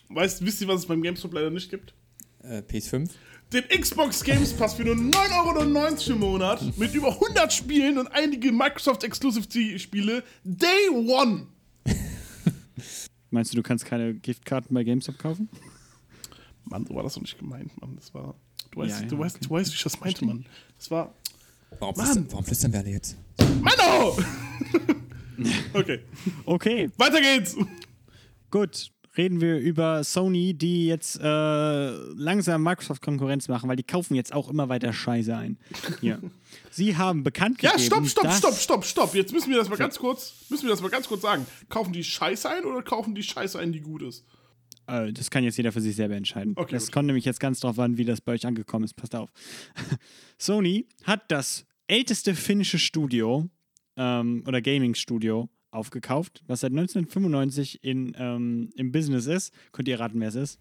[0.08, 1.94] Weißt, wisst ihr, was es beim GameStop leider nicht gibt?
[2.42, 3.10] Äh, PS5.
[3.52, 8.06] Den Xbox Games Pass für nur 9,99 Euro im Monat mit über 100 Spielen und
[8.08, 11.46] einige Microsoft Exclusive Spiele Day One.
[13.30, 15.50] Meinst du, du kannst keine Giftkarten bei GameStop kaufen?
[16.64, 17.96] Mann, so war das doch nicht gemeint, Mann.
[17.96, 18.34] Das war.
[18.70, 20.46] Du weißt, Ja, ja, du, weißt, du weißt, wie ich das meinte, Mann.
[20.78, 21.14] Das war.
[21.78, 22.06] Warum, Mann.
[22.06, 23.16] flüstern, warum flüstern wir alle jetzt?
[23.60, 24.16] Mano!
[25.74, 26.00] okay,
[26.46, 27.54] Okay, weiter geht's.
[28.50, 34.32] Gut, reden wir über Sony, die jetzt äh, langsam Microsoft-Konkurrenz machen, weil die kaufen jetzt
[34.32, 35.58] auch immer weiter Scheiße ein.
[36.00, 36.20] Hier.
[36.70, 39.14] Sie haben bekannt Ja, gegeben, stopp, stopp, dass stopp, stopp, stopp.
[39.14, 41.46] Jetzt müssen wir das mal ganz kurz, müssen wir das mal ganz kurz sagen.
[41.68, 44.24] Kaufen die Scheiße ein oder kaufen die Scheiße ein, die gut ist?
[44.86, 46.54] Äh, das kann jetzt jeder für sich selber entscheiden.
[46.56, 46.92] Okay, das gut.
[46.94, 48.94] kommt nämlich jetzt ganz drauf an, wie das bei euch angekommen ist.
[48.94, 49.30] Passt auf.
[50.38, 53.48] Sony hat das älteste finnische Studio
[53.96, 59.52] ähm, oder Gaming-Studio aufgekauft, was seit 1995 in, ähm, im Business ist.
[59.72, 60.58] Könnt ihr raten, wer es ist?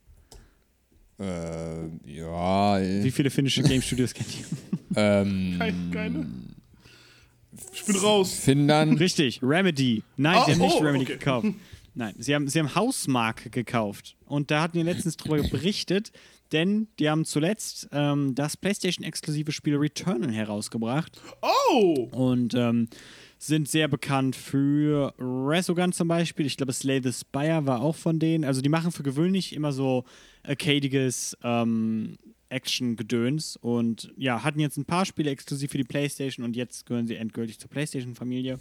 [1.19, 2.79] Äh, ja.
[2.79, 4.45] äh, Wie viele finnische Game-Studios kennt ihr?
[4.93, 6.25] Ähm, Kein, keine?
[7.73, 8.33] Ich bin raus.
[8.33, 8.99] Finnland.
[8.99, 10.03] Richtig, Remedy.
[10.17, 11.13] Nein, Oh, sie haben nicht oh, Remedy okay.
[11.13, 11.47] gekauft.
[11.95, 14.17] Nein, sie haben, sie haben Hausmark gekauft.
[14.25, 16.11] Und da hatten wir letztens drüber berichtet,
[16.51, 22.09] denn die haben zuletzt ähm, das PlayStation-exklusive Spiel Returnal herausgebracht Oh!
[22.11, 22.89] und ähm,
[23.43, 26.45] sind sehr bekannt für Resogun zum Beispiel.
[26.45, 28.43] Ich glaube, Slay the Spire war auch von denen.
[28.43, 30.05] Also die machen für gewöhnlich immer so
[30.43, 32.17] arcadiges ähm,
[32.49, 37.07] Action-Gedöns und ja, hatten jetzt ein paar Spiele exklusiv für die PlayStation und jetzt gehören
[37.07, 38.59] sie endgültig zur PlayStation-Familie.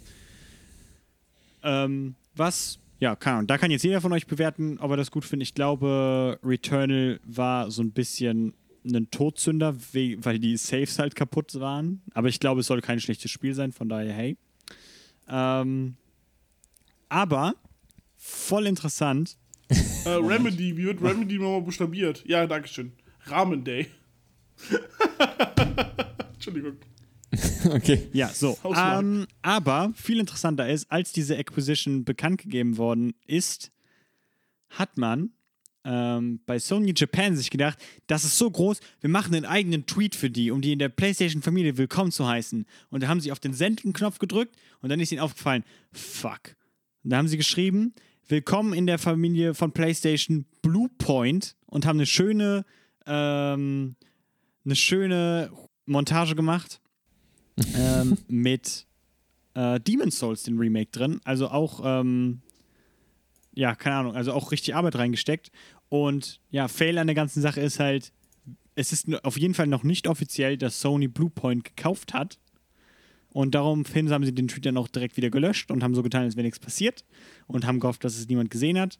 [1.61, 5.11] Ähm, was, ja, keine Ahnung, da kann jetzt jeder von euch bewerten, ob er das
[5.11, 5.49] gut findet.
[5.49, 11.59] Ich glaube, Returnal war so ein bisschen ein Todsünder, we- weil die Saves halt kaputt
[11.59, 12.01] waren.
[12.15, 14.37] Aber ich glaube, es soll kein schlechtes Spiel sein, von daher, hey.
[15.31, 15.95] Ähm,
[17.09, 17.55] aber
[18.17, 19.37] voll interessant.
[20.03, 22.23] Äh, Remedy, wie wird Remedy nochmal buchstabiert?
[22.25, 22.91] Ja, dankeschön.
[23.25, 23.87] Ramen Day.
[26.33, 26.77] Entschuldigung.
[27.71, 28.09] Okay.
[28.11, 28.57] Ja, so.
[28.75, 33.71] Ähm, aber viel interessanter ist, als diese Acquisition bekannt gegeben worden ist,
[34.69, 35.29] hat man
[35.83, 40.15] ähm, bei Sony Japan sich gedacht, das ist so groß, wir machen einen eigenen Tweet
[40.15, 42.65] für die, um die in der PlayStation-Familie willkommen zu heißen.
[42.89, 46.55] Und da haben sie auf den Senden-Knopf gedrückt und dann ist ihnen aufgefallen, fuck.
[47.03, 47.93] Und da haben sie geschrieben,
[48.27, 52.65] willkommen in der Familie von PlayStation Bluepoint und haben eine schöne,
[53.05, 53.95] ähm,
[54.63, 55.51] eine schöne
[55.85, 56.79] Montage gemacht
[57.75, 58.85] ähm, mit
[59.55, 61.19] äh, Demon's Souls, den Remake drin.
[61.23, 62.41] Also auch, ähm,
[63.53, 65.51] ja, keine Ahnung, also auch richtig Arbeit reingesteckt.
[65.89, 68.13] Und ja, Fail an der ganzen Sache ist halt,
[68.75, 72.39] es ist auf jeden Fall noch nicht offiziell, dass Sony Bluepoint gekauft hat.
[73.33, 76.23] Und daraufhin haben sie den Tweet dann auch direkt wieder gelöscht und haben so getan,
[76.23, 77.05] als wäre nichts passiert
[77.47, 78.99] und haben gehofft, dass es niemand gesehen hat.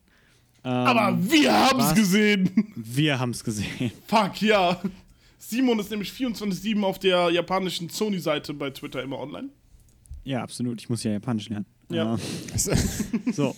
[0.63, 2.73] Ähm, Aber wir haben es gesehen.
[2.75, 3.91] wir haben es gesehen.
[4.07, 4.81] Fuck, ja.
[5.37, 9.49] Simon ist nämlich 24-7 auf der japanischen Sony-Seite bei Twitter immer online.
[10.23, 10.79] Ja, absolut.
[10.79, 11.65] Ich muss ja Japanisch lernen.
[11.89, 12.15] Ja.
[12.15, 12.57] Äh,
[13.33, 13.55] so.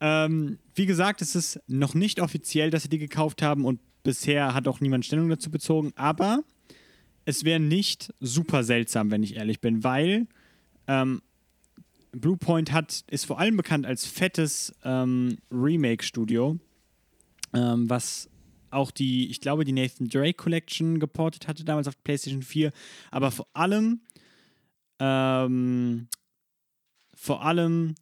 [0.00, 4.54] Ähm, wie gesagt, es ist noch nicht offiziell, dass sie die gekauft haben und bisher
[4.54, 6.42] hat auch niemand Stellung dazu bezogen, aber
[7.24, 10.26] es wäre nicht super seltsam, wenn ich ehrlich bin, weil
[10.86, 11.22] ähm,
[12.12, 16.58] Bluepoint hat, ist vor allem bekannt als fettes ähm, Remake-Studio,
[17.52, 18.28] ähm, was
[18.70, 22.72] auch die, ich glaube, die Nathan Drake Collection geportet hatte damals auf PlayStation 4,
[23.10, 24.00] aber vor allem,
[24.98, 26.08] ähm,
[27.14, 27.94] vor allem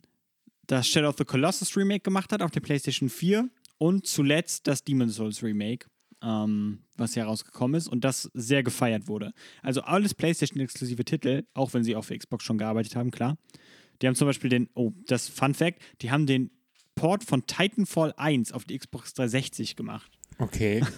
[0.68, 3.48] das Shadow of the Colossus Remake gemacht hat auf der PlayStation 4
[3.78, 5.86] und zuletzt das Demon's Souls Remake,
[6.22, 9.32] ähm, was ja rausgekommen ist und das sehr gefeiert wurde.
[9.62, 13.36] Also alles PlayStation-exklusive Titel, auch wenn sie auf der Xbox schon gearbeitet haben, klar.
[14.00, 16.50] Die haben zum Beispiel den, oh, das Fun Fact, die haben den
[16.94, 20.18] Port von Titanfall 1 auf die Xbox 360 gemacht.
[20.38, 20.84] Okay.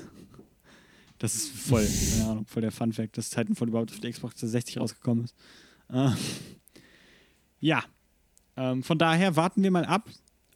[1.19, 4.37] Das ist voll, keine Ahnung, voll der Fun Fact, dass Titanfall überhaupt auf der Xbox
[4.37, 5.35] 360 rausgekommen ist.
[5.91, 6.13] Äh,
[7.61, 7.85] ja,
[8.61, 10.09] ähm, von daher warten wir mal ab.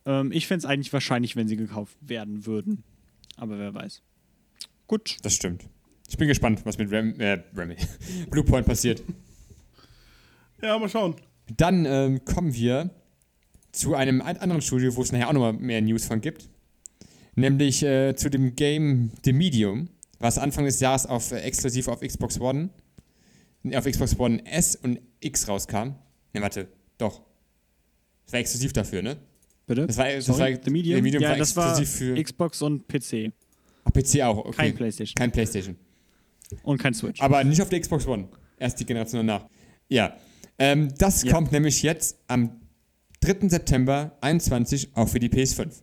[0.07, 2.83] Ähm, ich fände es eigentlich wahrscheinlich, wenn sie gekauft werden würden.
[3.37, 4.03] Aber wer weiß.
[4.87, 5.17] Gut.
[5.23, 5.65] Das stimmt.
[6.09, 7.77] Ich bin gespannt, was mit Ram, äh, Remy,
[8.31, 9.03] Bluepoint passiert.
[10.63, 11.17] Ja, mal schauen.
[11.57, 12.91] Dann ähm, kommen wir
[13.73, 16.49] zu einem ein- anderen Studio, wo es nachher auch nochmal mehr News von gibt.
[17.35, 19.89] Nämlich äh, zu dem Game The Medium,
[20.21, 22.71] was Anfang des Jahres auf, äh, exklusiv auf Xbox One,
[23.75, 25.95] auf Xbox One S und X rauskam.
[26.33, 27.23] Ne, warte, doch.
[28.25, 29.17] Das war exklusiv dafür, ne?
[29.67, 29.87] Bitte?
[29.87, 30.97] Das war, das Sorry, war, The Medium?
[30.97, 33.33] The Medium ja, war das war für Xbox und PC.
[33.85, 34.53] Ach, PC auch, okay.
[34.57, 35.15] Kein PlayStation.
[35.15, 35.77] Kein PlayStation.
[36.63, 37.21] Und kein Switch.
[37.21, 38.29] Aber nicht auf der Xbox One.
[38.59, 39.47] Erst die Generation danach.
[39.89, 40.15] Ja.
[40.59, 41.33] Ähm, das Ja.
[41.33, 42.61] kommt nämlich jetzt am
[43.21, 43.49] 3.
[43.49, 45.83] September 21 auch für die PS5.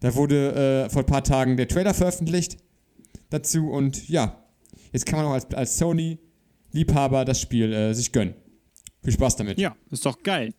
[0.00, 2.56] Da wurde äh, vor ein paar Tagen der Trailer veröffentlicht
[3.30, 4.42] dazu und ja,
[4.92, 8.34] jetzt kann man auch als, als Sony-Liebhaber das Spiel äh, sich gönnen.
[9.02, 9.58] Viel Spaß damit.
[9.58, 10.54] ja, ist doch geil.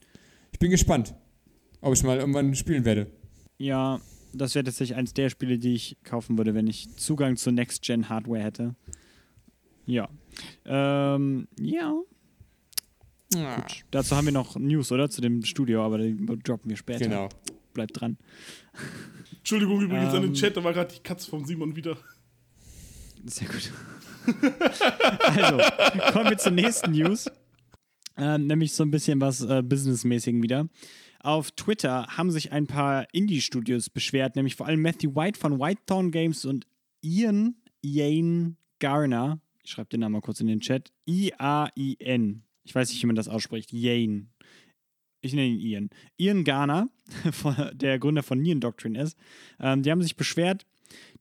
[0.59, 1.15] Ich bin gespannt,
[1.79, 3.09] ob ich mal irgendwann spielen werde.
[3.59, 4.01] Ja,
[4.33, 8.43] das wäre tatsächlich eines der Spiele, die ich kaufen würde, wenn ich Zugang zur Next-Gen-Hardware
[8.43, 8.75] hätte.
[9.85, 10.09] Ja.
[10.65, 11.93] Ähm, ja.
[13.31, 13.85] Gut.
[13.91, 15.09] Dazu haben wir noch News, oder?
[15.09, 17.05] Zu dem Studio, aber die droppen wir später.
[17.05, 17.29] Genau.
[17.73, 18.17] Bleibt dran.
[19.37, 20.35] Entschuldigung übrigens an den Ähm.
[20.35, 21.95] Chat, da war gerade die Katze vom Simon wieder.
[23.23, 23.71] Sehr gut.
[25.21, 25.57] also,
[26.11, 27.29] kommen wir zur nächsten News.
[28.19, 30.67] Ähm, nämlich so ein bisschen was äh, Businessmäßigen wieder.
[31.21, 36.11] Auf Twitter haben sich ein paar Indie-Studios beschwert, nämlich vor allem Matthew White von Whitethorn
[36.11, 36.65] Games und
[37.01, 39.39] Ian Ian Garner.
[39.63, 40.91] Ich schreibe den Namen mal kurz in den Chat.
[41.07, 42.43] I-A-I-N.
[42.63, 43.73] Ich weiß nicht, wie man das ausspricht.
[43.73, 44.29] Ian.
[45.21, 45.89] Ich nenne ihn Ian.
[46.17, 46.89] Ian Garner,
[47.73, 49.17] der Gründer von Neon Doctrine ist.
[49.59, 50.65] Ähm, die haben sich beschwert,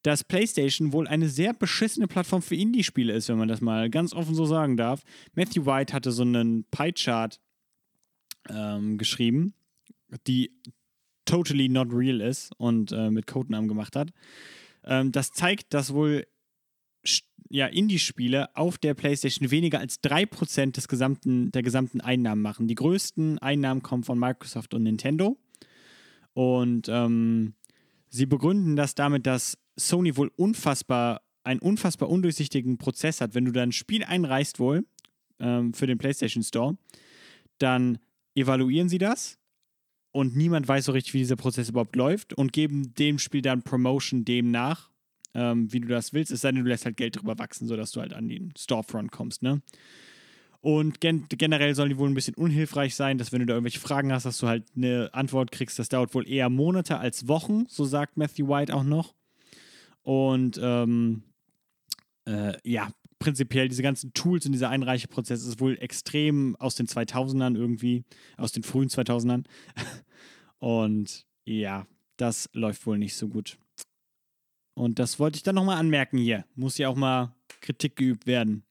[0.03, 4.13] dass PlayStation wohl eine sehr beschissene Plattform für Indie-Spiele ist, wenn man das mal ganz
[4.13, 5.03] offen so sagen darf.
[5.35, 7.41] Matthew White hatte so einen Pie-Chart
[8.49, 9.55] ähm, geschrieben,
[10.27, 10.53] die
[11.25, 14.11] totally not real ist und äh, mit Codenamen gemacht hat.
[14.85, 16.27] Ähm, das zeigt, dass wohl
[17.51, 22.69] ja, Indie-Spiele auf der PlayStation weniger als 3% des gesamten, der gesamten Einnahmen machen.
[22.69, 25.39] Die größten Einnahmen kommen von Microsoft und Nintendo.
[26.35, 27.55] Und ähm,
[28.09, 33.35] sie begründen das damit, dass Sony wohl unfassbar, einen unfassbar undurchsichtigen Prozess hat.
[33.35, 34.87] Wenn du da ein Spiel einreichst wohl
[35.39, 36.77] ähm, für den PlayStation Store,
[37.59, 37.99] dann
[38.35, 39.39] evaluieren sie das
[40.13, 43.63] und niemand weiß so richtig, wie dieser Prozess überhaupt läuft und geben dem Spiel dann
[43.63, 44.91] Promotion dem nach,
[45.35, 46.33] ähm, wie du das willst.
[46.33, 49.13] Es sei denn, du lässt halt Geld drüber wachsen, sodass du halt an den Storefront
[49.13, 49.63] kommst, ne?
[50.61, 53.79] Und gen generell sollen die wohl ein bisschen unhilfreich sein, dass wenn du da irgendwelche
[53.79, 55.79] Fragen hast, dass du halt eine Antwort kriegst.
[55.79, 59.15] Das dauert wohl eher Monate als Wochen, so sagt Matthew White auch noch.
[60.09, 61.23] Und ähm,
[62.25, 62.89] äh, ja,
[63.19, 68.05] prinzipiell diese ganzen Tools und dieser Einreicheprozess ist wohl extrem aus den 2000ern irgendwie,
[68.39, 69.45] aus den frühen 2000ern.
[70.61, 71.87] Und ja,
[72.17, 73.59] das läuft wohl nicht so gut.
[74.73, 76.47] Und das wollte ich dann nochmal anmerken hier.
[76.55, 78.65] Muss ja auch mal Kritik geübt werden.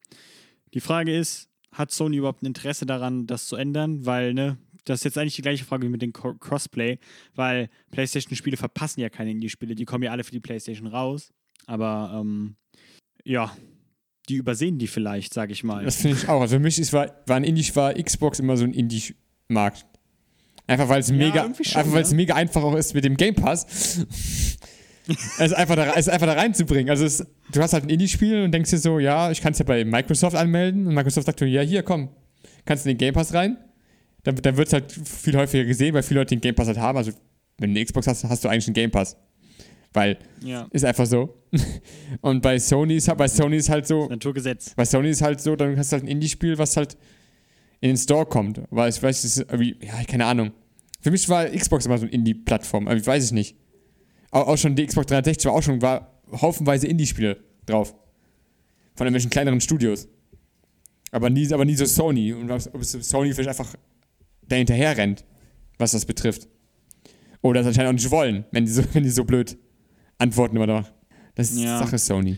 [0.74, 4.08] Die Frage ist, hat Sony überhaupt ein Interesse daran, das zu ändern?
[4.08, 4.58] Weil, ne,
[4.90, 6.98] das ist jetzt eigentlich die gleiche Frage wie mit dem Crossplay,
[7.36, 11.32] weil PlayStation-Spiele verpassen ja keine Indie-Spiele, die kommen ja alle für die PlayStation raus.
[11.66, 12.56] Aber, ähm,
[13.24, 13.56] ja,
[14.30, 15.84] die übersehen die vielleicht, sage ich mal.
[15.84, 16.42] Das finde ich auch.
[16.42, 19.86] Also für mich ist, war, war, ein Indie, war Xbox immer so ein Indie-Markt.
[20.66, 22.18] Einfach weil es mega, schon, einfach weil es ja.
[22.18, 24.06] mega einfach auch ist mit dem Game Pass.
[25.08, 26.90] es, einfach da, es einfach da reinzubringen.
[26.90, 29.60] Also es, du hast halt ein Indie-Spiel und denkst dir so, ja, ich kann es
[29.60, 30.88] ja bei Microsoft anmelden.
[30.88, 32.10] Und Microsoft sagt dir, ja, hier, komm,
[32.66, 33.58] kannst du in den Game Pass rein.
[34.28, 36.78] Dann, dann wird es halt viel häufiger gesehen, weil viele Leute den Game Pass halt
[36.78, 36.98] haben.
[36.98, 37.14] Also
[37.60, 39.16] wenn du eine Xbox hast, hast du eigentlich einen Game Pass.
[39.94, 41.42] Weil, Ja, ist einfach so.
[42.22, 44.74] und bei Sony ist, bei Sony ist halt so, Naturgesetz.
[44.76, 46.98] bei Sony ist halt so, dann hast du halt ein Indie-Spiel, was halt
[47.80, 48.62] in den Store kommt.
[48.70, 50.52] Weil ich weiß, das ist irgendwie, ja, keine Ahnung.
[51.00, 53.56] Für mich war Xbox immer so eine Indie-Plattform, aber ich weiß es nicht.
[54.32, 57.96] Auch, auch schon die Xbox 360 war auch schon, war haufenweise Indie-Spiele drauf.
[58.96, 60.10] Von irgendwelchen kleineren Studios.
[61.12, 62.34] Aber nie, aber nie so Sony.
[62.34, 63.74] Und ob es Sony vielleicht einfach
[64.48, 65.26] da hinterher rennt,
[65.78, 66.48] was das betrifft.
[67.42, 69.58] Oder das anscheinend auch nicht wollen, wenn die so, wenn die so blöd
[70.18, 70.90] antworten immer noch.
[71.36, 71.80] Das ist Ja.
[71.80, 72.38] Sache Sony.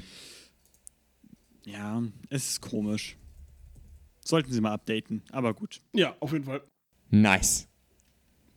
[1.65, 3.15] Ja, es ist komisch.
[4.25, 5.81] Sollten sie mal updaten, aber gut.
[5.93, 6.61] Ja, auf jeden Fall.
[7.09, 7.67] Nice.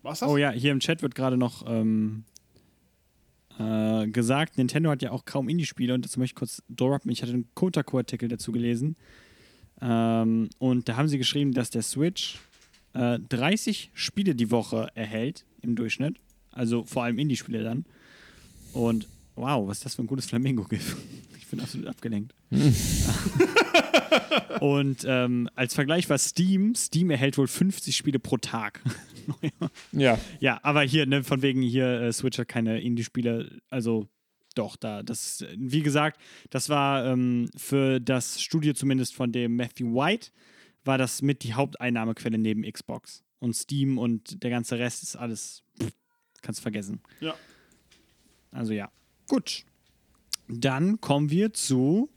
[0.02, 0.28] Was das?
[0.28, 2.24] Oh ja, hier im Chat wird gerade noch ähm,
[3.58, 7.10] äh, gesagt, Nintendo hat ja auch kaum Indie-Spiele und dazu möchte ich kurz droppen.
[7.10, 8.96] Ich hatte einen Kotaku-Artikel dazu gelesen.
[9.80, 12.38] Ähm, und da haben sie geschrieben, dass der Switch
[12.94, 16.16] äh, 30 Spiele die Woche erhält im Durchschnitt.
[16.50, 17.86] Also vor allem Indie-Spiele dann.
[18.72, 20.96] Und wow, was ist das für ein gutes Flamingo-GIF?
[21.38, 22.34] Ich bin absolut abgelenkt.
[24.60, 26.74] und ähm, als Vergleich war Steam.
[26.74, 28.80] Steam erhält wohl 50 Spiele pro Tag.
[29.92, 30.18] Ja.
[30.40, 34.08] Ja, aber hier, ne, von wegen hier, äh, Switch hat keine Indie-Spiele, also
[34.54, 36.20] doch, da, das, wie gesagt,
[36.50, 40.30] das war ähm, für das Studio zumindest von dem Matthew White,
[40.84, 43.22] war das mit die Haupteinnahmequelle neben Xbox.
[43.38, 45.92] Und Steam und der ganze Rest ist alles, pff,
[46.42, 47.00] kannst vergessen.
[47.20, 47.34] Ja.
[48.50, 48.90] Also ja,
[49.28, 49.64] gut.
[50.48, 52.10] Dann kommen wir zu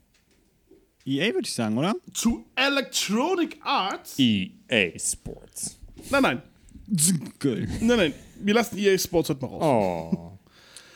[1.06, 1.96] EA, würde ich sagen, oder?
[2.14, 4.18] Zu Electronic Arts.
[4.20, 5.80] EA Sports.
[6.10, 6.42] Nein, nein.
[6.88, 8.14] Nein, nein.
[8.40, 10.14] Wir lassen EA Sports heute mal raus.
[10.14, 10.35] Oh.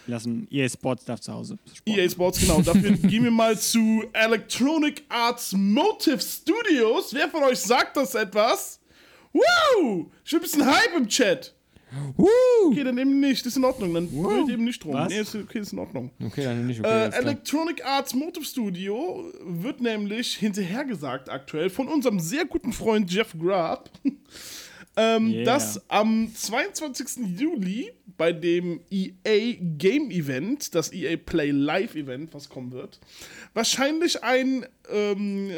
[0.09, 1.57] Lassen EA Sports darf zu Hause.
[1.73, 1.99] sporten.
[1.99, 2.61] EA Sports, genau.
[2.61, 7.13] Dafür gehen wir mal zu Electronic Arts Motive Studios.
[7.13, 8.79] Wer von euch sagt das etwas?
[9.33, 10.09] Woo!
[10.25, 11.53] Ich bin ein bisschen Hype im Chat.
[12.17, 12.27] Woo!
[12.67, 13.41] Okay, dann eben nicht.
[13.45, 13.93] Das ist in Ordnung.
[13.95, 14.93] Dann brüllt eben nicht drum.
[14.93, 15.09] Was?
[15.09, 16.11] Nee, ist, okay, ist in Ordnung.
[16.23, 16.79] Okay, dann nicht.
[16.79, 17.15] Okay, Äh.
[17.17, 23.89] Electronic Arts Motive Studio wird nämlich hinterhergesagt aktuell von unserem sehr guten Freund Jeff Grubb,
[24.99, 25.45] ähm, Yeah.
[25.45, 27.39] dass am 22.
[27.39, 32.99] Juli bei dem EA Game Event, das EA Play Live Event, was kommen wird,
[33.53, 35.51] wahrscheinlich ein ähm,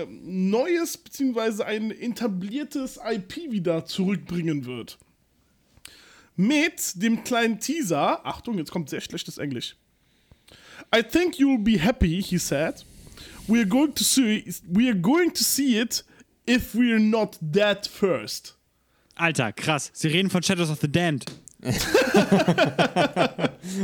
[0.51, 1.63] neues bzw.
[1.63, 4.99] ein etabliertes IP wieder zurückbringen wird.
[6.35, 9.75] Mit dem kleinen Teaser, Achtung, jetzt kommt sehr schlechtes Englisch.
[10.95, 12.85] I think you'll be happy, he said.
[13.47, 16.05] We're going to see we're going to see it
[16.45, 18.55] if we're not dead first.
[19.21, 19.91] Alter, krass.
[19.93, 21.25] Sie reden von Shadows of the Damned.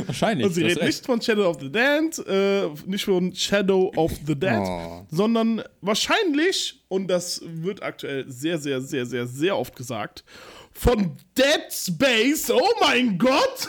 [0.06, 0.46] Wahrscheinlich.
[0.48, 4.34] Und sie reden nicht von Shadow of the Dead, äh, nicht von Shadow of the
[4.34, 5.06] Dead, Oh.
[5.12, 10.24] sondern wahrscheinlich, und das wird aktuell sehr, sehr, sehr, sehr, sehr oft gesagt,
[10.72, 12.50] von Dead Space.
[12.50, 13.68] Oh mein Gott!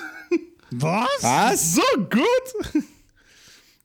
[0.72, 1.08] Was?
[1.22, 1.76] Was?
[1.76, 2.84] So gut!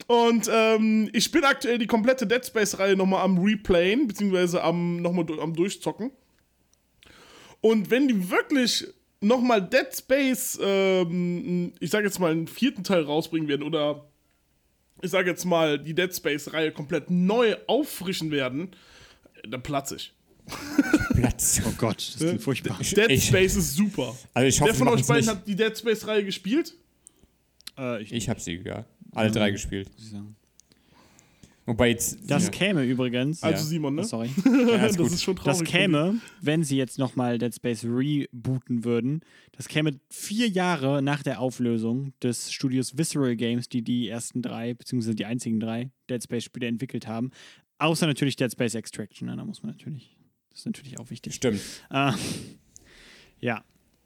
[0.06, 5.26] Und ähm, ich bin aktuell die komplette Dead Space-Reihe nochmal am Replayen, beziehungsweise am, nochmal
[5.40, 6.10] am Durchzocken.
[7.64, 8.86] Und wenn die wirklich
[9.22, 14.04] nochmal Dead Space, ähm, ich sage jetzt mal, einen vierten Teil rausbringen werden oder
[15.00, 18.72] ich sage jetzt mal, die Dead Space-Reihe komplett neu auffrischen werden,
[19.48, 20.12] dann platze ich.
[21.14, 21.62] Platz.
[21.66, 22.78] Oh Gott, das klingt furchtbar.
[22.80, 24.14] Dead Ich- Space ist super.
[24.34, 25.34] Also ich hoffe, Wer von euch beiden nicht.
[25.34, 26.74] hat die Dead Space-Reihe gespielt?
[27.78, 28.84] Äh, ich, Ich hab sie, ja.
[29.12, 29.88] Alle drei gespielt.
[29.94, 30.36] muss ich sagen.
[31.66, 32.18] Wobei jetzt.
[32.30, 32.50] Das ja.
[32.50, 33.42] käme übrigens.
[33.42, 33.64] Also.
[33.64, 34.02] Simon, ne?
[34.02, 34.30] Oh, sorry.
[34.44, 35.06] Ja, das ist gut.
[35.06, 35.60] ist schon traurig.
[35.60, 39.20] Das käme, wenn sie jetzt nochmal Dead Space rebooten würden,
[39.52, 44.74] das käme vier Jahre nach der Auflösung des Studios Visceral Games, die die ersten drei,
[44.74, 47.30] beziehungsweise die einzigen drei Dead Space-Spiele entwickelt haben.
[47.78, 49.36] Außer natürlich Dead Space Extraction, ne?
[49.36, 50.18] da muss man natürlich,
[50.50, 51.34] das ist natürlich auch wichtig.
[51.34, 51.60] Stimmt.
[51.90, 52.12] Äh,
[53.40, 53.64] ja.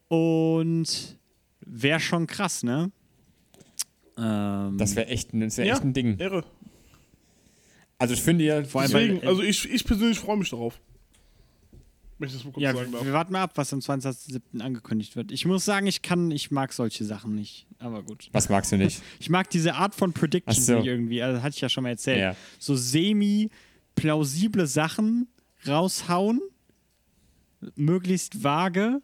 [0.09, 1.19] Und
[1.61, 2.91] wäre schon krass, ne?
[4.17, 5.75] Ähm, Das wäre echt, das wär Ja.
[5.75, 6.19] echt ein Ding.
[6.19, 6.45] Irre.
[7.99, 8.65] Also ich finde ja.
[8.65, 10.81] Vor allem, Deswegen, weil- also ich, ich persönlich freue mich darauf.
[12.21, 13.05] Wenn ich das mal kurz ja, sagen darf.
[13.05, 14.61] wir warten mal ab, was am 20.07.
[14.61, 15.31] angekündigt wird.
[15.31, 17.67] Ich muss sagen, ich kann, ich mag solche Sachen nicht.
[17.79, 18.29] Aber gut.
[18.33, 19.01] Was magst du nicht?
[19.21, 20.77] Ich mag diese Art von Prediction so.
[20.79, 21.23] nicht irgendwie.
[21.23, 22.19] Also hatte ich ja schon mal erzählt.
[22.19, 22.37] Ja.
[22.59, 25.29] So semi-plausible Sachen
[25.67, 26.41] raushauen,
[27.77, 29.01] möglichst vage.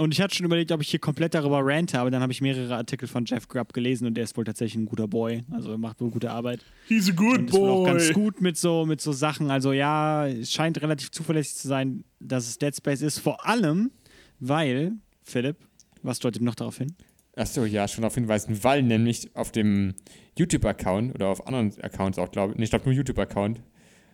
[0.00, 2.40] Und ich hatte schon überlegt, ob ich hier komplett darüber rante, aber dann habe ich
[2.40, 5.42] mehrere Artikel von Jeff Grubb gelesen und der ist wohl tatsächlich ein guter Boy.
[5.50, 6.64] Also er macht wohl gute Arbeit.
[6.88, 8.14] He's a good Und ist wohl auch ganz boy.
[8.14, 9.50] gut mit so, mit so Sachen.
[9.50, 13.18] Also ja, es scheint relativ zuverlässig zu sein, dass es Dead Space ist.
[13.18, 13.90] Vor allem,
[14.38, 14.92] weil,
[15.22, 15.58] Philipp,
[16.02, 16.94] was deutet noch darauf hin?
[17.36, 19.92] Achso, ja, schon darauf hinweisen, weil nämlich auf dem
[20.38, 23.60] YouTube-Account oder auf anderen Accounts auch, glaube ich, nee, ich glaube nur YouTube-Account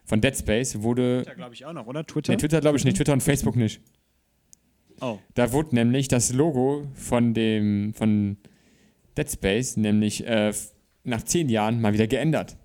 [0.04, 1.22] von Dead Space wurde.
[1.22, 2.04] Da glaube ich auch noch, oder?
[2.04, 2.32] Twitter?
[2.32, 3.80] Nee, Twitter glaube ich nicht, Twitter und Facebook nicht.
[5.00, 5.18] Oh.
[5.34, 8.36] Da wurde nämlich das Logo von dem von
[9.16, 10.52] Dead Space nämlich äh,
[11.04, 12.56] nach zehn Jahren mal wieder geändert.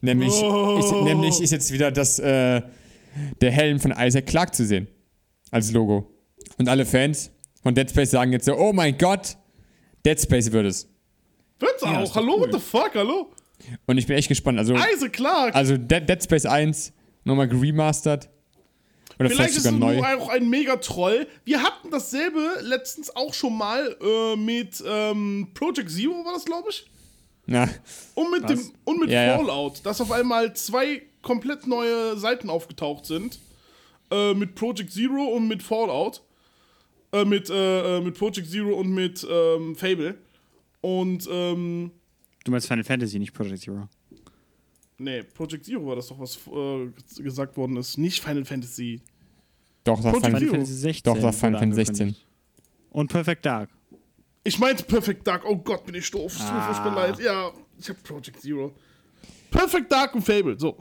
[0.00, 0.78] Nämlich, Oh.
[0.78, 2.62] ist, nämlich ist jetzt wieder das äh,
[3.40, 4.86] der Helm von Isaac Clarke zu sehen
[5.50, 6.08] als Logo.
[6.58, 7.30] Und alle Fans
[7.62, 9.36] von Dead Space sagen jetzt so, oh mein Gott,
[10.06, 10.88] Dead Space wird es.
[11.58, 12.14] Wird's Ja, auch.
[12.14, 12.40] Hallo, cool.
[12.42, 13.32] what the fuck, hallo?
[13.86, 14.58] Und ich bin echt gespannt.
[14.58, 15.54] Also, Isaac Clark.
[15.56, 16.92] also Dead, Dead Space 1
[17.24, 18.30] nochmal geremastert.
[19.18, 19.96] Oder Vielleicht vielleicht ist sogar es neu.
[20.16, 21.26] nur auch ein Megatroll.
[21.44, 26.68] Wir hatten dasselbe letztens auch schon mal äh, mit ähm, Project Zero, war das, glaube
[26.70, 26.88] ich?
[27.46, 27.68] Ja,
[28.14, 29.36] Und mit, dem, und mit Ja, ja.
[29.38, 33.38] Fallout, dass auf einmal zwei komplett neue Seiten aufgetaucht sind.
[34.10, 36.22] Äh, mit Project Zero und mit Fallout.
[37.10, 40.14] Äh, mit, äh, äh, mit Project Zero und mit ähm, Fable.
[40.82, 41.90] Und, ähm,
[42.44, 43.88] Du meinst Final Fantasy, nicht Project Zero.
[44.98, 47.96] nee, Project Zero war das doch, was äh, gesagt worden ist.
[47.98, 49.00] Nicht Final Fantasy.
[49.84, 50.40] Doch, das Final.
[50.46, 51.02] Fantasy 16.
[51.14, 51.94] doch, das Final Fantasy 16.
[52.06, 52.26] angekündigt.
[52.90, 53.70] Und Perfect Dark.
[54.44, 55.44] Ich meinte Perfect Dark.
[55.46, 56.32] Oh Gott, bin ich doof.
[56.32, 56.72] Es tut mir Ah.
[56.72, 57.18] furchtbar leid.
[57.20, 58.74] Ja, ich hab Project Zero.
[59.50, 60.58] Perfect Dark und Fable.
[60.58, 60.76] So.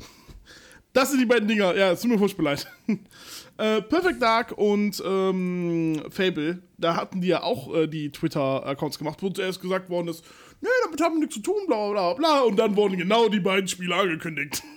[0.94, 1.76] Das sind die beiden Dinger.
[1.76, 2.68] Ja, es tut mir furchtbar leid.
[3.58, 9.22] äh, Perfect Dark und ähm, Fable, da hatten die ja auch äh, die Twitter-Accounts gemacht,
[9.22, 10.24] wo zuerst gesagt worden ist,
[10.62, 12.40] nee, damit haben wir nichts zu tun, bla bla bla.
[12.42, 14.64] Und dann wurden genau die beiden Spiele angekündigt.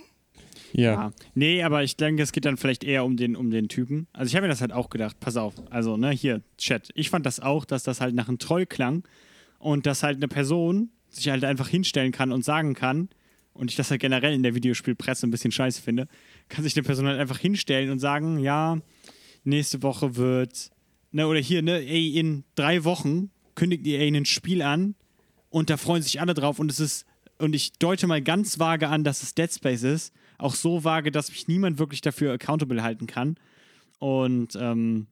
[0.73, 0.93] Ja.
[0.93, 1.13] Ja.
[1.33, 4.07] Nee, aber ich denke, es geht dann vielleicht eher um den, um den Typen.
[4.13, 6.89] Also ich habe mir das halt auch gedacht, pass auf, also ne, hier, Chat.
[6.95, 9.03] Ich fand das auch, dass das halt nach einem Troll klang
[9.59, 13.09] und dass halt eine Person sich halt einfach hinstellen kann und sagen kann,
[13.53, 16.07] und ich das halt generell in der Videospielpresse ein bisschen scheiße finde,
[16.47, 18.79] kann sich eine Person halt einfach hinstellen und sagen, ja,
[19.43, 20.71] nächste Woche wird,
[21.11, 24.95] ne, oder hier, ne, ey, in drei Wochen kündigt ihr ein Spiel an
[25.49, 27.05] und da freuen sich alle drauf und es ist,
[27.39, 31.11] und ich deute mal ganz vage an, dass es Dead Space ist, auch so vage,
[31.11, 33.35] dass mich niemand wirklich dafür accountable halten kann.
[33.99, 35.07] Und ähm,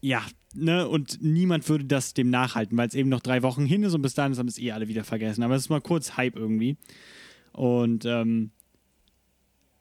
[0.00, 0.22] ja,
[0.54, 3.94] ne, und niemand würde das dem nachhalten, weil es eben noch drei Wochen hin ist
[3.94, 5.42] und bis dahin haben es eh alle wieder vergessen.
[5.42, 6.76] Aber es ist mal kurz Hype irgendwie.
[7.52, 8.50] Und ähm,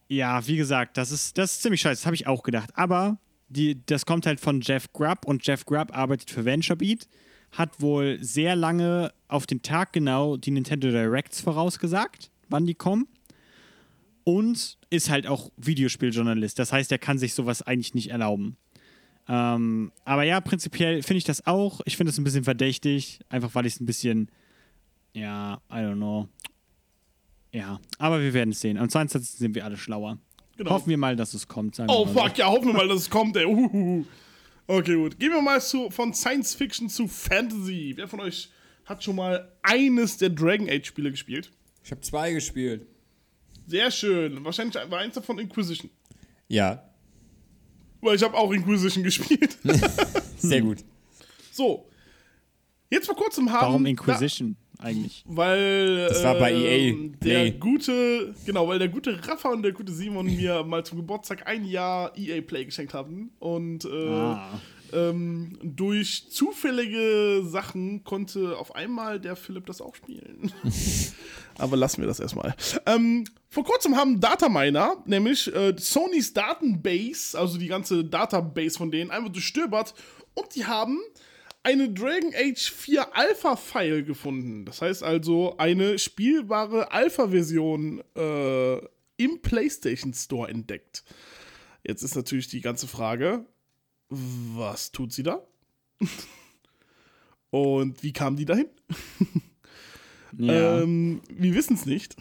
[0.07, 2.69] ja, wie gesagt, das ist, das ist ziemlich scheiße, das habe ich auch gedacht.
[2.75, 3.17] Aber
[3.49, 7.07] die, das kommt halt von Jeff Grubb und Jeff Grubb arbeitet für VentureBeat,
[7.53, 13.07] hat wohl sehr lange auf den Tag genau die Nintendo Directs vorausgesagt, wann die kommen.
[14.23, 16.59] Und ist halt auch Videospieljournalist.
[16.59, 18.57] Das heißt, er kann sich sowas eigentlich nicht erlauben.
[19.27, 21.81] Ähm, aber ja, prinzipiell finde ich das auch.
[21.85, 24.29] Ich finde es ein bisschen verdächtig, einfach weil ich es ein bisschen,
[25.13, 26.27] ja, I don't know.
[27.53, 28.77] Ja, aber wir werden es sehen.
[28.77, 29.37] Am 22.
[29.37, 30.17] sind wir alle schlauer.
[30.57, 30.71] Genau.
[30.71, 31.75] Hoffen wir mal, dass es kommt.
[31.75, 32.19] Sagen wir Oh mal so.
[32.19, 33.45] fuck, ja, hoffen wir mal, dass es kommt, ey.
[33.45, 34.05] Uhuhu.
[34.67, 35.19] Okay, gut.
[35.19, 37.93] Gehen wir mal zu, von Science Fiction zu Fantasy.
[37.95, 38.49] Wer von euch
[38.85, 41.51] hat schon mal eines der Dragon Age Spiele gespielt?
[41.83, 42.85] Ich habe zwei gespielt.
[43.71, 44.43] Sehr schön.
[44.43, 45.89] Wahrscheinlich war eins davon Inquisition.
[46.49, 46.83] Ja,
[48.01, 49.57] Weil ich habe auch Inquisition gespielt.
[50.37, 50.79] sehr gut.
[51.51, 51.85] so.
[52.89, 53.67] Jetzt vor kurzem haben.
[53.67, 55.23] Warum Inquisition eigentlich?
[55.25, 56.07] Da, weil.
[56.09, 57.51] Das war bei EA ähm, Der Play.
[57.51, 58.35] gute.
[58.45, 62.11] Genau, weil der gute Rafa und der gute Simon mir mal zum Geburtstag ein Jahr
[62.17, 63.31] EA Play geschenkt haben.
[63.39, 63.85] Und.
[63.85, 64.59] Äh, Ah.
[64.93, 70.51] Ähm, durch zufällige Sachen konnte auf einmal der Philipp das auch spielen.
[71.57, 72.55] Aber lassen wir das erstmal.
[72.85, 79.11] Ähm, vor kurzem haben Dataminer, nämlich äh, Sonys Datenbase, also die ganze Database von denen,
[79.11, 79.93] einfach durchstöbert
[80.33, 80.99] und die haben
[81.63, 84.65] eine Dragon Age 4 Alpha-File gefunden.
[84.65, 88.77] Das heißt also eine spielbare Alpha-Version äh,
[89.17, 91.03] im PlayStation Store entdeckt.
[91.83, 93.45] Jetzt ist natürlich die ganze Frage,
[94.11, 95.41] was tut sie da?
[97.49, 98.67] Und wie kam die dahin?
[100.37, 100.79] Ja.
[100.81, 102.15] Ähm, wir wissen es nicht.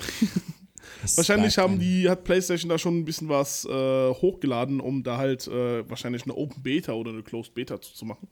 [1.14, 3.68] Wahrscheinlich haben die, hat PlayStation da schon ein bisschen was äh,
[4.10, 8.04] hochgeladen, um da halt äh, wahrscheinlich eine Open Beta oder eine Closed Beta zu, zu
[8.04, 8.28] machen.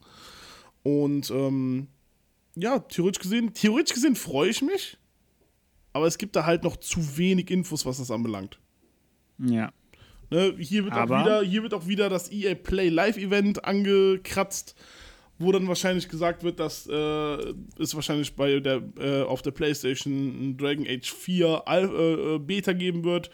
[0.83, 1.87] Und ähm,
[2.57, 4.99] ja, theoretisch gesehen, theoretisch gesehen freue ich mich,
[5.93, 8.59] aber es gibt da halt noch zu wenig Infos, was das anbelangt.
[9.39, 9.73] ja.
[10.31, 14.75] Ne, hier, wird auch wieder, hier wird auch wieder das EA Play Live Event angekratzt,
[15.39, 16.93] wo dann wahrscheinlich gesagt wird, dass äh,
[17.79, 22.73] es wahrscheinlich bei der, äh, auf der PlayStation Dragon Age 4 Al äh, äh, Beta
[22.75, 23.31] geben wird.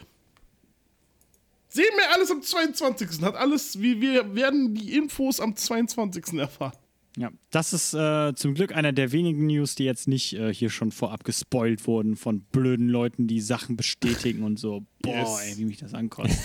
[1.66, 3.22] Sehen wir alles am 22.
[3.22, 6.38] Hat alles, wie wir werden die Infos am 22.
[6.38, 6.78] erfahren.
[7.16, 10.68] Ja, das ist äh, zum Glück einer der wenigen News, die jetzt nicht äh, hier
[10.68, 14.84] schon vorab gespoilt wurden von blöden Leuten, die Sachen bestätigen und so.
[15.02, 15.40] Boah, Yes.
[15.52, 16.36] ey, wie mich das ankotzt.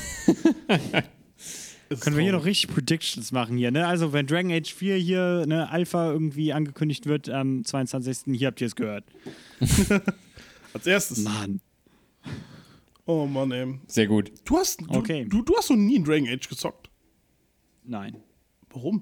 [2.02, 3.88] Können wir hier noch richtig Predictions machen hier, ne?
[3.88, 8.36] Also, wenn Dragon Age 4 hier, ne, Alpha irgendwie angekündigt wird am 22.
[8.38, 9.06] Hier habt ihr es gehört.
[10.74, 11.18] Als erstes.
[11.24, 11.62] Mann.
[13.08, 13.80] Oh Mann, ey.
[13.88, 14.32] Sehr gut.
[14.46, 15.26] Du hast, du, Okay.
[15.28, 16.92] du, du hast noch nie in Dragon Age gezockt.
[17.84, 18.18] Nein.
[18.70, 19.02] Warum?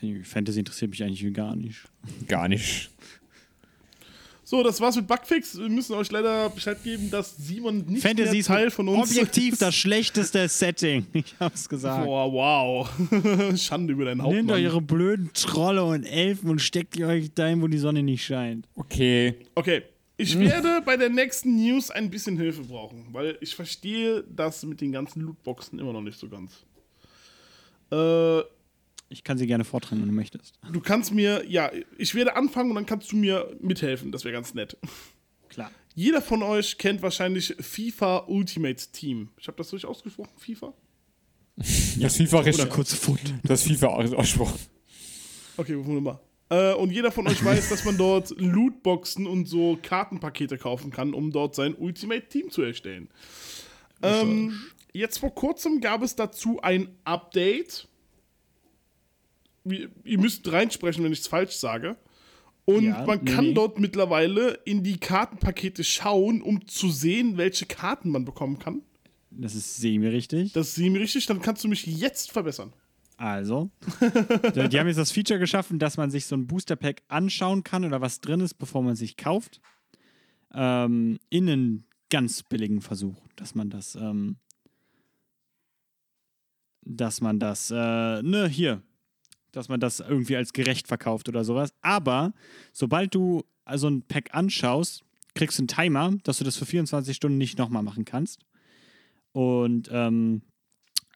[0.00, 1.80] Nicht, Fantasy interessiert mich eigentlich gar nicht.
[2.28, 2.90] Gar nicht.
[4.42, 5.56] So, das war's mit Bugfix.
[5.56, 9.10] Wir müssen euch leider Bescheid geben, dass Simon nicht Fantasy mehr ist Teil von uns
[9.10, 9.62] objektiv ist.
[9.62, 11.06] das schlechteste Setting.
[11.12, 12.04] Ich hab's gesagt.
[12.04, 13.56] Boah, wow.
[13.56, 14.34] Schande über deinen Haupt.
[14.34, 18.02] Nehmt euch eure blöden Trolle und Elfen und steckt die euch dahin, wo die Sonne
[18.02, 18.66] nicht scheint.
[18.74, 19.36] Okay.
[19.54, 19.82] Okay,
[20.16, 24.80] Ich werde bei der nächsten News ein bisschen Hilfe brauchen, weil ich verstehe das mit
[24.80, 26.64] den ganzen Lootboxen immer noch nicht so ganz.
[27.92, 28.40] Äh,
[29.12, 30.54] Ich kann sie gerne vortragen, wenn du möchtest.
[30.72, 34.12] du kannst mir, ja, ich werde anfangen und dann kannst du mir mithelfen.
[34.12, 34.76] Das wäre ganz nett.
[35.48, 35.70] Klar.
[35.96, 39.30] Jeder von euch kennt wahrscheinlich FIFA Ultimate Team.
[39.36, 40.72] Ich habe das richtig ausgesprochen, FIFA?
[41.98, 42.70] Das FIFA richtig.
[42.70, 43.34] kurze Fund.
[43.42, 44.58] Das FIFA ausgesprochen.
[45.56, 46.20] Okay, wunderbar.
[46.48, 51.14] Äh, und jeder von euch weiß, dass man dort Lootboxen und so Kartenpakete kaufen kann,
[51.14, 53.08] um dort sein Ultimate Team zu erstellen.
[54.02, 54.58] Ähm,
[54.92, 57.88] jetzt vor kurzem gab es dazu ein Update.
[59.64, 61.96] Ihr müsst reinsprechen, wenn ich es falsch sage.
[62.64, 63.54] Und Ja, man nee, kann nee.
[63.54, 68.82] dort mittlerweile in die Kartenpakete schauen, um zu sehen, welche Karten man bekommen kann.
[69.30, 70.52] Das ist semi richtig.
[70.52, 72.72] Das sehen wir richtig, dann kannst du mich jetzt verbessern.
[73.16, 73.70] Also,
[74.54, 77.84] die haben jetzt das Feature geschaffen, dass man sich so ein Booster Pack anschauen kann
[77.84, 79.60] oder was drin ist, bevor man sich kauft.
[80.54, 84.36] Ähm, in einen ganz billigen Versuch, dass man das, ähm,
[86.82, 87.74] dass man das, äh,
[88.22, 88.82] ne, hier,
[89.52, 91.72] dass man das irgendwie als gerecht verkauft oder sowas.
[91.82, 92.32] Aber
[92.72, 95.02] sobald du also ein Pack anschaust,
[95.34, 98.44] kriegst du einen Timer, dass du das für 24 Stunden nicht nochmal machen kannst.
[99.32, 100.42] Und ähm,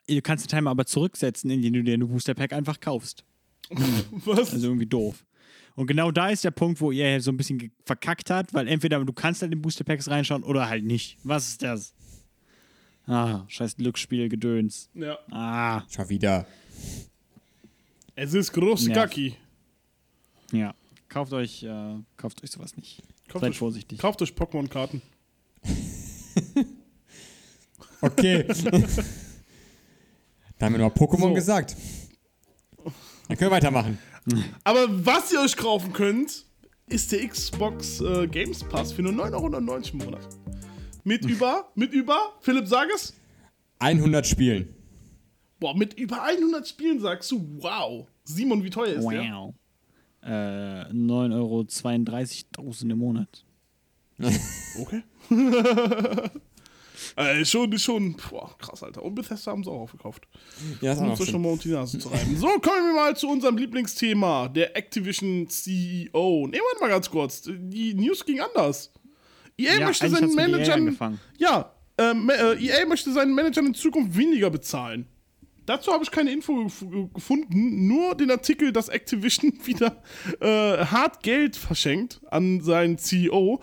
[0.07, 3.25] Du kannst den Timer aber zurücksetzen, indem du dir ein Booster Pack einfach kaufst.
[3.71, 4.53] Was?
[4.53, 5.25] Also irgendwie doof.
[5.77, 9.03] Und genau da ist der Punkt, wo ihr so ein bisschen verkackt hat, weil entweder
[9.03, 11.17] du kannst halt in Booster Packs reinschauen oder halt nicht.
[11.25, 11.95] Was ist das?
[13.07, 14.91] Ah, scheiß Glücksspiel, Gedöns.
[14.95, 15.19] ja.
[15.31, 16.47] Ah, Schon wieder.
[18.17, 18.95] Es ist große Ja.
[18.95, 19.37] Kaki.
[20.53, 20.75] ja.
[21.09, 23.03] Kauft euch, äh, kauft euch sowas nicht.
[23.29, 23.99] Kauft Seid euch, vorsichtig.
[23.99, 25.01] kauft euch Pokémon-Karten.
[28.01, 28.43] Okay.
[30.59, 31.33] da haben wir noch Pokémon So.
[31.35, 31.75] gesagt.
[33.29, 33.99] Dann können wir weitermachen.
[34.63, 36.45] Aber was ihr euch kaufen könnt,
[36.87, 40.29] ist der Xbox äh, Games Pass für nur 9,99 Euro im Monat.
[41.05, 43.15] Mit über, mit über, Philipp, sag es.
[43.79, 44.74] 100 Spielen.
[45.65, 48.07] Boah, mit über 100 Spielen sagst du, wow.
[48.25, 49.23] Simon, wie teuer ist der?
[49.33, 49.55] Wow.
[50.23, 53.47] Äh, 9,32 Euro im Monat.
[54.79, 55.03] Okay.
[57.17, 59.03] äh, schon, schon, boah, krass, Alter.
[59.03, 60.29] Und Bethesda haben sie auch aufgekauft.
[60.83, 61.33] Ja, das ist auch Um euch schön.
[61.33, 62.37] nochmal unter die Nase zu reiben.
[62.37, 66.47] So, kommen wir mal zu unserem Lieblingsthema, der Activision CEO.
[66.47, 67.41] Ne, warte mal ganz kurz.
[67.47, 68.93] Die News ging anders.
[69.57, 70.81] EA Ja, möchte seinen EA Managern.
[70.81, 71.21] angefangen.
[71.39, 75.07] Ja, ähm, äh, EA möchte seinen Managern in Zukunft weniger bezahlen.
[75.67, 80.03] Dazu habe ich keine Info gef- gefunden, nur den Artikel, dass Activision wieder
[80.41, 83.61] äh, hart Geld verschenkt an seinen CEO.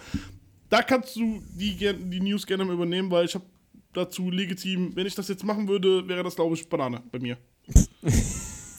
[0.69, 3.45] Da kannst du die, die News gerne mal übernehmen, weil ich habe
[3.93, 7.37] dazu legitim, wenn ich das jetzt machen würde, wäre das, glaube ich, Banane bei mir.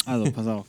[0.04, 0.66] Also, pass auf.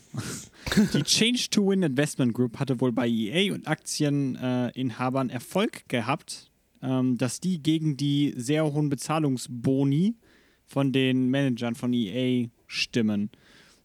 [0.94, 6.52] Die Change to Win Investment Group hatte wohl bei EA und Aktieninhabern Erfolg gehabt,
[6.84, 10.16] ähm, dass die gegen die sehr hohen Bezahlungsboni
[10.74, 13.30] von den Managern von EA stimmen.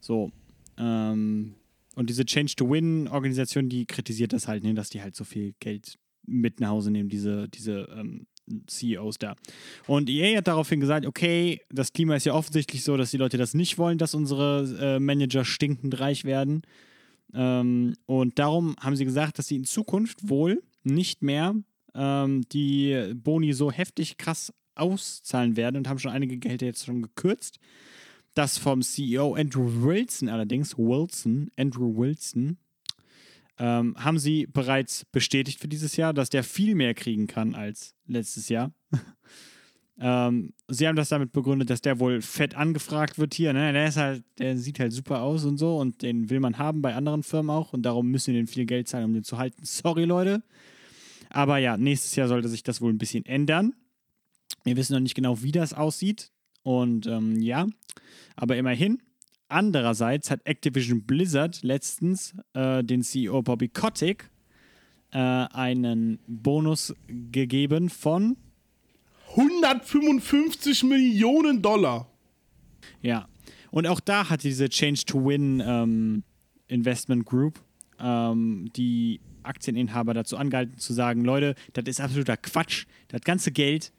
[0.00, 0.32] So.
[0.78, 1.54] Ähm,
[1.94, 5.24] und diese Change to Win Organisation, die kritisiert das halt, ne, dass die halt so
[5.24, 8.26] viel Geld mit nach Hause nehmen, diese, diese ähm,
[8.66, 9.36] CEOs da.
[9.86, 13.36] Und EA hat daraufhin gesagt, okay, das Klima ist ja offensichtlich so, dass die Leute
[13.36, 16.62] das nicht wollen, dass unsere äh, Manager stinkend reich werden.
[17.34, 21.54] Ähm, und darum haben sie gesagt, dass sie in Zukunft wohl nicht mehr
[21.94, 27.02] ähm, die Boni so heftig krass auszahlen werden und haben schon einige Gehälter jetzt schon
[27.02, 27.58] gekürzt.
[28.34, 32.58] Das vom CEO Andrew Wilson allerdings, Wilson, Andrew Wilson,
[33.58, 37.94] ähm, haben sie bereits bestätigt für dieses Jahr, dass der viel mehr kriegen kann als
[38.06, 38.72] letztes Jahr.
[40.00, 43.52] ähm, sie haben das damit begründet, dass der wohl fett angefragt wird hier.
[43.52, 43.72] Ne?
[43.72, 46.94] Der halt, der sieht halt super aus und so und den will man haben bei
[46.94, 49.60] anderen Firmen auch und darum müssen wir den viel Geld zahlen, um den zu halten.
[49.64, 50.42] Sorry, Leute.
[51.30, 53.74] Aber ja, nächstes Jahr sollte sich das wohl ein bisschen ändern.
[54.68, 56.30] Wir wissen noch nicht genau, wie das aussieht.
[56.62, 57.66] Und ähm, ja,
[58.36, 58.98] aber immerhin.
[59.48, 64.30] Andererseits hat Activision Blizzard letztens äh, den CEO Bobby Kotick
[65.10, 68.36] äh, einen Bonus gegeben von,
[69.30, 72.10] 155 Millionen Dollar.
[73.00, 73.26] ja,
[73.70, 76.24] und auch da hat diese Change to Win ähm,
[76.66, 77.58] Investment Group
[77.98, 82.84] ähm, die Aktieninhaber dazu angehalten zu sagen, Leute, das ist absoluter Quatsch.
[83.08, 83.92] Das ganze Geld,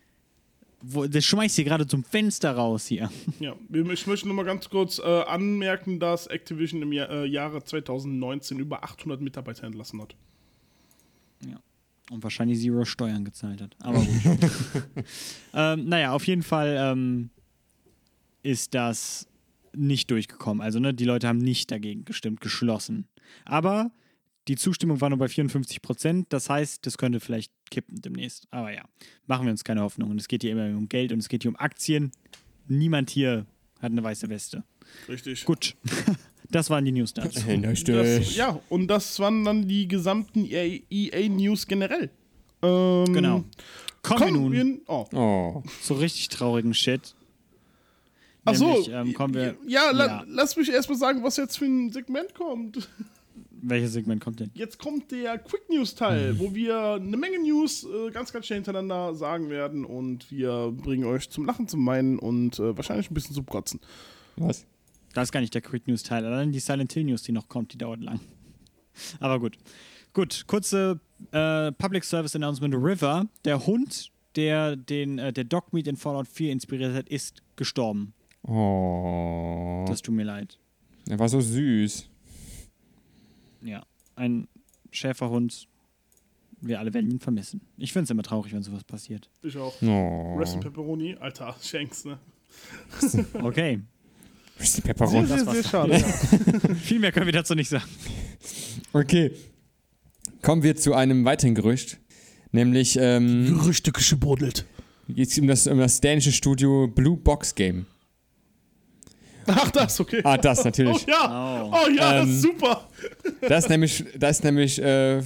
[0.81, 3.11] wo, das schmeißt ihr gerade zum Fenster raus hier.
[3.39, 7.63] Ja, ich möchte nur mal ganz kurz äh, anmerken, dass Activision im Jahr, äh, Jahre
[7.63, 10.15] 2019 über 800 Mitarbeiter entlassen hat.
[12.09, 13.75] Und wahrscheinlich Zero Steuern gezahlt hat.
[13.81, 14.39] Aber gut.
[15.53, 17.29] ähm, naja, auf jeden Fall ähm,
[18.41, 19.27] ist das
[19.75, 20.61] nicht durchgekommen.
[20.61, 23.07] Also, ne, die Leute haben nicht dagegen gestimmt, geschlossen.
[23.45, 23.91] Aber
[24.47, 26.33] die Zustimmung war nur bei 54 Prozent.
[26.33, 28.47] Das heißt, das könnte vielleicht kippen demnächst.
[28.51, 28.83] Aber ja,
[29.27, 30.11] machen wir uns keine Hoffnung.
[30.11, 32.11] Und es geht hier immer um Geld und es geht hier um Aktien.
[32.67, 33.45] Niemand hier
[33.81, 34.63] hat eine weiße Weste.
[35.07, 35.45] Richtig.
[35.45, 35.75] Gut,
[36.49, 37.41] das waren die News dazu.
[37.47, 42.09] Das, ja, und das waren dann die gesamten E EA-News generell.
[42.61, 43.43] Ähm, Genau.
[44.01, 45.05] Kommen, wir nun wir, oh.
[45.13, 45.63] Oh.
[45.81, 47.15] zu richtig traurigen Shit.
[48.45, 50.23] Ach so, Nämlich, ähm, kommen wir, ja, la, ja.
[50.27, 52.89] lass mich erstmal sagen, was jetzt für ein Segment kommt.
[53.61, 54.51] Welches Segment kommt denn?
[54.53, 58.57] Jetzt kommt der Quick News Teil, wo wir eine Menge News äh, ganz, ganz schnell
[58.57, 63.13] hintereinander sagen werden und wir bringen euch zum Lachen, zum Meinen und äh, wahrscheinlich ein
[63.13, 63.79] bisschen zum Kotzen.
[64.37, 64.65] Was?
[65.13, 67.49] Das ist gar nicht der Quick News Teil, allein die Silent Hill News, die noch
[67.49, 68.19] kommt, die dauert lang.
[69.19, 69.57] Aber gut.
[70.13, 70.99] Gut, kurze
[71.31, 72.73] äh, Public Service Announcement.
[72.73, 78.13] River, der Hund, der den äh, der Dogmeat in Fallout 4 inspiriert hat, ist gestorben.
[78.43, 79.85] Oh.
[79.87, 80.57] Das tut mir leid.
[81.07, 82.08] Er war so süß.
[83.61, 83.83] Ja,
[84.15, 84.47] ein
[84.91, 85.67] Schäferhund.
[86.61, 87.61] Wir alle werden ihn vermissen.
[87.77, 89.29] Ich finde es immer traurig, wenn sowas passiert.
[89.43, 89.73] Ich auch.
[89.81, 90.35] Oh.
[90.37, 92.19] Rest in Pepperoni, Alter, Shanks, ne?
[93.41, 93.79] Okay,
[94.59, 95.27] Rest in Sehr, Pepperoni.
[95.27, 96.01] sehr, war's sehr dann.
[96.01, 96.75] schade.
[96.75, 97.85] viel mehr können wir dazu nicht sagen.
[98.91, 99.31] Okay.
[100.41, 101.99] Kommen wir zu einem weiteren Gerücht.
[102.51, 104.65] Nämlich ähm, Gerüchte geschibodelt.
[105.07, 107.85] geht es um das, um das dänische Studio Blue Box Game.
[109.49, 110.21] Ach, das, okay.
[110.23, 111.05] Ah, das Oh natürlich.
[111.05, 111.73] ja, Oh.
[111.73, 112.87] oh, ja, das Ähm, ist super.
[113.47, 115.21] Da ist nämlich, da ist nämlich äh,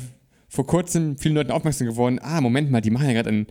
[0.49, 3.47] vor kurzem vielen Leuten aufmerksam geworden, ah, Moment mal, die machen ja gerade ein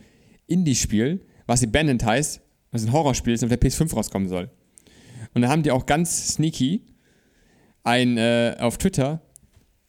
[0.46, 2.40] Indie-Spiel, was Abandoned heißt,
[2.70, 4.50] was ein Horrorspiel ist und auf der PS5 rauskommen soll.
[5.34, 6.82] Und da haben die auch ganz sneaky
[7.84, 9.20] ein, äh, auf Twitter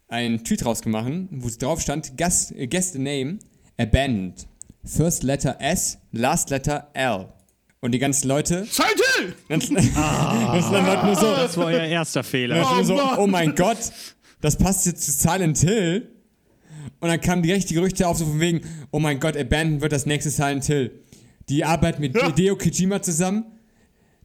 [0.08, 3.40] einen Tweet rausgemacht, wo es drauf stand, guess, äh, guess the name,
[3.78, 4.48] Abandoned.
[4.86, 7.28] First letter S, last letter L.
[7.84, 9.36] Und die ganzen Leute, Silent Hill!
[9.50, 12.66] ganz, ganz Leute nur so, Das war euer erster Fehler.
[12.80, 13.18] Oh so, Mann.
[13.18, 13.78] oh mein Gott,
[14.40, 16.08] das passt jetzt zu Silent Hill.
[17.02, 18.62] Und dann kamen direkt die Gerüchte auf, so von wegen,
[18.92, 20.92] oh mein Gott, Abandoned wird das nächste Silent Hill.
[21.50, 22.28] Die arbeiten mit Ja.
[22.28, 23.48] Hideo Kojima zusammen.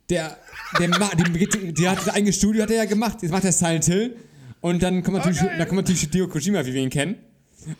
[0.08, 0.36] Der,
[0.78, 3.18] der, die, die hat das eigene Studio hat er ja gemacht.
[3.22, 4.14] Jetzt macht er Silent Hill.
[4.60, 5.56] Und dann kommt natürlich, geil.
[5.58, 7.16] dann kommt natürlich Hideo Kojima, wie wir ihn kennen.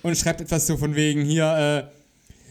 [0.02, 1.97] Und schreibt etwas so von wegen hier, äh,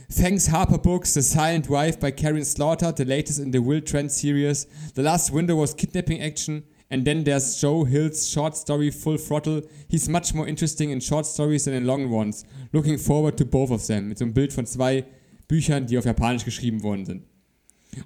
[0.09, 4.09] Thanks Harper Books, The Silent Wife by Karen Slaughter, the latest in the Will Trent
[4.09, 4.65] series.
[4.95, 6.63] The last window was kidnapping action.
[6.89, 9.63] And then there's Joe Hill's short story Full Throttle.
[9.89, 12.45] He's much more interesting in short stories than in long ones.
[12.71, 14.07] Looking forward to both of them.
[14.07, 15.03] Mit so einem Bild von zwei
[15.49, 17.23] Büchern, die auf Japanisch geschrieben worden sind.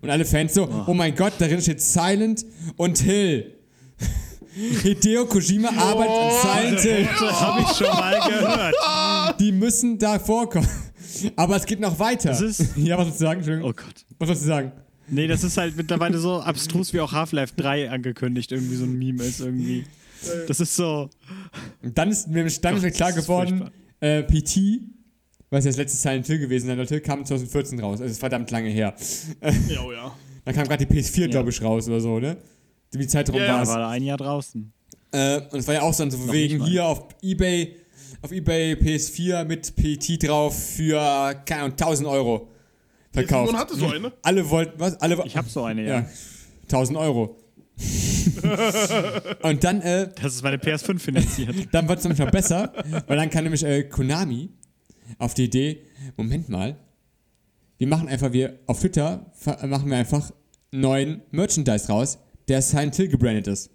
[0.02, 2.44] Und alle Fans so, oh, mein Gott, darin steht Silent
[2.78, 3.58] und Hill.
[4.56, 7.10] Hideo Kojima arbeitet an Silent Hill.
[7.20, 9.40] Das habe ich schon mal gehört.
[9.40, 10.68] Die müssen da vorkommen.
[11.36, 12.32] Aber es geht noch weiter.
[12.78, 13.40] Ja, was sollst du sagen?
[13.40, 13.70] Entschuldigung.
[13.70, 14.06] Oh Gott.
[14.20, 14.72] Was sollst du sagen?
[15.08, 18.98] Nee, das ist halt mittlerweile so abstrus, wie auch Half-Life 3 angekündigt irgendwie so ein
[18.98, 19.84] Meme ist irgendwie.
[20.48, 21.10] Das ist so.
[21.82, 23.70] Und dann ist mir, dann ist mir Gott, klar geworden,
[24.00, 24.82] äh, PT,
[25.50, 28.00] was ja das letzte Silent Hill gewesen sein sollte, kam 2014 raus.
[28.00, 28.94] Also ist verdammt lange her.
[29.68, 30.16] Ja, oh ja.
[30.46, 31.28] Dann kam gerade die PS4, Ja.
[31.28, 32.38] glaube ich, raus oder so, ne?
[32.94, 33.70] Wie Zeitraum Ja, war es.
[33.70, 34.72] war da ein Jahr draußen.
[35.12, 37.76] Äh, und es war ja auch so Noch wegen hier auf Ebay,
[38.22, 42.52] auf Ebay PS4 mit PT drauf für keine Ahnung, 1000 Euro
[43.12, 43.52] verkauft.
[43.52, 44.12] Nun hattest du eine.
[44.22, 45.00] Alle wollten, was?
[45.02, 46.00] Alle, Ich habe so eine, ja.
[46.00, 46.06] ja,
[46.64, 47.38] 1000 Euro.
[49.42, 51.56] und dann, äh, Das ist meine PS5 finanziert.
[51.72, 52.72] dann wird es nämlich noch besser,
[53.08, 54.50] weil dann kann nämlich äh, Konami
[55.18, 55.82] auf die Idee,
[56.16, 56.78] Moment mal,
[57.78, 59.32] wir machen einfach, wir auf Twitter
[59.64, 60.32] machen wir einfach
[60.70, 63.72] neuen Merchandise raus, der Silent Hill gebrandet ist.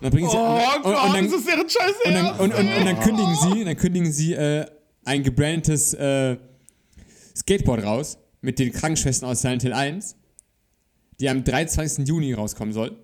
[0.00, 1.94] Und dann bringen Oh sie und, Gott, und, dann, das ist deren Scheiße.
[2.06, 4.64] und, dann, und, und, und dann kündigen sie, dann kündigen sie äh,
[5.04, 6.38] ein gebrandetes äh,
[7.36, 10.16] Skateboard raus mit den Krankenschwestern aus Silent Hill 1,
[11.20, 12.06] die am 23.
[12.08, 12.96] Juni rauskommen soll.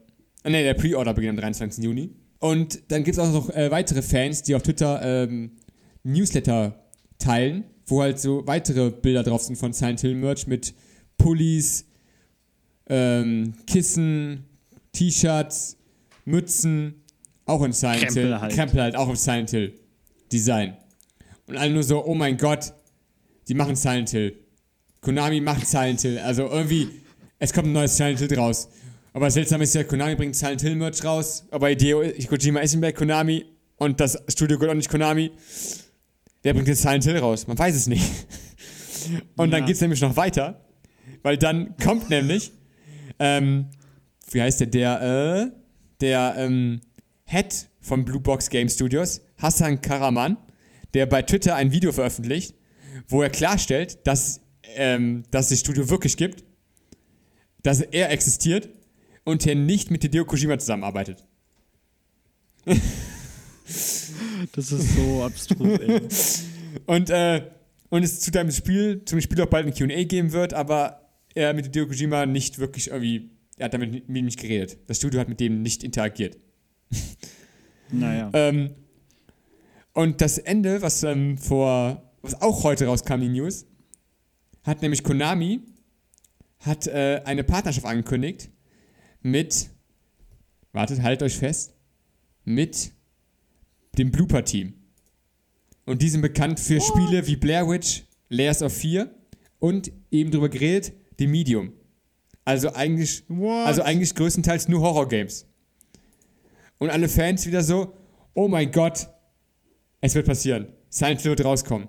[0.43, 1.85] Ah, ne, der Pre-Order beginnt am 23.
[1.85, 2.15] Juni.
[2.39, 5.53] Und dann gibt es auch noch äh, weitere Fans, die auf Twitter ähm,
[6.03, 6.83] Newsletter
[7.19, 10.75] teilen, wo halt so weitere Bilder drauf sind von Silent Hill Merch mit
[11.19, 11.87] Pullis,
[12.89, 14.45] ähm, Kissen,
[14.93, 15.77] T-Shirts,
[16.27, 17.03] Mützen,
[17.47, 18.41] auch in Silent Krempel Hill.
[18.41, 18.53] halt.
[18.53, 19.73] Krempel halt, auch im Silent Hill
[20.33, 20.77] Design.
[21.47, 22.73] Und alle nur so, oh mein Gott,
[23.49, 24.37] die machen Silent Hill.
[25.01, 26.19] Konami macht Silent Hill.
[26.19, 26.89] Also irgendwie,
[27.39, 28.69] es kommt ein neues Silent Hill raus.
[29.13, 32.93] Aber seltsam ist ja, Konami bringt Silent Hill Merch raus, aber Hideo Kojima ist bei
[32.93, 33.47] Konami
[33.77, 35.31] und das Studio gehört auch nicht Konami.
[36.43, 37.47] Wer bringt jetzt Silent Hill raus?
[37.47, 38.05] Man weiß es nicht.
[39.37, 39.67] Und dann Ja.
[39.67, 40.61] geht es nämlich noch weiter,
[41.23, 42.51] weil dann kommt nämlich,
[43.21, 43.67] ähm,
[44.33, 45.51] wie heißt der, der, äh,
[46.01, 46.81] der ähm,
[47.25, 50.37] Head von Blue Box Game Studios, Hassan Karaman,
[50.95, 52.55] der bei Twitter ein Video veröffentlicht,
[53.09, 54.41] wo er klarstellt, dass,
[54.75, 56.45] ähm, dass es das Studio wirklich gibt,
[57.63, 58.69] dass er existiert
[59.25, 61.25] und er nicht mit Hideo Kojima zusammenarbeitet.
[64.53, 66.01] Das ist so abstrus, ey.
[66.87, 67.51] Und, äh,
[67.89, 71.55] und es zu deinem Spiel, zum Spiel auch bald ein QA geben wird, aber er
[71.55, 74.79] mit Hideo Kojima nicht wirklich irgendwie, er hat damit mit ihm nicht geredet.
[74.87, 76.37] Das Studio hat mit dem nicht interagiert.
[77.89, 78.31] Naja.
[78.33, 78.75] Ähm,
[79.93, 83.65] und das Ende, was ähm, vor, was auch heute rauskam, die News,
[84.65, 85.61] hat nämlich Konami
[86.59, 88.51] hat äh, eine Partnerschaft angekündigt
[89.23, 89.71] mit,
[90.73, 91.75] wartet, haltet euch fest,
[92.45, 92.93] mit
[93.99, 94.75] dem Blooper Team.
[95.85, 99.09] Und die sind bekannt für Spiele wie Blair Witch, Layers of Fear
[99.61, 101.73] und eben drüber geredet, The Medium.
[102.47, 103.67] Also eigentlich, What?
[103.67, 105.47] also eigentlich größtenteils nur Horror-Games.
[106.79, 107.93] Und alle Fans wieder so,
[108.35, 109.09] oh mein Gott,
[110.01, 110.69] es wird passieren.
[110.89, 111.89] Silent Hill wird rauskommen.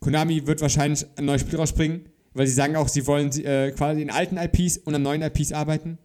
[0.00, 4.02] Konami wird wahrscheinlich ein neues Spiel rausbringen, weil sie sagen auch, sie wollen äh, quasi
[4.02, 5.98] in alten IPs und an neuen IPs arbeiten.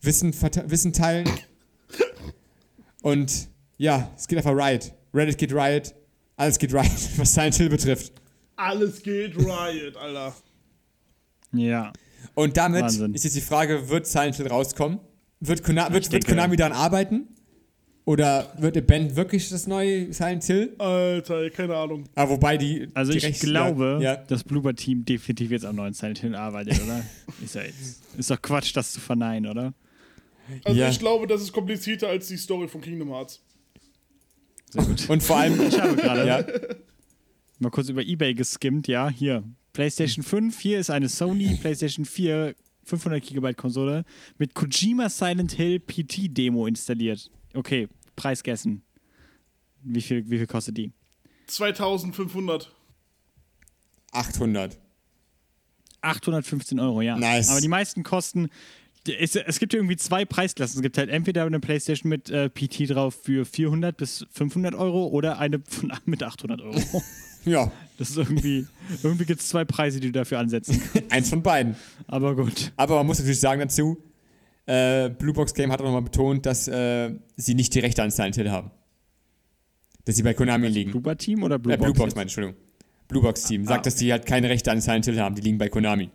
[0.00, 0.32] Wissen,
[0.70, 1.28] Wissen teilen.
[3.02, 3.48] Und
[3.78, 4.92] ja, es geht einfach Riot.
[5.12, 5.94] Reddit geht Riot.
[6.36, 8.12] Alles geht Riot, was Silent Hill betrifft.
[8.56, 10.34] Alles geht Riot, Alter.
[11.52, 11.92] ja.
[12.34, 13.14] Und damit Wahnsinn.
[13.14, 14.98] ist jetzt die Frage, wird Silent Hill rauskommen?
[15.40, 17.28] Wird, Kona wird, wird Konami daran arbeiten?
[18.04, 20.74] Oder wird der Band wirklich das neue Silent Hill?
[20.78, 22.04] Alter, keine Ahnung.
[22.16, 22.88] Aber wobei die.
[22.94, 26.82] Also die ich Rechts- glaube, Ja, das Bloober-Team definitiv jetzt am neuen Silent Hill arbeitet,
[26.82, 27.04] oder?
[27.44, 29.72] ist, ja jetzt, ist doch Quatsch, das zu verneinen, oder?
[30.64, 30.88] Also Ja.
[30.88, 33.40] ich glaube, das ist komplizierter als die Story von Kingdom Hearts.
[34.70, 35.08] Sehr gut.
[35.08, 35.60] Und vor allem.
[35.68, 36.44] Ich habe gerade ja,
[37.60, 39.44] mal kurz über Ebay geskimmt, ja, hier.
[39.72, 42.54] PlayStation 5, hier ist eine Sony PlayStation 4
[42.84, 44.04] 500 GB Konsole
[44.38, 47.30] mit Kojima Silent Hill PT Demo installiert.
[47.54, 48.82] Okay, Preis gegessen.
[49.82, 50.92] Wie viel, wie viel kostet die?
[51.46, 52.72] 2500.
[54.12, 54.78] 800.
[56.02, 57.16] 815 Euro, ja.
[57.16, 57.48] Nice.
[57.48, 58.48] Aber die meisten kosten.
[59.18, 60.78] Es, es gibt irgendwie zwei Preisklassen.
[60.78, 65.06] Es gibt halt entweder eine PlayStation mit äh, PT drauf für 400 bis 500 Euro
[65.08, 66.78] oder eine von, mit 800 Euro.
[67.44, 68.68] Ja, Das ist irgendwie.
[69.02, 71.10] irgendwie gibt es zwei Preise, die du dafür ansetzen kannst.
[71.12, 71.74] eins von beiden.
[72.06, 72.70] Aber gut.
[72.76, 73.98] Aber man muss natürlich sagen dazu,
[74.66, 78.12] äh, Blue Box Game hat auch nochmal betont, dass äh, sie nicht die Rechte an
[78.12, 78.70] Silent Hill haben.
[80.04, 80.92] Dass sie bei Konami liegen.
[80.92, 82.56] Bloober Team oder Blue äh, Blue Box Box, meine Entschuldigung.
[83.08, 85.34] Blue Box Team sagt, Ah, dass die halt keine Rechte an Silent Hill haben.
[85.34, 86.10] Die liegen bei Konami.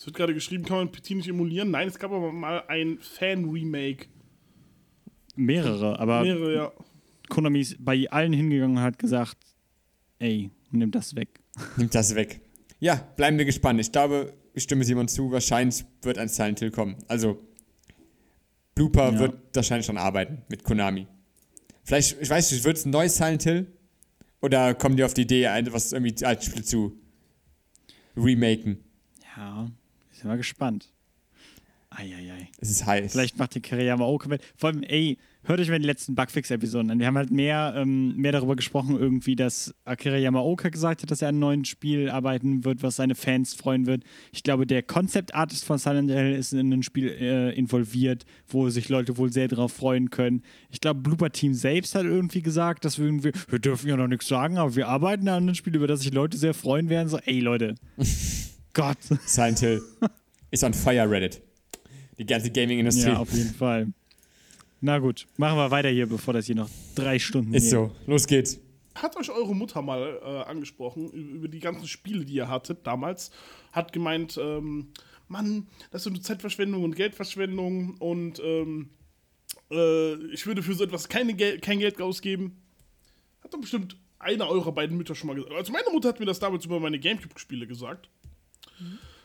[0.00, 1.70] Es wird gerade geschrieben, kann man PT nicht emulieren?
[1.72, 4.06] Nein, es gab aber mal ein Fan-Remake.
[5.36, 6.72] Mehrere, aber Mehrere, ja.
[7.28, 9.36] Konami ist bei allen hingegangen und hat gesagt:
[10.18, 11.40] Ey, nimm das weg.
[11.76, 12.40] Nimmt das weg.
[12.78, 13.78] Ja, bleiben wir gespannt.
[13.78, 16.96] Ich glaube, ich stimme Simon zu, wahrscheinlich wird ein Silent Hill kommen.
[17.06, 17.38] Also,
[18.74, 19.18] Blooper Ja.
[19.18, 21.08] wird wahrscheinlich schon arbeiten mit Konami.
[21.84, 23.66] Vielleicht, ich weiß nicht, wird es ein neues Silent Hill?
[24.40, 26.98] Oder kommen die auf die Idee, etwas irgendwie als Spiel zu
[28.16, 28.78] remaken?
[29.36, 29.70] Ja,
[30.20, 30.92] ich bin mal gespannt.
[31.88, 32.50] Eieiei.
[32.60, 33.12] Es ist heiß.
[33.12, 34.42] Vielleicht macht die Kariyama auch komplett.
[34.54, 36.98] Vor allem, ey, hört euch mal die letzten Bugfix-Episoden an.
[36.98, 41.22] Wir haben halt mehr, ähm, mehr darüber gesprochen, irgendwie, dass Akira Yamaoka gesagt hat, dass
[41.22, 44.04] er an einem neuen Spiel arbeiten wird, was seine Fans freuen wird.
[44.30, 48.90] Ich glaube, der Concept-Artist von Silent Hill ist in ein Spiel äh, involviert, wo sich
[48.90, 50.42] Leute wohl sehr drauf freuen können.
[50.68, 54.06] Ich glaube, Blooper Team selbst hat irgendwie gesagt, dass wir irgendwie, wir dürfen ja noch
[54.06, 57.08] nichts sagen, aber wir arbeiten an einem Spiel, über das sich Leute sehr freuen werden.
[57.08, 57.74] So, ey, Leute.
[58.72, 58.98] Gott.
[59.26, 59.82] Silent Hill
[60.50, 61.42] ist on fire, Reddit.
[62.18, 63.10] Die ganze Gaming-Industrie.
[63.10, 63.92] Ja, auf jeden Fall.
[64.80, 67.70] Na gut, machen wir weiter hier, bevor das hier noch drei Stunden ist geht.
[67.70, 67.90] so.
[68.06, 68.58] Los geht's.
[68.94, 73.30] Hat euch eure Mutter mal äh, angesprochen über, die ganzen Spiele, die ihr hattet damals?
[73.72, 74.88] Hat gemeint, ähm,
[75.28, 78.90] Mann, das ist eine Zeitverschwendung und Geldverschwendung und ähm,
[79.70, 82.60] äh, ich würde für so etwas keine Gel kein Geld ausgeben.
[83.42, 85.54] Hat doch bestimmt einer eurer beiden Mütter schon mal gesagt.
[85.54, 88.10] Also meine Mutter hat mir das damals über meine Gamecube-Spiele gesagt.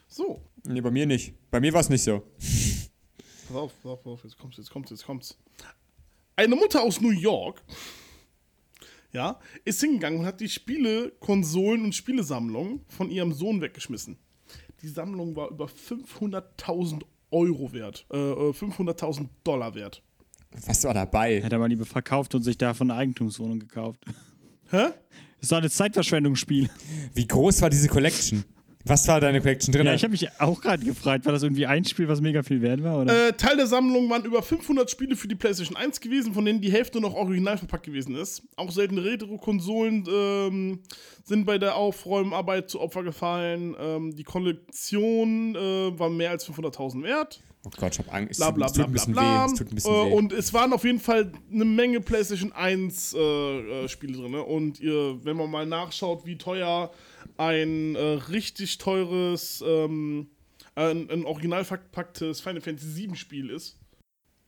[0.07, 1.33] So, Nee, bei mir nicht.
[1.51, 2.23] Bei mir war es nicht so.
[3.47, 5.37] pass auf, pass auf, pass auf, jetzt kommt's, jetzt kommt's, jetzt kommt's.
[6.35, 7.63] Eine Mutter aus New York,
[9.13, 14.17] ja, ist hingegangen und hat die Spiele, Konsolen und Spielesammlung von ihrem Sohn weggeschmissen.
[14.81, 20.01] Die Sammlung war über 500.000 Euro wert, äh, äh, 500.000 Dollar wert.
[20.65, 21.41] Was war dabei?
[21.41, 24.03] Hätte er mal lieber verkauft und sich davon eine Eigentumswohnung gekauft.
[24.71, 24.87] Hä?
[25.41, 26.69] Das war ein Zeitverschwendungsspiel.
[27.13, 28.43] Wie groß war diese Collection?
[28.87, 29.87] Was war deine Collection drin?
[29.87, 32.61] Ja, ich habe mich auch gerade gefragt, war das irgendwie ein Spiel, was mega viel
[32.61, 33.01] wert war?
[33.01, 33.29] Oder?
[33.29, 36.61] Äh, Teil der Sammlung waren über 500 Spiele für die PlayStation 1 gewesen, von denen
[36.61, 38.43] die Hälfte noch original verpackt gewesen ist.
[38.57, 40.79] Auch seltene Retro-Konsolen ähm,
[41.23, 43.75] sind bei der Aufräumarbeit zu Opfer gefallen.
[43.79, 47.41] Ähm, die Kollektion äh, war mehr als 500.000 wert.
[47.65, 48.39] oh Gott, ich hab Angst.
[48.39, 49.41] Bla bla es bla tut ein bla bisschen bla.
[49.41, 49.51] weh.
[49.51, 50.13] Es tut ein bisschen äh, weh.
[50.13, 54.35] Und es waren auf jeden Fall eine Menge PlayStation 1 äh, äh, Spiele drin.
[54.35, 56.91] Und ihr, wenn man mal nachschaut, wie teuer
[57.37, 57.99] ein äh,
[58.29, 60.27] richtig teures, ähm,
[60.75, 63.77] ein, ein original verpacktes Final Fantasy 7 Spiel ist,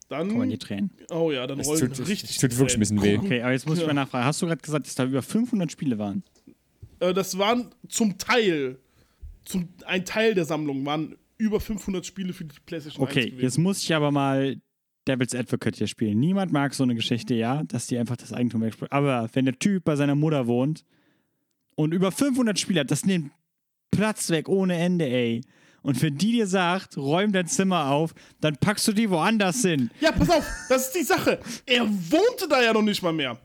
[0.09, 0.29] dann.
[0.29, 0.91] Kommen die Tränen.
[1.11, 2.31] Oh ja, dann Es rollen tut- es- richtig.
[2.31, 3.17] es tut wirklich ein bisschen weh.
[3.17, 3.87] Okay, aber jetzt muss ich Ja.
[3.87, 4.25] mal nachfragen.
[4.25, 6.23] Hast du gerade gesagt, dass da über 500 Spiele waren?
[6.99, 8.79] Äh, das waren zum Teil,
[9.45, 13.57] zum, ein Teil der Sammlung waren über 500 Spiele für die PlayStation 1 Okay, jetzt
[13.59, 14.57] muss ich aber mal
[15.07, 16.19] Devil's Advocate hier spielen.
[16.19, 18.91] Niemand mag so eine Geschichte, ja, dass die einfach das Eigentum wegspielen.
[18.91, 20.83] Aber wenn der Typ bei seiner Mutter wohnt
[21.77, 23.31] und über 500 Spiele hat, das nimmt
[23.91, 25.41] Platz weg ohne Ende, ey.
[25.83, 29.89] Und für die dir sagt, räum dein Zimmer auf, dann packst du die woanders hin.
[30.01, 31.39] Ja, pass auf, das ist die Sache.
[31.65, 33.37] Er wohnte da ja noch nicht mal mehr.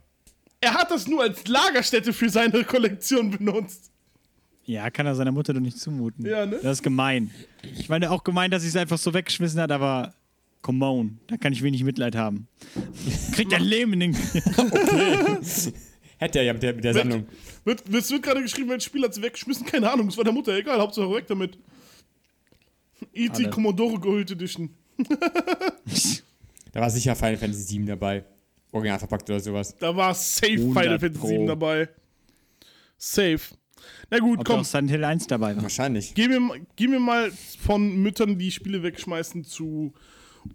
[0.60, 3.92] Er hat das nur als Lagerstätte für seine Kollektion benutzt.
[4.64, 6.24] Ja, kann er seiner Mutter doch nicht zumuten.
[6.24, 6.58] Ja, ne?
[6.62, 7.30] Das ist gemein.
[7.78, 10.14] Ich meine auch gemein, dass sie es einfach so weggeschmissen hat, aber
[10.62, 12.48] come on, da kann ich wenig Mitleid haben.
[13.34, 14.16] Kriegt ein Leben in den.
[16.22, 17.26] Hätte er ja mit der, mit der Sammlung.
[17.64, 19.66] Wird, es wird gerade geschrieben, welches Spiel hat sie weggeschmissen?
[19.66, 21.58] Keine Ahnung, es war der Mutter egal, Hauptsache weg damit.
[23.12, 23.50] E.T.
[23.50, 24.70] Commodore Gold Edition.
[26.72, 28.24] Da war sicher Final Fantasy 7 dabei.
[28.70, 29.76] Original verpackt oder sowas.
[29.78, 31.28] Da war safe 100 Final Fantasy Pro.
[31.28, 31.88] 7 dabei.
[32.96, 33.40] Safe.
[34.10, 34.60] Na gut, Ob komm.
[34.60, 35.62] auch Silent Hill 1 dabei war.
[35.64, 36.14] Wahrscheinlich.
[36.14, 39.92] Gehen wir, mal- gehen wir mal von Müttern, die Spiele wegschmeißen, zu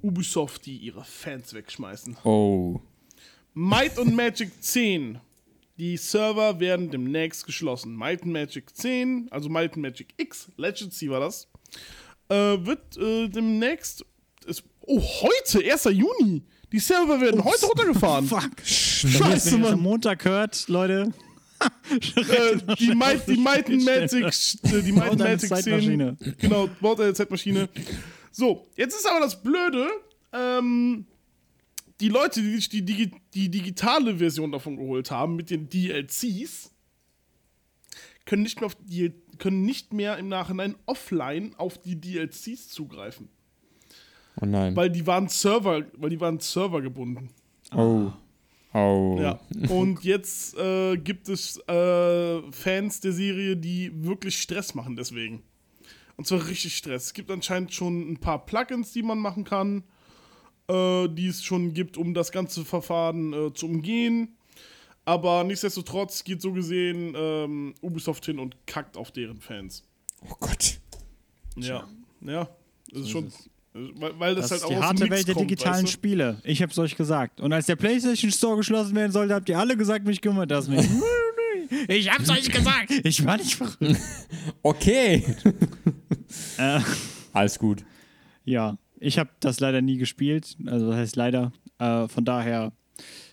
[0.02, 2.18] Ubisoft, die ihre Fans wegschmeißen.
[2.24, 2.80] Oh.
[3.54, 5.20] Might und Magic 10.
[5.78, 7.96] Die Server werden demnächst geschlossen.
[7.96, 11.48] Might and Magic 10, also Might and Magic X, Legacy war das,
[12.30, 14.04] äh, wird äh, demnächst.
[14.46, 15.86] Ist, oh, heute, 1.
[15.86, 16.44] Juni.
[16.72, 18.26] Die Server werden heute runtergefahren.
[18.28, 18.62] Fuck.
[18.64, 19.82] Scheiße, Wenn ihr das am.
[19.82, 21.14] Montag hört, Leute,
[21.90, 25.50] Äh, die Might, die Might and Magic, äh, die Might Magic 10.
[25.50, 26.18] Zeitmaschine.
[26.40, 27.70] Genau, baut eine Zeitmaschine.
[28.32, 29.88] So, jetzt ist aber das Blöde,
[30.34, 31.06] ähm,
[32.00, 36.72] die Leute, die sich die, Digi die digitale Version davon geholt haben mit den DLCs,
[38.26, 43.30] können nicht mehr, auf die, können nicht mehr im Nachhinein offline auf die DLCs zugreifen.
[44.40, 44.76] Oh nein.
[44.76, 47.30] Weil die waren Server, weil die waren Server gebunden.
[47.74, 48.12] Oh.
[48.74, 49.18] Oh.
[49.20, 49.40] Ja.
[49.70, 55.42] Und jetzt äh, gibt es äh, Fans der Serie, die wirklich Stress machen deswegen.
[56.16, 57.06] Und zwar richtig Stress.
[57.06, 59.84] Es gibt anscheinend schon ein paar Plugins, die man machen kann,
[60.68, 64.36] äh, die es schon gibt, um das ganze Verfahren äh, zu umgehen.
[65.06, 69.84] Aber nichtsdestotrotz geht so gesehen ähm, Ubisoft hin und kackt auf deren Fans.
[70.30, 70.80] Oh Gott.
[71.56, 71.88] Ja.
[72.22, 72.50] Ja.
[72.92, 73.28] Das ist schon.
[73.28, 73.50] ist.
[73.74, 75.88] Weil, weil das, Das ist halt die aus dem harte Welt der kommt, digitalen weißt
[75.88, 75.92] du?
[75.92, 76.42] Spiele.
[76.44, 77.40] Ich hab's euch gesagt.
[77.42, 80.68] Und als der PlayStation Store geschlossen werden sollte, habt ihr alle gesagt, mich kümmert das
[80.68, 80.90] nicht.
[81.88, 82.92] ich hab's euch gesagt.
[83.04, 83.78] Ich war nicht verrückt.
[84.64, 85.24] Okay.
[86.58, 86.80] Äh,
[87.34, 87.86] Alles gut.
[88.46, 90.56] ja, ich habe das leider nie gespielt.
[90.66, 91.52] Also, das heißt leider.
[91.80, 92.72] Äh, von daher,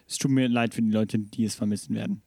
[0.09, 2.23] es tut mir leid für die Leute, die es vermissen werden.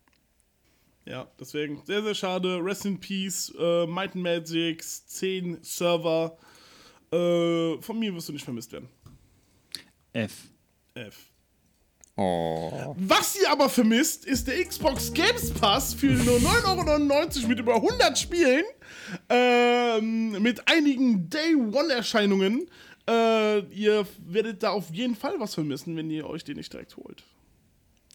[1.06, 2.60] Ja, deswegen sehr, sehr schade.
[2.62, 6.38] Rest in Peace, äh, Might and Magics, 10 Server.
[7.12, 8.90] Äh, von mir wirst du nicht vermisst werden.
[10.12, 10.50] F.
[10.96, 11.32] F.
[12.18, 12.96] Oh.
[12.98, 17.76] Was ihr aber vermisst, ist der Xbox Games Pass für nur 9,99 Euro mit über
[17.76, 18.64] 100 Spielen.
[19.30, 22.68] Ähm, mit einigen Day-One-Erscheinungen.
[23.10, 26.98] Äh, ihr werdet da auf jeden Fall was vermissen, wenn ihr euch den nicht direkt
[26.98, 27.24] holt.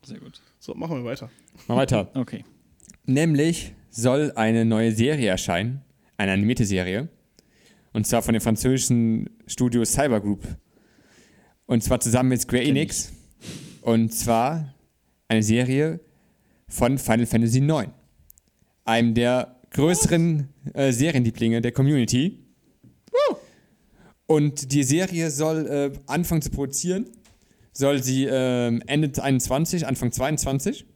[0.05, 0.41] Sehr gut.
[0.59, 1.31] So, machen wir weiter.
[1.69, 2.11] Mal weiter.
[2.15, 2.45] Okay.
[3.05, 5.83] Nämlich soll eine neue Serie erscheinen.
[6.17, 7.09] Eine animierte Serie.
[7.93, 10.47] Und zwar von dem französischen Studio Cyber Group.
[11.67, 13.13] Und zwar zusammen mit Square Kenn Enix.
[13.81, 14.73] Und zwar
[15.29, 16.01] eine Serie
[16.69, 17.89] von Final Fantasy IX.
[18.85, 22.42] Einem der größeren äh, Serienlieblinge der Community.
[24.33, 27.05] Und die Serie soll äh, anfangen zu produzieren.
[27.75, 30.87] Soll sie ähm, Ende 21, Anfang 22.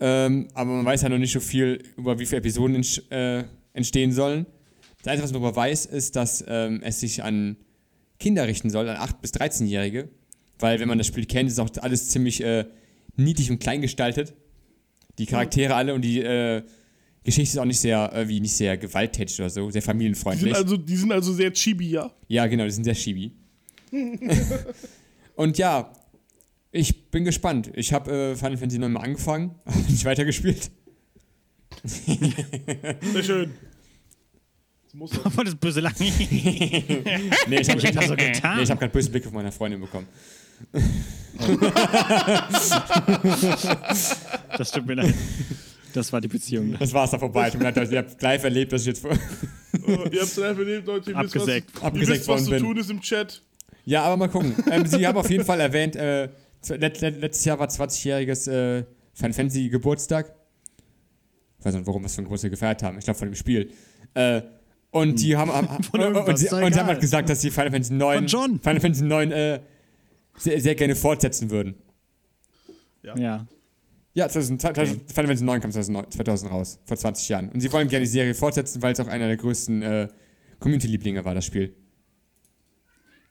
[0.00, 3.44] Ähm, aber man weiß ja noch nicht so viel, über wie viele Episoden entsch- äh,
[3.74, 4.46] entstehen sollen.
[5.02, 7.58] Das Einzige, was man darüber weiß, ist, dass ähm, es sich an
[8.18, 10.08] Kinder richten soll, an 8- bis 13-Jährige.
[10.58, 12.64] Weil, wenn man das Spiel kennt, ist auch alles ziemlich äh,
[13.16, 14.32] niedlich und klein gestaltet.
[15.18, 16.62] Die Charaktere alle und die äh,
[17.24, 19.82] Geschichte ist auch nicht sehr, äh, wie nicht sehr gewalttätig oder so, sehr Die sind,
[19.84, 20.54] familienfreundlich.
[20.54, 22.10] also, die sind also sehr chibi, ja?
[22.28, 23.32] Ja, genau, die sind sehr chibi.
[25.36, 25.90] und ja,
[26.70, 27.70] ich bin gespannt.
[27.74, 30.70] Ich habe äh, Final Fantasy 9 mal angefangen, aber nicht weitergespielt.
[31.84, 33.50] Sehr schön.
[34.86, 35.32] So muss das.
[35.32, 36.06] Voll das böse Lachen.
[36.06, 38.56] Nee, ich habe das so getan.
[38.58, 40.06] nee, ich hab gerade böse Blicke von meiner Freundin bekommen.
[44.56, 45.14] Das tut mir leid.
[45.94, 46.76] Das war die Beziehung.
[46.76, 47.52] Das war's da vorbei.
[47.56, 49.04] Ihr habt live erlebt, dass ich jetzt.
[49.04, 49.10] Äh,
[49.86, 51.12] ihr habt es einfach erlebt, Leute.
[51.12, 51.70] Ihr wisst, was, Abgesägt.
[51.76, 52.62] ihr Abgesägt wisst, was worden zu bin.
[52.62, 53.42] tun ist im Chat.
[53.84, 54.56] ja, aber mal gucken.
[54.70, 56.30] Ähm, Sie haben auf jeden Fall erwähnt, äh,
[56.68, 60.34] let, let, letztes Jahr war 20-jähriges äh, Final Fantasy Geburtstag.
[61.60, 62.98] Ich weiß nicht, warum wir es für einen Geburtstag gefeiert haben.
[62.98, 63.70] Ich glaube, von dem Spiel.
[64.14, 64.42] Äh,
[64.90, 67.70] und die haben, haben, Von und, sie, und sie haben halt gesagt, dass sie Final
[67.70, 68.60] Fantasy 9, Von John.
[68.60, 69.60] Final Fantasy 9 äh,
[70.38, 71.76] sehr, sehr gerne fortsetzen würden.
[73.04, 73.16] Ja.
[73.16, 73.46] Ja,
[74.14, 77.48] 2000, 2000, Final Fantasy 9 kam 2009, 2000 raus, vor 20 Jahren.
[77.50, 80.08] Und sie wollen gerne die Serie fortsetzen, weil es auch einer der größten äh,
[80.60, 81.74] Community-Lieblinge war, das Spiel.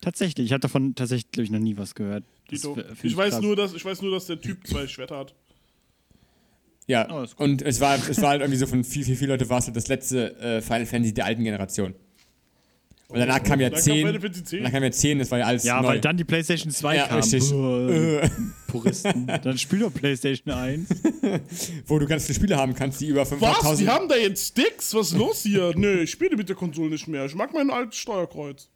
[0.01, 2.25] Tatsächlich, ich habe davon tatsächlich, glaube ich, noch nie was gehört.
[2.49, 3.41] Find Ich weiß, krass.
[3.41, 5.33] nur, dass, ich weiß nur, dass der Typ zwei Schwerter hat.
[6.87, 9.49] Ja, Oh, und es war, es war halt irgendwie so von viel, viel, viel Leute
[9.49, 11.95] war es halt das letzte äh, Final Fantasy der alten Generation.
[13.13, 14.07] Und danach kam ja Dann 10.
[14.07, 14.59] Final Fantasy 10.
[14.59, 15.87] Danach kam ja 10, das war ja alles Ja, neu.
[15.87, 17.17] weil dann die PlayStation 2 Ja, kam.
[17.19, 17.51] richtig.
[17.51, 18.29] Äh,
[18.67, 19.27] Puristen.
[19.27, 20.89] Dann spiel doch PlayStation 1.
[21.87, 23.31] wo du ganz viele Spiele haben kannst, die über Was?
[23.31, 24.93] 500.000 Die haben da jetzt Sticks?
[24.95, 25.71] Was ist los hier?
[25.77, 27.25] Nö, ich spiele mit der Konsole nicht mehr.
[27.25, 28.69] Ich mag mein altes Steuerkreuz.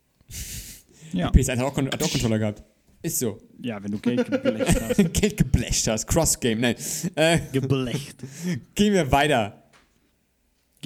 [1.13, 1.29] Ja.
[1.31, 2.63] PS1 hat auch, Kon- hat auch Controller gehabt.
[3.01, 3.39] Ist so.
[3.61, 5.13] ja, wenn du Geld geblecht hast.
[5.13, 6.07] Geld geblecht hast.
[6.07, 6.75] Cross-Game, nein.
[7.15, 8.17] Äh, geblecht.
[8.75, 9.63] gehen wir weiter.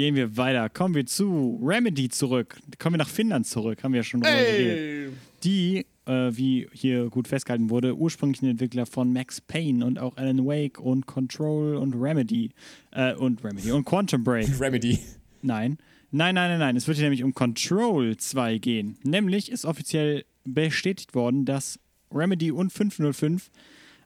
[0.02, 0.68] Gehen wir weiter.
[0.68, 2.58] Kommen wir zu Remedy zurück.
[2.80, 3.84] Kommen wir nach Finnland zurück.
[3.84, 4.78] Haben wir ja schon drüber geredet.
[4.80, 5.10] Ey!
[5.44, 10.44] Die, äh, wie hier gut festgehalten wurde, ursprünglichen Entwickler von Max Payne und auch Alan
[10.44, 12.50] Wake und Control und Remedy.
[12.90, 14.48] Äh, und Remedy und Quantum Break.
[14.60, 14.98] Remedy.
[15.44, 15.78] Nein.
[16.10, 16.76] Nein, nein, nein, nein.
[16.78, 18.98] Es wird hier nämlich um Control 2 gehen.
[19.04, 21.80] Nämlich ist offiziell bestätigt worden, dass
[22.12, 23.52] Remedy und 505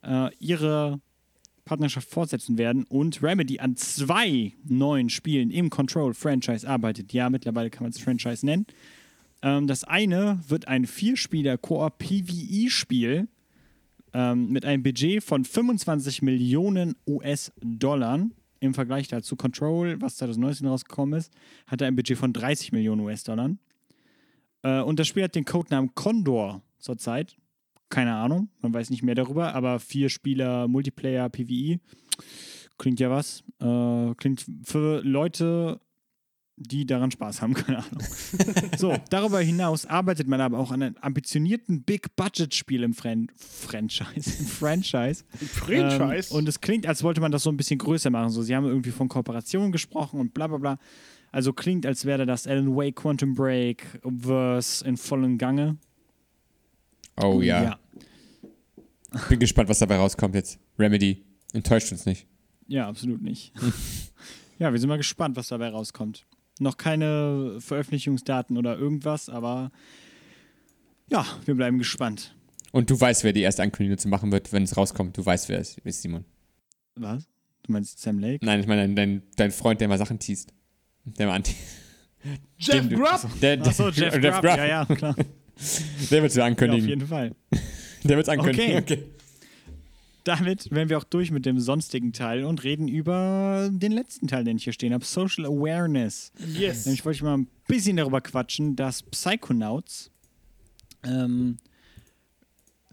[0.04, 1.00] äh, ihre
[1.66, 7.12] Partnerschaft fortsetzen werden und Remedy an zwei neuen Spielen im Control-Franchise arbeitet.
[7.12, 8.66] Ja, mittlerweile kann man es Franchise nennen.
[9.42, 13.28] Ähm, das eine wird ein Vierspieler-Koop-PvE-Spiel
[14.14, 18.28] ähm, mit einem Budget von 25 Millionen US-Dollar.
[18.60, 21.34] Im Vergleich dazu Control, was 2019 rausgekommen ist,
[21.68, 23.52] hatte ein Budget von 30 Millionen US-Dollar.
[24.64, 27.36] Äh, und das Spiel hat den Codenamen Condor zurzeit.
[27.90, 31.80] Keine Ahnung, man weiß nicht mehr darüber, aber vier Spieler Multiplayer PvE
[32.78, 33.44] klingt ja was.
[33.60, 35.80] Äh, klingt für Leute,
[36.58, 38.04] die daran Spaß haben, keine Ahnung.
[38.78, 44.32] so, darüber hinaus arbeitet man aber auch an einem ambitionierten Big-Budget-Spiel im Fran Franchise.
[44.40, 45.24] Im Franchise.
[45.54, 46.32] Franchise.
[46.32, 48.30] Ähm, und es klingt, als wollte man das so ein bisschen größer machen.
[48.30, 50.78] So, sie haben irgendwie von Kooperation gesprochen und bla bla bla.
[51.32, 55.78] Also klingt, als wäre das Alan Wake Quantum Break Verse in vollem Gange.
[57.22, 57.80] Oh ja.
[59.30, 60.60] Bin gespannt, was dabei rauskommt jetzt.
[60.78, 61.24] Remedy.
[61.54, 62.28] Enttäuscht uns nicht.
[62.68, 63.54] Ja, absolut nicht.
[64.60, 66.26] ja, wir sind mal gespannt, was dabei rauskommt.
[66.60, 69.72] Noch keine Veröffentlichungsdaten oder irgendwas, aber
[71.10, 72.36] ja, wir bleiben gespannt.
[72.72, 75.18] Und du weißt, wer die erste Ankündigung dazu machen wird, wenn es rauskommt.
[75.18, 76.26] Du weißt, wer es ist, Simon.
[76.96, 77.28] Was?
[77.64, 78.46] Du meinst Sam Lake?
[78.46, 80.54] Nein, ich meine dein, dein, dein Freund, der mal Sachen teast.
[81.06, 81.56] Der mal anti.
[82.58, 83.30] Jeff Grubb?
[83.42, 84.14] Der, der, Achso, Jeff.
[84.14, 84.44] Grubb.
[84.44, 85.16] Ja, ja, klar.
[86.12, 86.88] Der wird es Ja, auf ankündigen.
[86.90, 87.34] jeden Fall.
[88.04, 88.78] der wird es ankündigen.
[88.78, 89.04] Okay.
[90.26, 94.44] Damit wären wir auch durch mit dem sonstigen Teil und reden über den letzten Teil,
[94.44, 96.32] den ich hier stehen habe: Social Awareness.
[96.54, 96.86] Yes.
[96.86, 100.10] Nämlich wollte ich mal ein bisschen darüber quatschen, dass Psychonauts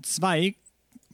[0.03, 0.55] 2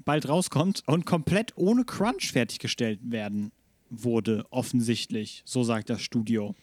[0.04, 3.52] bald rauskommt und komplett ohne Crunch fertiggestellt werden
[3.90, 5.42] wurde, offensichtlich.
[5.44, 6.54] So sagt das Studio.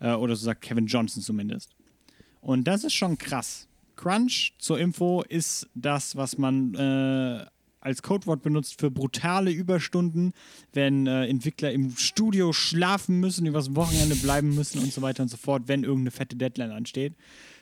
[0.00, 1.74] Äh, oder so sagt Kevin Johnson zumindest.
[2.40, 3.68] Und das ist schon krass.
[4.02, 7.46] Crunch zur Info ist das, was man äh,
[7.80, 10.32] als Codewort benutzt für brutale Überstunden,
[10.72, 15.28] wenn äh, Entwickler im Studio schlafen müssen, übers Wochenende bleiben müssen und so weiter und
[15.28, 17.14] so fort, wenn irgendeine fette Deadline ansteht.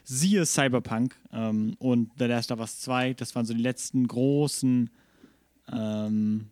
[0.03, 4.89] Siehe Cyberpunk ähm, und The Last of Us 2, das waren so die letzten großen
[5.71, 6.47] ähm,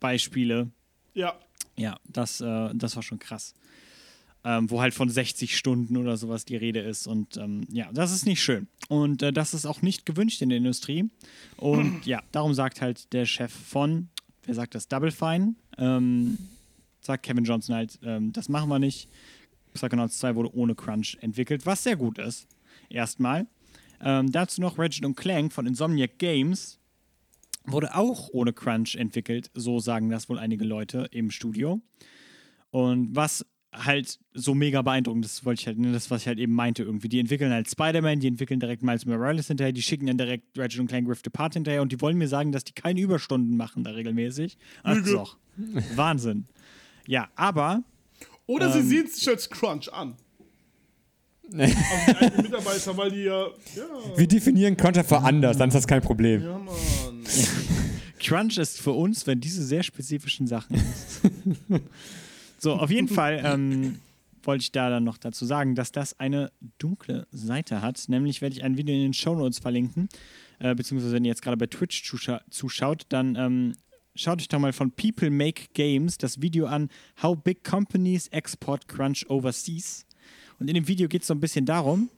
[0.00, 0.70] Beispiele,
[1.14, 1.34] Ja.
[1.76, 3.54] ja, das, äh, das war schon krass.
[4.48, 7.08] Ähm, wo halt von 60 Stunden oder sowas die Rede ist.
[7.08, 8.68] Und ähm, ja, das ist nicht schön.
[8.88, 11.10] Und äh, das ist auch nicht gewünscht in der Industrie.
[11.56, 14.08] Und ja, darum sagt halt der Chef von,
[14.44, 16.38] wer sagt das, Double Fine, ähm,
[17.00, 19.08] sagt Kevin Johnson halt, ähm, das machen wir nicht.
[19.74, 22.46] Psychonauts 2 wurde ohne Crunch entwickelt, was sehr gut ist.
[22.88, 23.48] Erstmal.
[24.00, 26.78] Ähm, dazu noch Ratchet und Clank von Insomniac Games
[27.64, 31.80] wurde auch ohne Crunch entwickelt, so sagen das wohl einige Leute im Studio.
[32.70, 36.38] Und was halt so mega beeindruckend ist, wollte ich halt, ne, das, was ich halt
[36.38, 37.08] eben meinte irgendwie.
[37.08, 40.80] Die entwickeln halt Spider-Man, die entwickeln direkt Miles Morales hinterher, die schicken dann direkt Ratchet
[40.80, 43.84] und Clank Rift Apart hinterher und die wollen mir sagen, dass die keine Überstunden machen
[43.84, 44.56] da regelmäßig.
[44.82, 45.36] Ach doch.
[45.94, 46.46] Wahnsinn.
[47.06, 47.82] Ja, aber
[48.46, 48.88] Oder sie Ähm.
[48.88, 50.14] sehen sich als Crunch an.
[51.52, 53.46] also die eigenen Mitarbeiter, weil die ja.
[53.76, 53.84] Ja,
[54.16, 56.42] Wir definieren Content für anders, dann ist das kein Problem.
[56.42, 57.24] ja Mann.
[58.18, 60.80] Crunch ist für uns, wenn diese sehr spezifischen Sachen.
[62.58, 63.98] so, auf jeden Fall ähm,
[64.42, 68.08] wollte ich da dann noch dazu sagen, dass das eine dunkle Seite hat.
[68.08, 70.08] Nämlich werde ich ein Video in den Shownotes verlinken.
[70.58, 73.72] Äh, beziehungsweise, wenn ihr jetzt gerade bei Twitch zuscha zuschaut, dann ähm,
[74.14, 76.88] schaut euch doch mal von People Make Games das Video an,
[77.22, 80.06] How Big Companies Export Crunch Overseas.
[80.58, 82.08] Und in dem Video geht es so ein bisschen darum,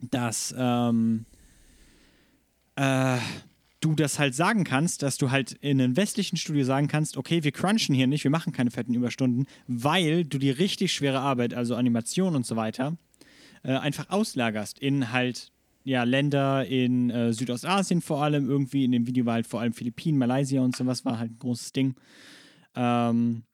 [0.00, 1.26] dass ähm,
[2.76, 3.18] äh,
[3.80, 7.42] du das halt sagen kannst, dass du halt in einem westlichen Studio sagen kannst, okay,
[7.42, 11.54] wir crunchen hier nicht, wir machen keine fetten Überstunden, weil du die richtig schwere Arbeit,
[11.54, 12.96] also Animation und so weiter,
[13.62, 15.50] äh, einfach auslagerst in halt
[15.82, 19.72] ja, Länder in äh, Südostasien vor allem, irgendwie in dem Video war halt vor allem
[19.72, 21.94] Philippinen, Malaysia und sowas war halt ein großes Ding.
[22.74, 23.44] Ähm,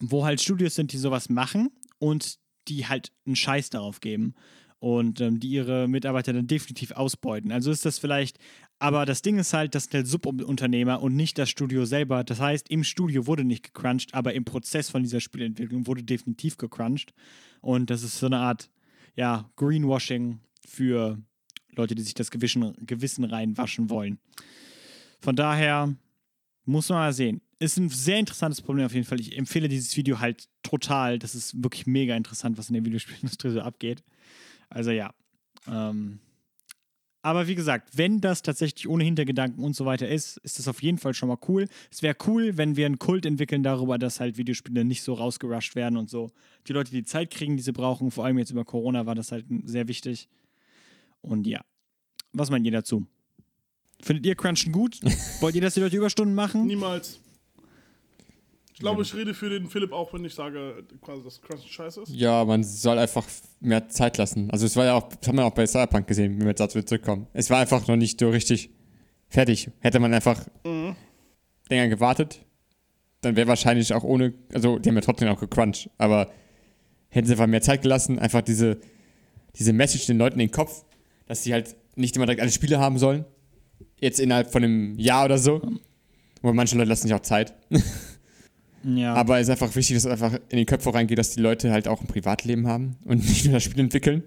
[0.00, 2.38] wo halt Studios sind, die sowas machen und
[2.68, 4.34] die halt einen Scheiß darauf geben
[4.78, 7.50] und ähm, die ihre Mitarbeiter dann definitiv ausbeuten.
[7.50, 8.38] Also ist das vielleicht,
[8.78, 12.22] aber das Ding ist halt, das sind halt Subunternehmer und nicht das Studio selber.
[12.22, 16.56] Das heißt, im Studio wurde nicht gecrunched, aber im Prozess von dieser Spielentwicklung wurde definitiv
[16.56, 17.12] gecrunched.
[17.60, 18.70] Und das ist so eine Art,
[19.16, 21.18] ja, Greenwashing für
[21.72, 24.18] Leute, die sich das Gewissen, Gewissen reinwaschen wollen.
[25.20, 25.94] Von daher
[26.64, 27.40] muss man mal sehen.
[27.58, 29.18] Ist ein sehr interessantes Problem auf jeden Fall.
[29.18, 31.18] Ich empfehle dieses Video halt total.
[31.18, 34.04] Das ist wirklich mega interessant, was in der Videospielindustrie so abgeht.
[34.68, 35.12] Also ja.
[35.66, 36.20] Ähm,
[37.28, 40.82] aber wie gesagt, wenn das tatsächlich ohne Hintergedanken und so weiter ist, ist das auf
[40.82, 41.68] jeden Fall schon mal cool.
[41.90, 45.74] Es wäre cool, wenn wir einen Kult entwickeln darüber, dass halt Videospiele nicht so rausgerusht
[45.74, 46.30] werden und so.
[46.68, 49.30] Die Leute die Zeit kriegen, die sie brauchen, vor allem jetzt über Corona war das
[49.30, 50.26] halt sehr wichtig.
[51.20, 51.60] Und ja,
[52.32, 53.06] was meint ihr dazu?
[54.00, 54.98] Findet ihr Crunchen gut?
[55.40, 56.66] Wollt ihr, dass die Leute Überstunden machen?
[56.66, 57.20] Niemals.
[58.78, 62.02] Ich glaube, ich rede für den Philipp auch, wenn ich sage, quasi, dass Crunchen scheiße
[62.02, 62.10] ist.
[62.14, 63.26] Ja, man soll einfach
[63.58, 64.52] mehr Zeit lassen.
[64.52, 66.60] Also es war ja auch, das haben wir auch bei Cyberpunk gesehen, wenn wir jetzt
[66.60, 67.26] dazu zurückkommen.
[67.32, 68.70] Es war einfach noch nicht so richtig
[69.28, 69.72] fertig.
[69.80, 70.94] Hätte man einfach Mhm.
[71.68, 72.46] länger gewartet,
[73.20, 76.30] dann wäre wahrscheinlich auch ohne, also die haben ja trotzdem auch gecrunched, aber
[77.08, 78.78] hätten sie einfach mehr Zeit gelassen, einfach diese,
[79.56, 80.84] diese Message den Leuten in den Kopf,
[81.26, 83.24] dass sie halt nicht immer direkt alle Spiele haben sollen.
[83.98, 85.60] Jetzt innerhalb von einem Jahr oder so.
[86.44, 87.54] Aber manche Leute lassen sich auch Zeit.
[88.84, 89.14] Ja.
[89.14, 91.72] Aber es ist einfach wichtig, dass es einfach in die Köpfe reingeht, dass die Leute
[91.72, 94.22] halt auch ein Privatleben haben und nicht nur das Spiel entwickeln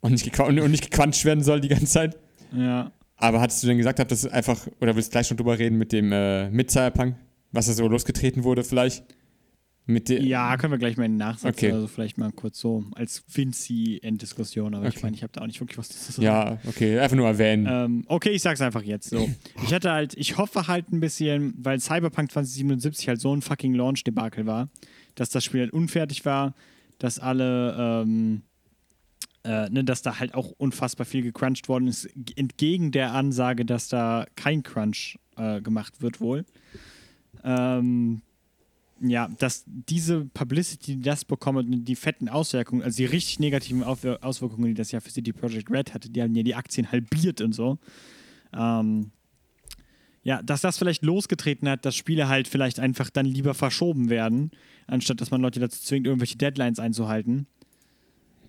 [0.00, 2.18] und nicht, und nicht gequatscht werden soll die ganze Zeit.
[2.52, 2.92] ja.
[3.22, 5.76] Aber hattest du denn gesagt, dass es einfach, oder willst du gleich schon drüber reden
[5.76, 7.16] mit dem äh, mit Cyberpunk,
[7.52, 9.04] was da so losgetreten wurde vielleicht?
[9.86, 11.72] Ja, können wir gleich mal in den Nachsatz, Okay.
[11.72, 15.06] also vielleicht mal kurz so als Vinci-Enddiskussion, aber ich Okay.
[15.06, 16.22] meine, ich habe da auch nicht wirklich was zu sagen.
[16.22, 17.66] Ja, okay, einfach nur erwähnen.
[17.68, 19.28] Ähm, okay, ich sag's einfach jetzt so.
[19.64, 23.74] Ich hatte halt, ich hoffe halt ein bisschen, weil Cyberpunk 2077 halt so ein fucking
[23.74, 24.68] Launch-Debakel war,
[25.16, 26.54] dass das Spiel halt unfertig war,
[26.98, 28.42] dass alle, ähm,
[29.42, 33.88] äh, ne, dass da halt auch unfassbar viel gecrunched worden ist, entgegen der Ansage, dass
[33.88, 36.44] da kein Crunch äh, gemacht wird wohl.
[37.42, 38.22] Ähm,
[39.00, 43.82] ja, dass diese Publicity, die das bekommt und die fetten Auswirkungen, also die richtig negativen
[43.82, 47.40] Auswirkungen, die das ja für CD Projekt Red hatte, die haben ja die Aktien halbiert
[47.40, 47.78] und so.
[48.52, 49.10] Ähm,
[50.22, 54.50] ja, dass das vielleicht losgetreten hat, dass Spiele halt vielleicht einfach dann lieber verschoben werden,
[54.86, 57.46] anstatt dass man Leute dazu zwingt, irgendwelche Deadlines einzuhalten.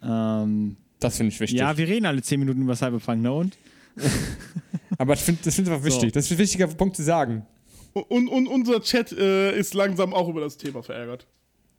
[0.03, 1.59] Ähm, das finde ich wichtig.
[1.59, 3.31] ja, wir reden alle 10 Minuten über Cyberpunk, ne?
[3.31, 3.57] Und?
[4.97, 5.95] Aber ich find, das finde ich einfach So.
[5.95, 6.11] wichtig.
[6.11, 7.45] Das ist ein wichtiger Punkt zu sagen.
[7.93, 11.27] Und, und unser Chat äh, ist langsam auch über das Thema verärgert.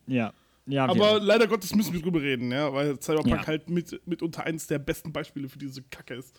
[0.07, 0.33] Ja.
[0.67, 1.21] Ja, Aber auch.
[1.21, 3.47] leider Gottes müssen wir drüber reden, ja, weil Cyberpunk Ja.
[3.47, 6.39] halt mit, mitunter eines der besten Beispiele für diese Kacke ist.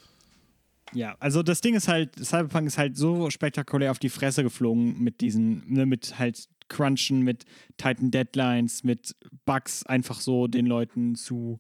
[0.93, 5.01] Ja, also das Ding ist halt, Cyberpunk ist halt so spektakulär auf die Fresse geflogen
[5.03, 7.43] mit diesen, ne, mit halt Crunchen, mit
[7.77, 9.13] Titan Deadlines, mit
[9.45, 11.59] Bugs einfach so den Leuten zu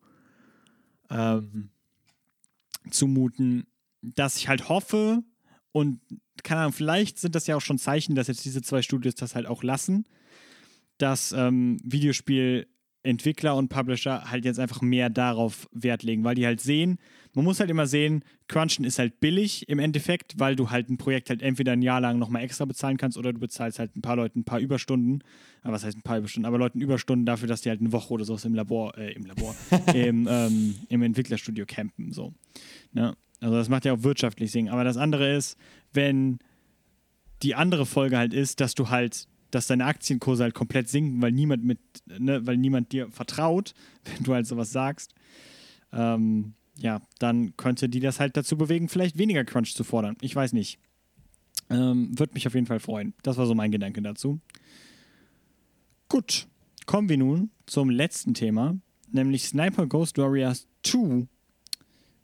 [1.09, 1.69] ähm,
[2.89, 3.67] zumuten,
[4.01, 5.23] dass ich halt hoffe
[5.71, 5.99] und
[6.41, 9.35] keine Ahnung, vielleicht sind das ja auch schon Zeichen, dass jetzt diese zwei Studios das
[9.35, 10.05] halt auch lassen,
[10.97, 16.61] dass ähm, Videospielentwickler und Publisher halt jetzt einfach mehr darauf Wert legen, weil die halt
[16.61, 16.97] sehen,
[17.35, 20.97] man muss halt immer sehen, Crunchen ist halt billig im Endeffekt, weil du halt ein
[20.97, 24.01] Projekt halt entweder ein Jahr lang nochmal extra bezahlen kannst oder du bezahlst halt ein
[24.01, 25.23] paar Leuten ein paar Überstunden.
[25.63, 26.45] Aber was heißt ein paar Überstunden?
[26.45, 29.25] Aber Leuten Überstunden dafür, dass die halt eine Woche oder sowas im Labor, äh, im
[29.25, 29.55] Labor,
[29.93, 32.11] im, ähm, im Entwicklerstudio campen.
[32.11, 32.33] So.
[32.91, 33.15] Ne?
[33.43, 34.69] Also das macht ja auch wirtschaftlich Sinn.
[34.69, 35.57] Aber das andere ist,
[35.91, 36.39] wenn
[37.41, 41.33] die andere Folge halt ist, dass du halt, dass deine Aktienkurse halt komplett sinken, weil
[41.33, 43.73] niemand mit, ne, weil niemand dir vertraut,
[44.05, 45.13] wenn du halt sowas sagst.
[45.91, 50.15] Ähm, ja, dann könnte die das halt dazu bewegen, vielleicht weniger Crunch zu fordern.
[50.21, 50.79] Ich weiß nicht.
[51.69, 53.13] Ähm, Würde mich auf jeden Fall freuen.
[53.23, 54.39] Das war so mein Gedanke dazu.
[56.07, 56.47] Gut,
[56.85, 58.77] kommen wir nun zum letzten Thema,
[59.11, 61.27] nämlich Sniper Ghost Warrior 2.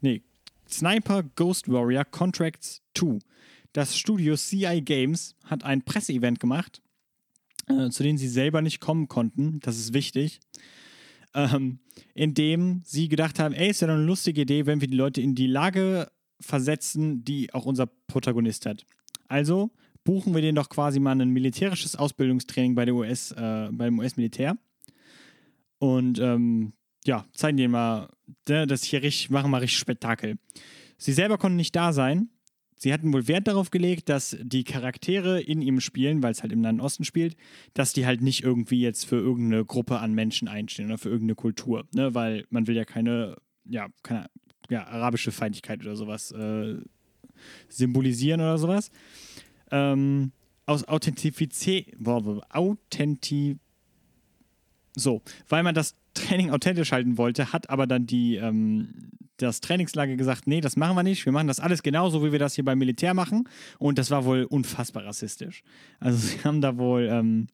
[0.02, 0.24] Nee,
[0.70, 3.20] Sniper Ghost Warrior Contracts 2.
[3.74, 6.82] Das Studio CI Games hat ein Presseevent gemacht,
[7.68, 9.60] äh, zu dem sie selber nicht kommen konnten.
[9.62, 10.40] Das ist wichtig
[11.34, 11.80] ähm,
[12.14, 14.98] in dem sie gedacht haben, ey, ist ja doch eine lustige Idee, wenn wir die
[14.98, 18.86] Leute in die Lage versetzen, die auch unser Protagonist hat.
[19.28, 19.72] Also
[20.04, 24.58] buchen wir den doch quasi mal ein militärisches Ausbildungstraining bei der US, äh, beim US-Militär
[25.78, 26.74] und ähm,
[27.10, 28.07] ja, zeigen denen mal,
[28.48, 30.38] ne, das hier richtig, machen mal richtig Spektakel.
[30.99, 32.30] Sie selber konnten nicht da sein.
[32.77, 36.52] sie hatten wohl Wert darauf gelegt, dass die Charaktere in ihm spielen, weil es halt
[36.52, 37.36] im Nahen Osten spielt,
[37.73, 41.34] dass die halt nicht irgendwie jetzt für irgendeine Gruppe an Menschen einstehen oder für irgendeine
[41.34, 42.14] Kultur, ne?
[42.14, 44.27] weil man will ja keine, ja, keine
[44.69, 46.76] ja, arabische Feindlichkeit oder sowas äh,
[47.69, 48.91] symbolisieren oder sowas.
[49.72, 50.31] Ähm,
[50.68, 53.57] aus Authentizität, Authenti
[54.95, 60.15] so, weil man das Training authentisch halten wollte, hat aber dann die, ähm, das Trainingslager
[60.15, 62.65] gesagt, nee, das machen wir nicht, wir machen das alles genauso, wie wir das hier
[62.65, 63.48] beim Militär machen.
[63.77, 65.64] Und das war wohl unfassbar rassistisch.
[65.99, 67.48] Also sie haben da wohl, ähm,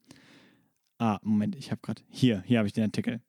[0.98, 3.20] ah, Moment, ich habe gerade, hier, hier habe ich den Artikel.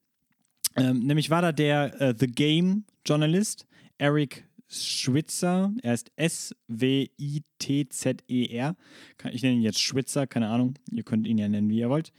[0.75, 3.67] Ähm, nämlich war da der äh, The Game Journalist
[3.97, 5.73] Eric Schwitzer.
[5.81, 7.05] Er ist S-W-I-T-Z-E-R.
[9.31, 10.75] Ich nenne ihn jetzt Schwitzer, keine Ahnung.
[10.91, 12.11] Ihr könnt ihn ja nennen, wie ihr wollt.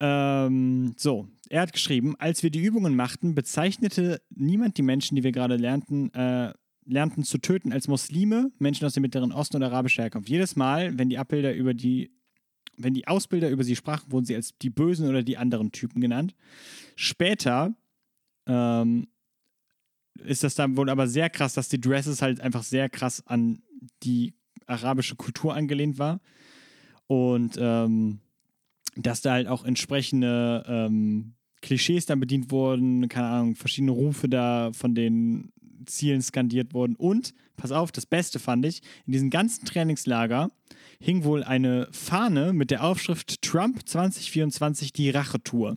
[0.00, 5.24] Ähm, so, er hat geschrieben, als wir die Übungen machten, bezeichnete niemand die Menschen, die
[5.24, 6.54] wir gerade lernten, äh,
[6.86, 10.28] lernten zu töten, als Muslime, Menschen aus dem Mittleren Osten und arabischer Herkunft.
[10.28, 12.10] Jedes Mal, wenn die Abbilder über die,
[12.76, 16.00] wenn die Ausbilder über sie sprachen, wurden sie als die Bösen oder die anderen Typen
[16.00, 16.34] genannt.
[16.96, 17.74] Später
[18.46, 19.06] ähm,
[20.24, 23.62] ist das dann wohl aber sehr krass, dass die Dresses halt einfach sehr krass an
[24.02, 24.34] die
[24.66, 26.20] arabische Kultur angelehnt war.
[27.06, 28.20] Und ähm,
[29.06, 34.70] dass da halt auch entsprechende ähm, Klischees dann bedient wurden, keine Ahnung, verschiedene Rufe da
[34.72, 35.52] von den
[35.86, 36.96] Zielen skandiert wurden.
[36.96, 40.50] Und, pass auf, das Beste fand ich, in diesem ganzen Trainingslager
[41.00, 45.76] hing wohl eine Fahne mit der Aufschrift Trump 2024 die Rachetour.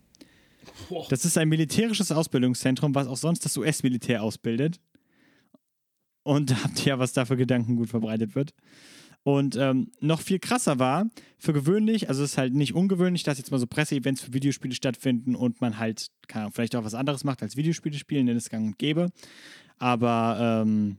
[1.10, 4.80] Das ist ein militärisches Ausbildungszentrum, was auch sonst das US-Militär ausbildet.
[6.24, 8.54] Und da habt ihr ja, was da für Gedanken gut verbreitet wird.
[9.24, 13.38] Und ähm, noch viel krasser war, für gewöhnlich, also es ist halt nicht ungewöhnlich, dass
[13.38, 17.24] jetzt mal so Presseevents für Videospiele stattfinden und man halt, kann vielleicht auch was anderes
[17.24, 19.12] macht als Videospiele spielen, denn es gang und gäbe.
[19.78, 20.98] Aber ähm,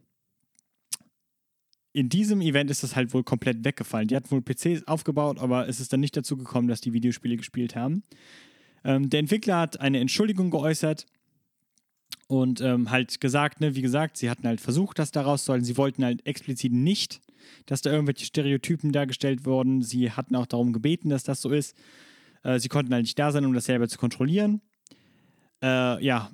[1.92, 4.09] in diesem Event ist das halt wohl komplett weggefallen.
[4.09, 7.36] Die hatten wohl PCs aufgebaut, aber es ist dann nicht dazu gekommen, dass die Videospiele
[7.36, 8.05] gespielt haben.
[8.84, 11.06] Ähm, der Entwickler hat eine Entschuldigung geäußert
[12.26, 15.62] und ähm, halt gesagt, ne, wie gesagt, sie hatten halt versucht, das daraus sollen.
[15.62, 17.20] Sie wollten halt explizit nicht
[17.66, 19.82] dass da irgendwelche Stereotypen dargestellt wurden.
[19.82, 21.76] Sie hatten auch darum gebeten, dass das so ist.
[22.42, 24.60] Äh, sie konnten halt nicht da sein, um das selber zu kontrollieren.
[25.62, 26.30] Äh, ja,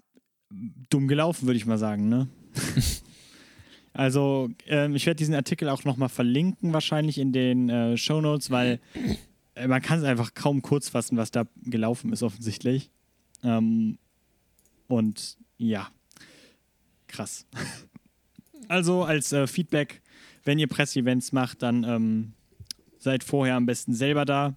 [0.91, 2.29] dumm gelaufen, würde ich mal sagen, ne?
[3.93, 8.51] also, äh, ich werde diesen Artikel auch nochmal verlinken, wahrscheinlich in den äh, Show Notes,
[8.51, 8.81] weil
[9.55, 12.91] äh, man kann es einfach kaum kurz fassen, was da gelaufen ist, offensichtlich.
[13.45, 13.99] Ähm,
[14.89, 15.89] und ja,
[17.07, 17.47] krass.
[18.69, 20.00] Also als äh, Feedback
[20.45, 22.33] wenn ihr Presseevents macht, dann ähm,
[22.99, 24.55] seid vorher am besten selber da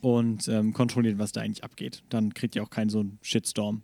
[0.00, 2.02] und ähm, kontrolliert, was da eigentlich abgeht.
[2.08, 3.82] Dann kriegt ihr auch keinen so einen Shitstorm.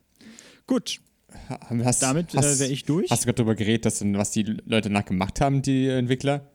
[0.66, 1.00] Gut.
[1.48, 3.10] Hast, Damit äh, wäre ich durch.
[3.10, 6.50] Hast du gerade darüber geredet, dass, was die Leute danach gemacht haben, die Entwickler?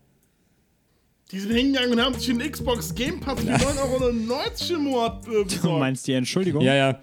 [1.32, 5.28] Die sind hingegangen und haben sich einen Xbox Game Pass für 9,90 Euro im Monat
[5.28, 5.64] äh, besorgt.
[5.64, 6.62] Du meinst die Entschuldigung?
[6.62, 7.00] Ja, ja.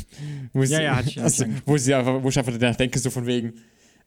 [0.52, 3.10] Wo ja, ja, hatte ich also, wo, sie einfach, wo ich einfach danach denke, so
[3.10, 3.52] von wegen,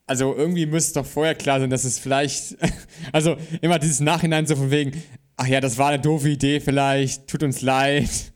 [0.10, 2.58] also irgendwie müsste doch vorher klar sein, dass es vielleicht,
[3.14, 4.92] also immer dieses Nachhinein so von wegen,
[5.38, 8.10] ach ja, das war eine doofe Idee vielleicht, tut uns leid.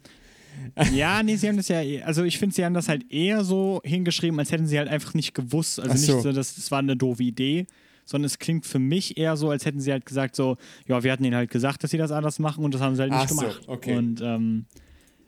[0.92, 3.80] Ja, nee, sie haben das ja, also ich finde, sie haben das halt eher so
[3.84, 6.14] hingeschrieben, als hätten sie halt einfach nicht gewusst, also so.
[6.14, 7.68] nicht so, dass das war eine doofe Idee,
[8.06, 11.12] sondern es klingt für mich eher so, als hätten sie halt gesagt so, ja, wir
[11.12, 13.22] hatten ihnen halt gesagt, dass sie das anders machen und das haben sie halt nicht
[13.22, 13.62] ach gemacht.
[13.66, 13.98] So, okay.
[13.98, 14.66] Und ähm,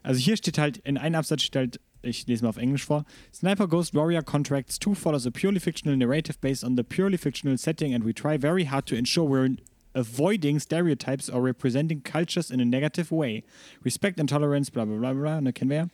[0.02, 3.06] also hier steht halt, in einem Absatz steht halt ich lese mal auf Englisch vor.
[3.34, 7.58] Sniper Ghost Warrior Contracts 2 follows a purely fictional narrative based on the purely fictional
[7.58, 9.58] setting, and we try very hard to ensure we're
[9.96, 13.44] avoiding stereotypes or representing cultures in a negative way.
[13.84, 15.40] Respect and tolerance, blah blah blah blah.
[15.40, 15.90] Ne.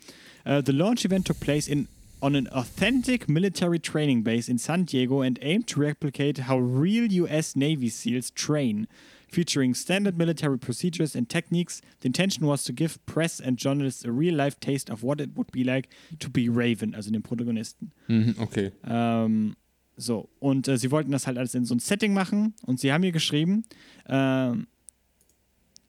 [0.45, 1.87] Uh, the launch event took place in
[2.21, 7.11] on an authentic military training base in San Diego and aimed to replicate how real
[7.11, 8.87] US Navy SEALs train.
[9.31, 11.81] Featuring standard military procedures and techniques.
[12.01, 15.35] The intention was to give press and journalists a real life taste of what it
[15.35, 15.89] would be like
[16.19, 17.91] to be Raven, also den Protagonisten.
[18.07, 18.71] Mhm, okay.
[18.83, 19.55] Ähm,
[19.97, 22.91] so, und äh, sie wollten das halt alles in so ein Setting machen und sie
[22.91, 23.63] haben hier geschrieben,
[24.07, 24.67] ähm,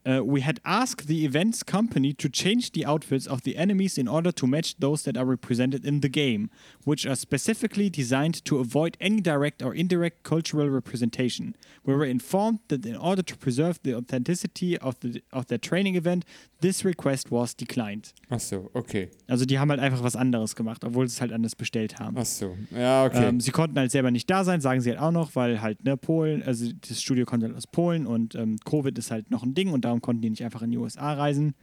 [0.05, 4.09] Uh, we had asked the events company to change the outfits of the enemies in
[4.09, 6.51] order to match those that are represented in the game,
[6.85, 11.55] which are specifically designed to avoid any direct or indirect cultural representation.
[11.85, 15.95] We were informed that in order to preserve the authenticity of, the, of their training
[15.95, 16.25] event,
[16.61, 18.13] this request was declined.
[18.29, 19.11] Ach so, okay.
[19.29, 22.17] Also die haben halt einfach was anderes gemacht, obwohl sie es halt anders bestellt haben.
[22.19, 23.29] Ach so, ja, okay.
[23.29, 25.85] Ähm, sie konnten halt selber nicht da sein, sagen sie halt auch noch, weil halt,
[25.85, 29.45] ne, Polen, also das Studio kommt halt aus Polen und ähm, Covid ist halt noch
[29.45, 31.55] ein Ding und da darum konnten die nicht einfach in die USA reisen.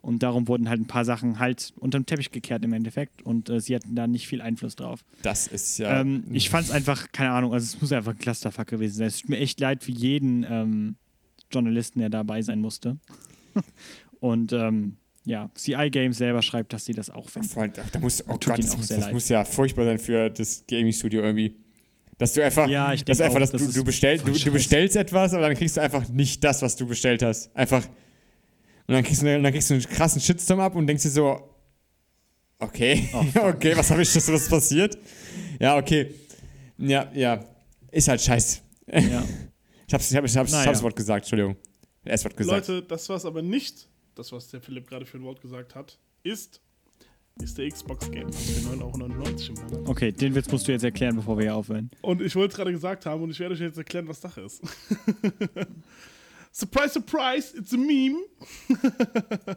[0.00, 3.58] Und darum wurden halt ein paar Sachen halt unterm Teppich gekehrt im Endeffekt und äh,
[3.58, 5.02] sie hatten da nicht viel Einfluss drauf.
[5.22, 6.00] Das ist ja.
[6.00, 9.06] Ähm, ich fand es einfach, keine Ahnung, also es muss einfach ein Clusterfuck gewesen sein.
[9.06, 10.96] Es tut mir echt leid für jeden ähm,
[11.50, 12.98] Journalisten, der dabei sein musste.
[14.20, 17.48] und ähm, ja, CI Games selber schreibt, dass sie das auch finden.
[17.48, 20.28] Vor allem, da muss, oh Gott, das, auch muss, das muss ja furchtbar sein für
[20.28, 21.56] das Gaming-Studio irgendwie.
[22.18, 24.32] Dass du einfach, Ja, ich dass einfach, auch, dass das du, ist du, bestell, du,
[24.32, 27.54] du bestellst etwas, aber dann kriegst du einfach nicht das, was du bestellt hast.
[27.56, 27.84] Einfach.
[28.86, 31.40] Und dann kriegst du, dann kriegst du einen krassen Shitstorm ab und denkst dir so,
[32.58, 34.96] okay, Oh, okay, was habe ich, das was passiert?
[35.58, 36.14] Ja, okay.
[36.78, 37.44] Ja, ja.
[37.90, 38.60] Ist halt scheiße.
[38.92, 39.24] Ja.
[39.86, 40.68] Ich hab's, ich hab, ich hab's, ich Naja.
[40.68, 41.56] hab's Wort gesagt, Entschuldigung.
[42.04, 42.68] Das Wort gesagt.
[42.68, 45.98] Leute, das was aber nicht, das was der Philipp gerade für ein Wort gesagt hat,
[46.22, 46.62] ist,
[47.42, 49.88] ist der Xbox Game Pass für 9,99 Euro im Monat.
[49.88, 51.90] Okay, den Witz musst du jetzt erklären, bevor wir hier aufhören.
[52.00, 54.42] Und ich wollte es gerade gesagt haben und ich werde euch jetzt erklären, was Sache
[54.42, 54.62] ist.
[56.52, 58.18] surprise, surprise, it's a meme.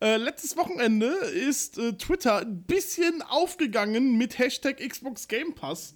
[0.00, 5.94] äh, letztes Wochenende ist äh, Twitter ein bisschen aufgegangen mit Hashtag Xbox Game Pass.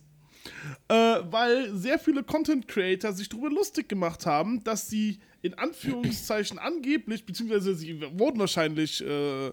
[0.89, 6.61] Äh, weil sehr viele Content Creator sich darüber lustig gemacht haben, dass sie in Anführungszeichen
[6.61, 9.51] angeblich, beziehungsweise sie wurden wahrscheinlich äh,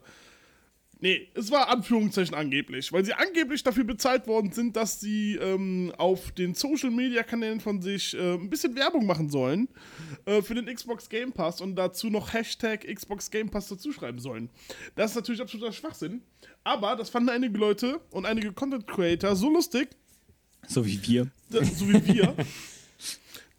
[1.04, 5.92] Nee, es war Anführungszeichen angeblich, weil sie angeblich dafür bezahlt worden sind, dass sie ähm,
[5.98, 9.68] auf den Social Media Kanälen von sich äh, ein bisschen Werbung machen sollen
[10.24, 14.50] äh, für den Xbox Game Pass und dazu noch Hashtag Xbox Game Pass dazuschreiben sollen.
[14.96, 16.22] Das ist natürlich absoluter Schwachsinn,
[16.64, 19.90] aber das fanden einige Leute und einige Content Creator so lustig,
[20.70, 21.28] So wie wir.
[21.50, 22.34] so wie wir,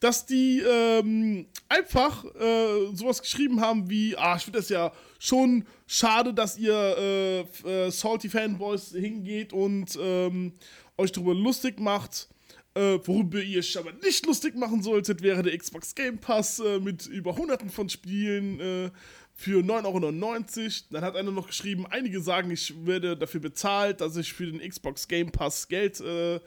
[0.01, 5.65] dass die ähm, einfach äh, sowas geschrieben haben wie, ah, ich finde das ja schon
[5.87, 7.41] schade, dass ihr äh,
[7.87, 10.53] äh, Salty Fanboys hingeht und ähm,
[10.97, 12.29] euch darüber lustig macht.
[12.75, 16.81] Äh, worüber ihr euch aber nicht lustig machen solltet, wäre der Xbox Game Pass äh,
[16.81, 18.91] mit über hunderten von Spielen äh,
[19.33, 20.71] für 9,99 Euro.
[20.91, 24.59] Dann hat einer noch geschrieben, einige sagen, ich werde dafür bezahlt, dass ich für den
[24.69, 26.41] Xbox Game Pass Geld äh,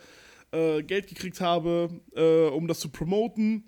[0.52, 3.66] äh, Geld gekriegt habe, äh, um das zu promoten.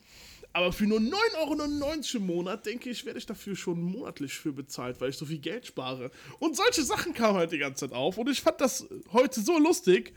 [0.52, 4.52] Aber für nur 9,99 Euro im Monat, denke ich, werde ich dafür schon monatlich für
[4.52, 6.10] bezahlt, weil ich so viel Geld spare.
[6.40, 8.18] Und solche Sachen kamen halt die ganze Zeit auf.
[8.18, 10.14] Und ich fand das heute so lustig,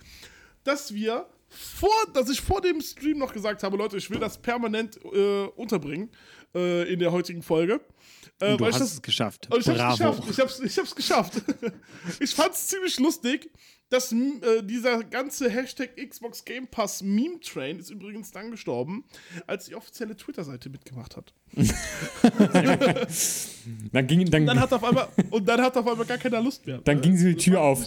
[0.65, 4.41] dass wir vor, dass ich vor dem Stream noch gesagt habe, Leute, ich will das
[4.41, 6.11] permanent äh, unterbringen
[6.55, 7.81] äh, in der heutigen Folge.
[8.41, 9.49] Äh, du weil ich hast das, es geschafft.
[9.51, 10.23] ich hab's Bravo.
[10.23, 10.31] geschafft.
[10.31, 11.43] Ich hab's, ich hab's geschafft.
[12.21, 13.51] ich fand's ziemlich lustig,
[13.93, 19.05] dass m, äh, dieser ganze Hashtag Xbox Game Pass Meme Train ist übrigens dann gestorben,
[19.47, 21.35] als die offizielle Twitter-Seite mitgemacht hat.
[23.93, 26.41] Dann ging, dann, Und dann hat auf einmal, und dann hat auf einmal gar keiner
[26.41, 26.79] Lust mehr.
[26.79, 27.85] dann ging sie die Das Tür auf.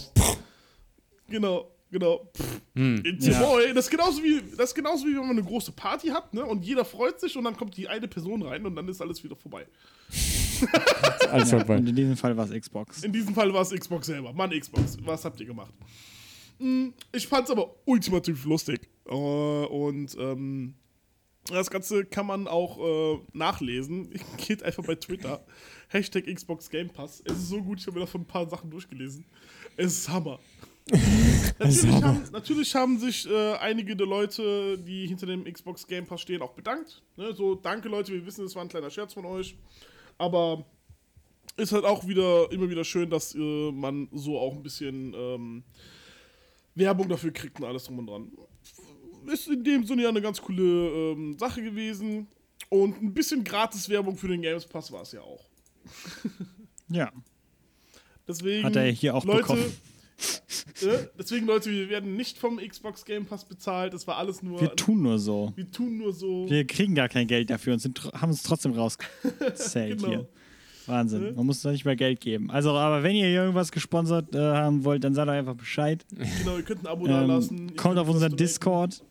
[1.27, 2.29] Genau, genau.
[2.35, 3.01] Pff, Hm.
[3.21, 3.57] Ja.
[3.73, 6.45] Das ist, genauso wie, das ist genauso wie wenn man eine große Party hat, ne?
[6.45, 9.23] Und jeder freut sich und dann kommt die eine Person rein und dann ist alles
[9.23, 9.65] wieder vorbei.
[11.31, 11.77] Alles Ja, vorbei.
[11.77, 13.03] und in diesem Fall war es Xbox.
[13.03, 14.31] In diesem Fall war es Xbox selber.
[14.33, 15.73] Mann, Xbox, was habt ihr gemacht?
[16.59, 18.87] Hm, Ich fand's aber ultimativ lustig.
[19.07, 20.75] Äh, Und ähm,
[21.49, 24.09] das Ganze kann man auch äh, nachlesen.
[24.45, 25.45] Geht einfach bei Twitter.
[25.89, 27.21] Hashtag Xbox Game Pass.
[27.25, 29.25] Es ist so gut, ich habe mir davon ein paar Sachen durchgelesen.
[29.77, 30.39] Es ist Hammer.
[31.59, 36.21] natürlich, haben, natürlich haben sich äh, einige der Leute, die hinter dem Xbox Game Pass
[36.21, 37.01] stehen, auch bedankt.
[37.17, 37.33] Ne?
[37.33, 39.55] So, danke Leute, wir wissen, es war ein kleiner Scherz von euch.
[40.17, 40.65] Aber
[41.57, 45.63] ist halt auch wieder immer wieder schön, dass äh, man so auch ein bisschen ähm,
[46.75, 48.31] Werbung dafür kriegt und alles drum und dran.
[49.31, 52.27] Ist in dem Sinne ja eine ganz coole ähm, Sache gewesen.
[52.69, 55.45] Und ein bisschen Gratis-Werbung für den Games Pass war es ja auch.
[56.89, 57.11] Ja.
[58.27, 59.77] Deswegen, Hat er hier auch Leute, bekommen.
[60.81, 63.93] Äh, deswegen, Leute, wir werden nicht vom Xbox Game Pass bezahlt.
[63.93, 64.59] Das war alles nur.
[64.59, 65.53] Wir tun nur so.
[65.55, 66.49] wir tun nur so.
[66.49, 70.07] Wir kriegen gar kein Geld dafür und sind, haben uns trotzdem rausgezählt Genau.
[70.09, 70.27] hier.
[70.87, 71.33] Wahnsinn.
[71.35, 72.51] Man muss da nicht mehr Geld geben.
[72.51, 76.05] Also, aber wenn ihr hier irgendwas gesponsert äh, haben wollt, dann sagt doch einfach Bescheid.
[76.39, 77.69] Genau, ihr könnt ein Abo da lassen.
[77.69, 78.35] Ähm, kommt auf unseren.
[78.35, 79.01] Discord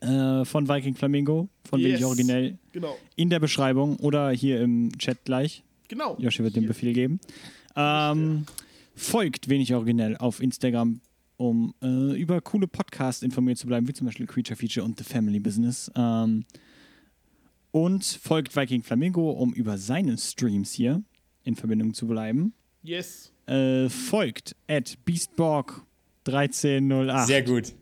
[0.00, 1.90] äh, von Viking Flamingo, von Yes.
[1.90, 5.62] Wenig Originell, Genau, in der Beschreibung oder hier im Chat gleich.
[5.88, 6.16] genau.
[6.18, 6.68] Joshi wird den Hier.
[6.68, 7.20] Befehl geben.
[7.76, 8.46] Ähm,
[8.94, 11.00] folgt Wenig Originell auf Instagram,
[11.36, 15.04] um äh, über coole Podcasts informiert zu bleiben, wie zum Beispiel Creature Feature und The
[15.04, 15.90] Family Business.
[15.96, 16.44] Ähm,
[17.70, 21.02] und folgt Viking Flamingo, um über seine Streams hier
[21.44, 22.52] in Verbindung zu bleiben.
[22.82, 23.32] Yes.
[23.46, 27.72] Äh, folgt at BeastBorg1308 Sehr gut.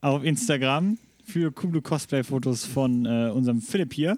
[0.00, 4.16] auf Instagram für coole Cosplay-Fotos von äh, unserem Philipp hier.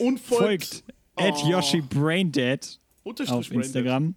[0.00, 0.84] Und folgt, Folgt
[1.16, 1.48] at Oh.
[1.50, 3.50] Yoshi Braindead auf.
[3.50, 4.14] Instagram.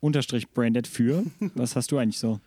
[0.00, 1.24] Unterstrich Braindead für.
[1.54, 2.40] Was hast du eigentlich so?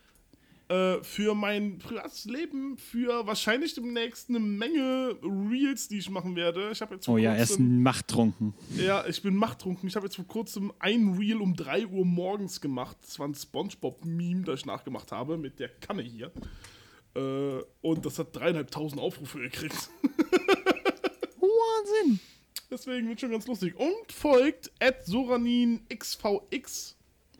[0.69, 6.71] äh, für mein privates Leben, für wahrscheinlich demnächst eine Menge Reels, die ich machen werde.
[6.71, 8.53] Ich habe jetzt Oh ja, er ist machttrunken.
[8.77, 9.87] ja, ich bin machttrunken.
[9.87, 12.97] Ich habe jetzt vor kurzem ein Reel um 3 Uhr morgens gemacht.
[13.01, 16.31] Das war ein Spongebob-Meme, das ich nachgemacht habe mit der Kanne hier.
[17.15, 19.89] Äh, und das hat dreieinhalbtausend Aufrufe gekriegt.
[21.39, 22.19] Wahnsinn.
[22.71, 23.75] Deswegen wird schon ganz lustig.
[23.77, 26.95] Und folgt at SoraninXVX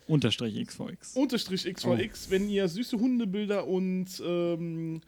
[0.08, 1.16] Unterstrich XVX.
[1.16, 5.02] unterstrich XVX, wenn ihr süße Hundebilder und ähm,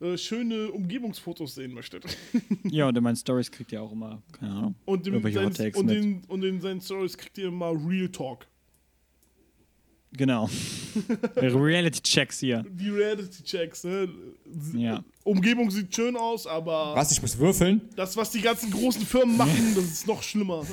[0.00, 2.04] äh, schöne Umgebungsfotos sehen möchtet.
[2.64, 5.74] Ja, und in meinen Stories kriegt ihr auch immer, keine Ahnung, Und, in irgendwelche seinen,
[5.74, 8.46] und, in, und in seinen Stories kriegt ihr immer Real Talk.
[10.12, 10.48] Genau.
[11.36, 12.64] Reality-Checks hier.
[12.68, 14.08] Die Reality-Checks, ne?
[14.74, 15.04] Ja.
[15.24, 17.12] Umgebung sieht schön aus, aber Was?
[17.12, 17.80] Ich muss würfeln?
[17.96, 20.64] das, was die ganzen großen Firmen machen, das ist noch schlimmer.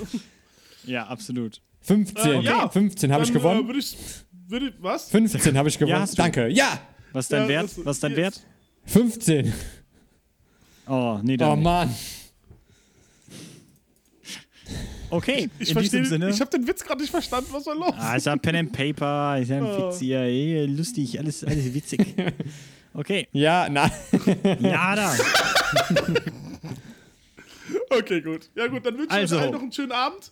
[0.86, 1.62] Ja, absolut.
[1.82, 2.32] 15.
[2.32, 2.70] Äh, ja.
[2.70, 3.64] 15 habe ich Dann, gewonnen.
[3.64, 3.98] Äh, würde ich,
[4.48, 5.10] würde ich, was?
[5.10, 6.06] 15 habe ich gewonnen.
[6.10, 6.16] du.
[6.16, 6.48] Danke.
[6.50, 6.80] Ja!
[7.14, 7.64] Was ist dein Ja, Wert?
[7.66, 8.16] das- Was ist dein.
[8.16, 8.42] Wert?
[8.86, 9.54] 15.
[10.88, 11.64] Oh, nee, Oh dann nicht.
[11.64, 11.96] Mann.
[15.10, 16.30] Okay, Ich in verstehe, diesem Sinne.
[16.30, 17.50] ich habe den Witz gerade nicht verstanden.
[17.52, 17.94] Was war los?
[17.98, 19.90] Ah, ich hab Pen and Paper, ich hab Oh.
[19.90, 22.16] Witz hier, ey, lustig, alles, alles witzig.
[22.94, 23.90] Okay, Ja, na.
[24.60, 25.16] ja da.
[27.90, 28.50] Okay, gut.
[28.56, 29.36] Ja gut, dann wünsche ich Also.
[29.38, 30.32] euch allen noch einen schönen Abend.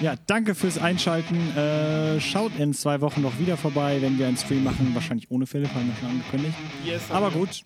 [0.00, 1.36] Ja, danke fürs Einschalten.
[1.56, 4.90] Äh, schaut in zwei Wochen noch wieder vorbei, wenn wir einen Stream machen.
[4.94, 6.54] Wahrscheinlich ohne Philipp, haben wir schon angekündigt.
[6.84, 7.62] Yes, Aber gut,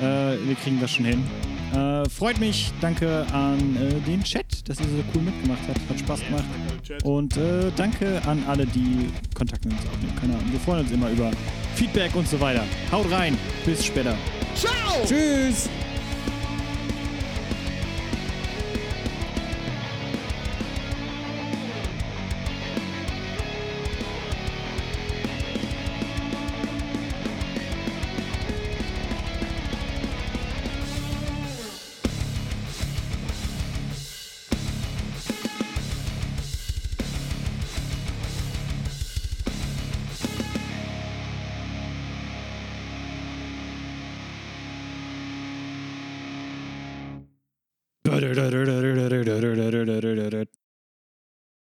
[0.00, 1.24] äh, wir kriegen das schon hin.
[1.72, 2.72] Äh, freut mich.
[2.80, 5.80] Danke an äh, den Chat, dass ihr so cool mitgemacht habt.
[5.88, 6.44] Hat Spaß Yes, gemacht.
[6.68, 7.04] danke, Chat.
[7.04, 10.16] Und äh, danke an alle, die Kontakt mit uns aufnehmen.
[10.20, 10.52] Keine Ahnung.
[10.52, 11.30] Wir freuen uns immer über
[11.74, 12.64] Feedback und so weiter.
[12.92, 13.36] Haut rein.
[13.64, 14.16] Bis später.
[14.54, 15.04] Ciao!
[15.06, 15.68] Tschüss.